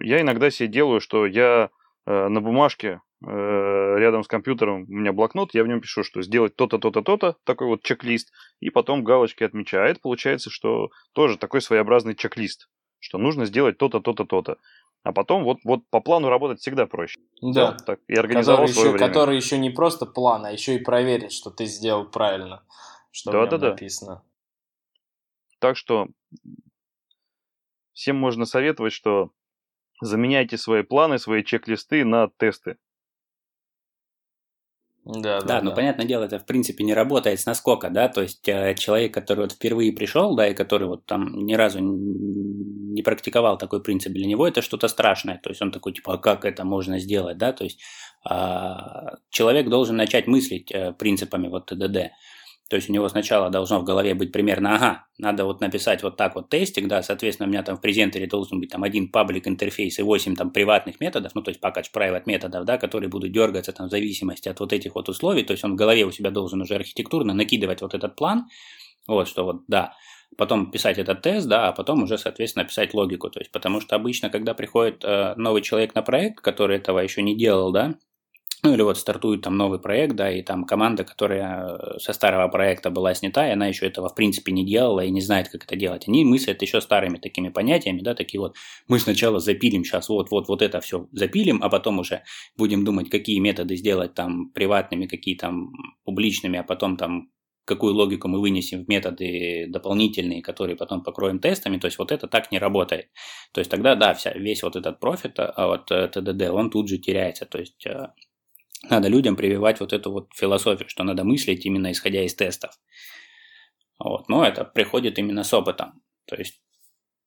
[0.00, 1.70] я иногда себе делаю, что я
[2.06, 6.20] Э, на бумажке э, рядом с компьютером у меня блокнот, я в нем пишу, что
[6.22, 10.02] сделать то-то, то-то, то-то, такой вот чек-лист, и потом галочки отмечает.
[10.02, 12.68] Получается, что тоже такой своеобразный чек-лист,
[12.98, 14.58] что нужно сделать то-то, то-то, то-то.
[15.02, 17.18] А потом вот, вот по плану работать всегда проще.
[17.40, 17.72] Да.
[17.72, 19.08] да так, и организовал который свое еще, время.
[19.08, 22.64] Который еще не просто план, а еще и проверить, что ты сделал правильно,
[23.12, 23.70] что да, да, да.
[23.70, 24.22] написано.
[25.58, 26.08] Так что
[27.94, 29.30] всем можно советовать, что
[30.00, 32.76] Заменяйте свои планы, свои чек-листы на тесты.
[35.04, 35.76] Да, да, да, ну да.
[35.76, 39.40] понятное дело, это в принципе не работает с наскока, да, то есть э, человек, который
[39.40, 44.26] вот впервые пришел, да, и который вот там ни разу не практиковал такой принцип, для
[44.26, 45.38] него это что-то страшное.
[45.42, 47.52] То есть он такой, типа, а как это можно сделать, да?
[47.52, 47.82] То есть
[48.24, 52.12] а, человек должен начать мыслить э, принципами вот ТДД.
[52.70, 56.16] То есть у него сначала должно в голове быть примерно, ага, надо вот написать вот
[56.16, 59.46] так вот тестик, да, соответственно, у меня там в презентере должен быть там один паблик
[59.46, 63.32] интерфейс и 8 там приватных методов, ну, то есть package private методов, да, которые будут
[63.32, 66.10] дергаться там в зависимости от вот этих вот условий, то есть он в голове у
[66.10, 68.46] себя должен уже архитектурно накидывать вот этот план,
[69.06, 69.92] вот, что вот, да,
[70.38, 73.96] потом писать этот тест, да, а потом уже, соответственно, писать логику, то есть, потому что
[73.96, 77.94] обычно, когда приходит э, новый человек на проект, который этого еще не делал, да,
[78.62, 82.48] ну или вот стартует там новый проект, да, и там команда, которая э, со старого
[82.48, 85.64] проекта была снята, и она еще этого в принципе не делала и не знает, как
[85.64, 86.08] это делать.
[86.08, 88.56] Они мыслят еще старыми такими понятиями, да, такие вот,
[88.88, 92.22] мы сначала запилим сейчас вот, вот, вот это все запилим, а потом уже
[92.56, 95.72] будем думать, какие методы сделать там приватными, какие там
[96.04, 97.28] публичными, а потом там
[97.64, 102.28] какую логику мы вынесем в методы дополнительные, которые потом покроем тестами, то есть вот это
[102.28, 103.08] так не работает.
[103.52, 106.98] То есть тогда, да, вся, весь вот этот профит от ТДД, э, он тут же
[106.98, 108.08] теряется, то есть э,
[108.90, 112.70] надо людям прививать вот эту вот философию, что надо мыслить именно исходя из тестов.
[113.98, 114.28] Вот.
[114.28, 116.02] Но это приходит именно с опытом.
[116.26, 116.60] То есть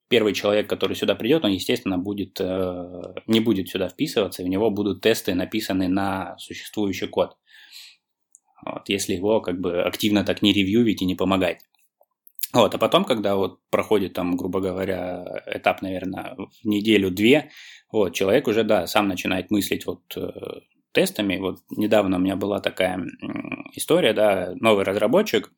[0.10, 4.50] первый человек, который сюда придет, он, естественно, будет, э, не будет сюда вписываться, и у
[4.50, 7.38] него будут тесты написаны на существующий код.
[8.66, 11.62] Вот, если его как бы активно так не ревьювить и не помогать.
[12.54, 17.52] Вот, а потом, когда вот проходит там, грубо говоря, этап, наверное, в неделю-две,
[17.92, 20.32] вот, человек уже, да, сам начинает мыслить вот э,
[20.98, 21.38] тестами.
[21.38, 23.06] Вот недавно у меня была такая
[23.74, 25.52] история, да, новый разработчик,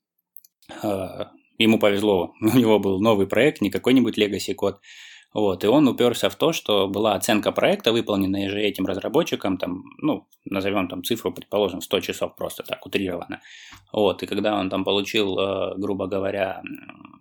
[0.84, 4.82] а, ему повезло, у него был новый проект, не какой-нибудь legacy код,
[5.34, 9.84] вот, и он уперся в то, что была оценка проекта, выполненная же этим разработчиком, там,
[10.00, 13.42] ну, назовем там цифру, предположим, 100 часов просто так, утрированно.
[13.94, 16.64] Вот, и когда он там получил, э, грубо говоря,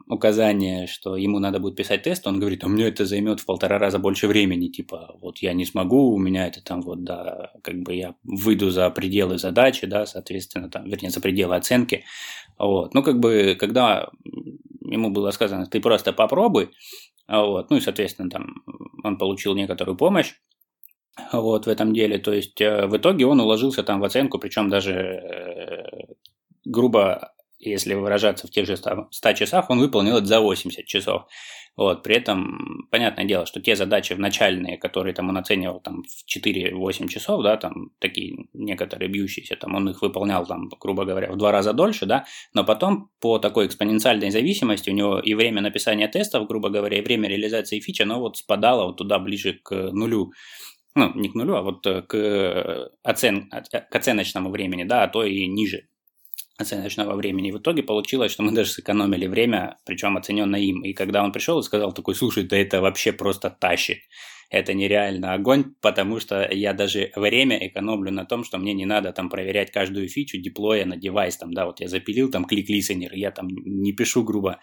[0.08, 3.78] указание, что ему надо будет писать тест, он говорит, а мне это займет в полтора
[3.78, 7.82] раза больше времени, типа, вот я не смогу, у меня это там вот, да, как
[7.82, 12.04] бы я выйду за пределы задачи, да, соответственно, там, вернее, за пределы оценки.
[12.58, 14.08] Вот, ну, как бы, когда
[14.90, 16.70] ему было сказано, ты просто попробуй,
[17.28, 17.70] вот.
[17.70, 18.62] Ну и, соответственно, там
[19.04, 20.34] он получил некоторую помощь
[21.32, 22.18] вот, в этом деле.
[22.18, 26.14] То есть э, в итоге он уложился там в оценку, причем даже э,
[26.64, 31.26] грубо, если выражаться в тех же 100 часах, он выполнил это за 80 часов.
[31.78, 36.02] Вот, при этом, понятное дело, что те задачи в начальные, которые там он оценивал там,
[36.02, 41.30] в 4-8 часов, да, там такие некоторые бьющиеся, там он их выполнял, там, грубо говоря,
[41.30, 45.60] в два раза дольше, да, но потом по такой экспоненциальной зависимости у него и время
[45.60, 49.92] написания тестов, грубо говоря, и время реализации фичи, оно вот спадало вот туда ближе к
[49.92, 50.32] нулю.
[50.96, 55.46] Ну, не к нулю, а вот к, оцен, к оценочному времени, да, а то и
[55.46, 55.87] ниже
[56.58, 57.52] оценочного времени.
[57.52, 60.82] В итоге получилось, что мы даже сэкономили время, причем оцененное им.
[60.82, 63.98] И когда он пришел и сказал такой, слушай, да это вообще просто тащит
[64.50, 69.12] это нереально огонь, потому что я даже время экономлю на том, что мне не надо
[69.12, 73.30] там проверять каждую фичу деплоя на девайс, там, да, вот я запилил там клик-листенер, я
[73.30, 74.58] там не пишу грубо,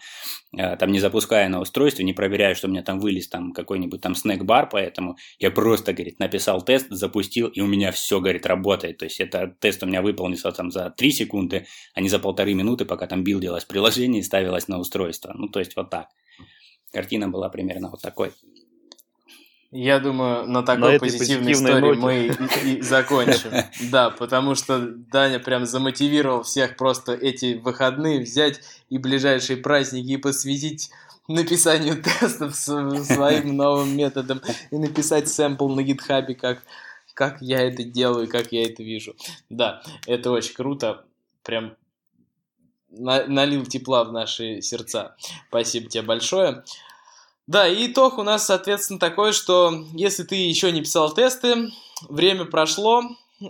[0.56, 4.00] э, там не запуская на устройстве, не проверяю, что у меня там вылез там какой-нибудь
[4.00, 8.98] там снэк-бар, поэтому я просто, говорит, написал тест, запустил, и у меня все, говорит, работает,
[8.98, 12.54] то есть это тест у меня выполнился там за 3 секунды, а не за полторы
[12.54, 16.08] минуты, пока там билдилось приложение и ставилось на устройство, ну, то есть вот так.
[16.92, 18.32] Картина была примерно вот такой.
[19.76, 22.00] Я думаю, на такой на позитивной, истории ноте.
[22.00, 22.26] мы
[22.64, 23.50] и, и закончим.
[23.90, 30.16] Да, потому что Даня прям замотивировал всех просто эти выходные взять и ближайшие праздники и
[30.16, 30.90] посвятить
[31.28, 34.40] написанию тестов своим новым методом
[34.70, 36.62] и написать сэмпл на гитхабе, как,
[37.12, 39.14] как я это делаю, как я это вижу.
[39.50, 41.04] Да, это очень круто.
[41.42, 41.76] Прям
[42.88, 45.16] налил тепла в наши сердца.
[45.48, 46.64] Спасибо тебе большое.
[47.46, 51.70] Да, и итог у нас, соответственно, такой, что если ты еще не писал тесты,
[52.08, 53.02] время прошло,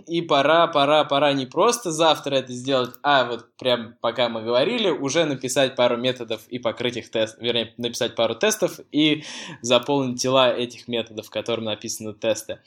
[0.05, 4.89] и пора, пора, пора не просто завтра это сделать, а вот прям пока мы говорили,
[4.89, 9.23] уже написать пару методов и покрыть их тест, вернее, написать пару тестов и
[9.61, 12.59] заполнить тела этих методов, которым написаны тесты.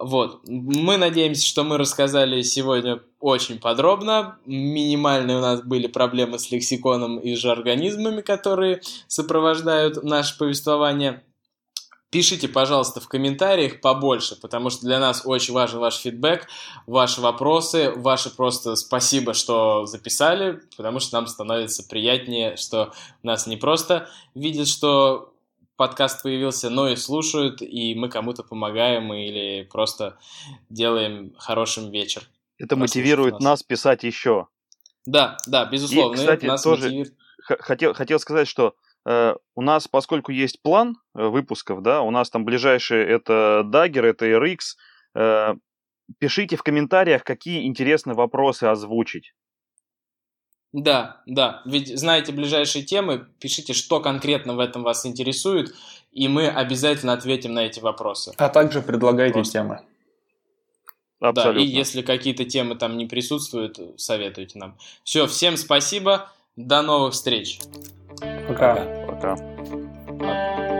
[0.00, 0.40] Вот.
[0.48, 4.38] Мы надеемся, что мы рассказали сегодня очень подробно.
[4.44, 11.24] Минимальные у нас были проблемы с лексиконом и же организмами, которые сопровождают наше повествование.
[12.10, 16.46] Пишите, пожалуйста, в комментариях побольше, потому что для нас очень важен ваш фидбэк,
[16.86, 22.92] ваши вопросы, ваши просто спасибо, что записали, потому что нам становится приятнее, что
[23.22, 25.32] нас не просто видят, что
[25.76, 30.18] подкаст появился, но и слушают, и мы кому-то помогаем или просто
[30.68, 32.28] делаем хорошим вечер.
[32.58, 33.42] Это мотивирует нас.
[33.42, 34.48] нас писать еще.
[35.06, 36.14] Да, да, безусловно.
[36.14, 37.14] И, кстати, нас тоже мотивирует...
[37.60, 38.74] хотел, хотел сказать, что
[39.06, 44.02] э, у нас, поскольку есть план э, выпусков, да, у нас там ближайшие это Dagger,
[44.02, 44.58] это RX,
[45.14, 45.54] э,
[46.18, 49.34] пишите в комментариях, какие интересные вопросы озвучить.
[50.72, 51.62] Да, да.
[51.66, 55.72] Ведь знаете ближайшие темы, пишите, что конкретно в этом вас интересует,
[56.10, 58.32] и мы обязательно ответим на эти вопросы.
[58.38, 59.52] А также предлагайте Просто.
[59.52, 59.80] темы.
[61.28, 61.60] Абсолютно.
[61.60, 64.76] Да, и если какие-то темы там не присутствуют, советуйте нам.
[65.04, 67.60] Все, всем спасибо, до новых встреч.
[68.46, 68.74] Пока.
[69.06, 69.36] Пока.
[70.06, 70.73] Пока.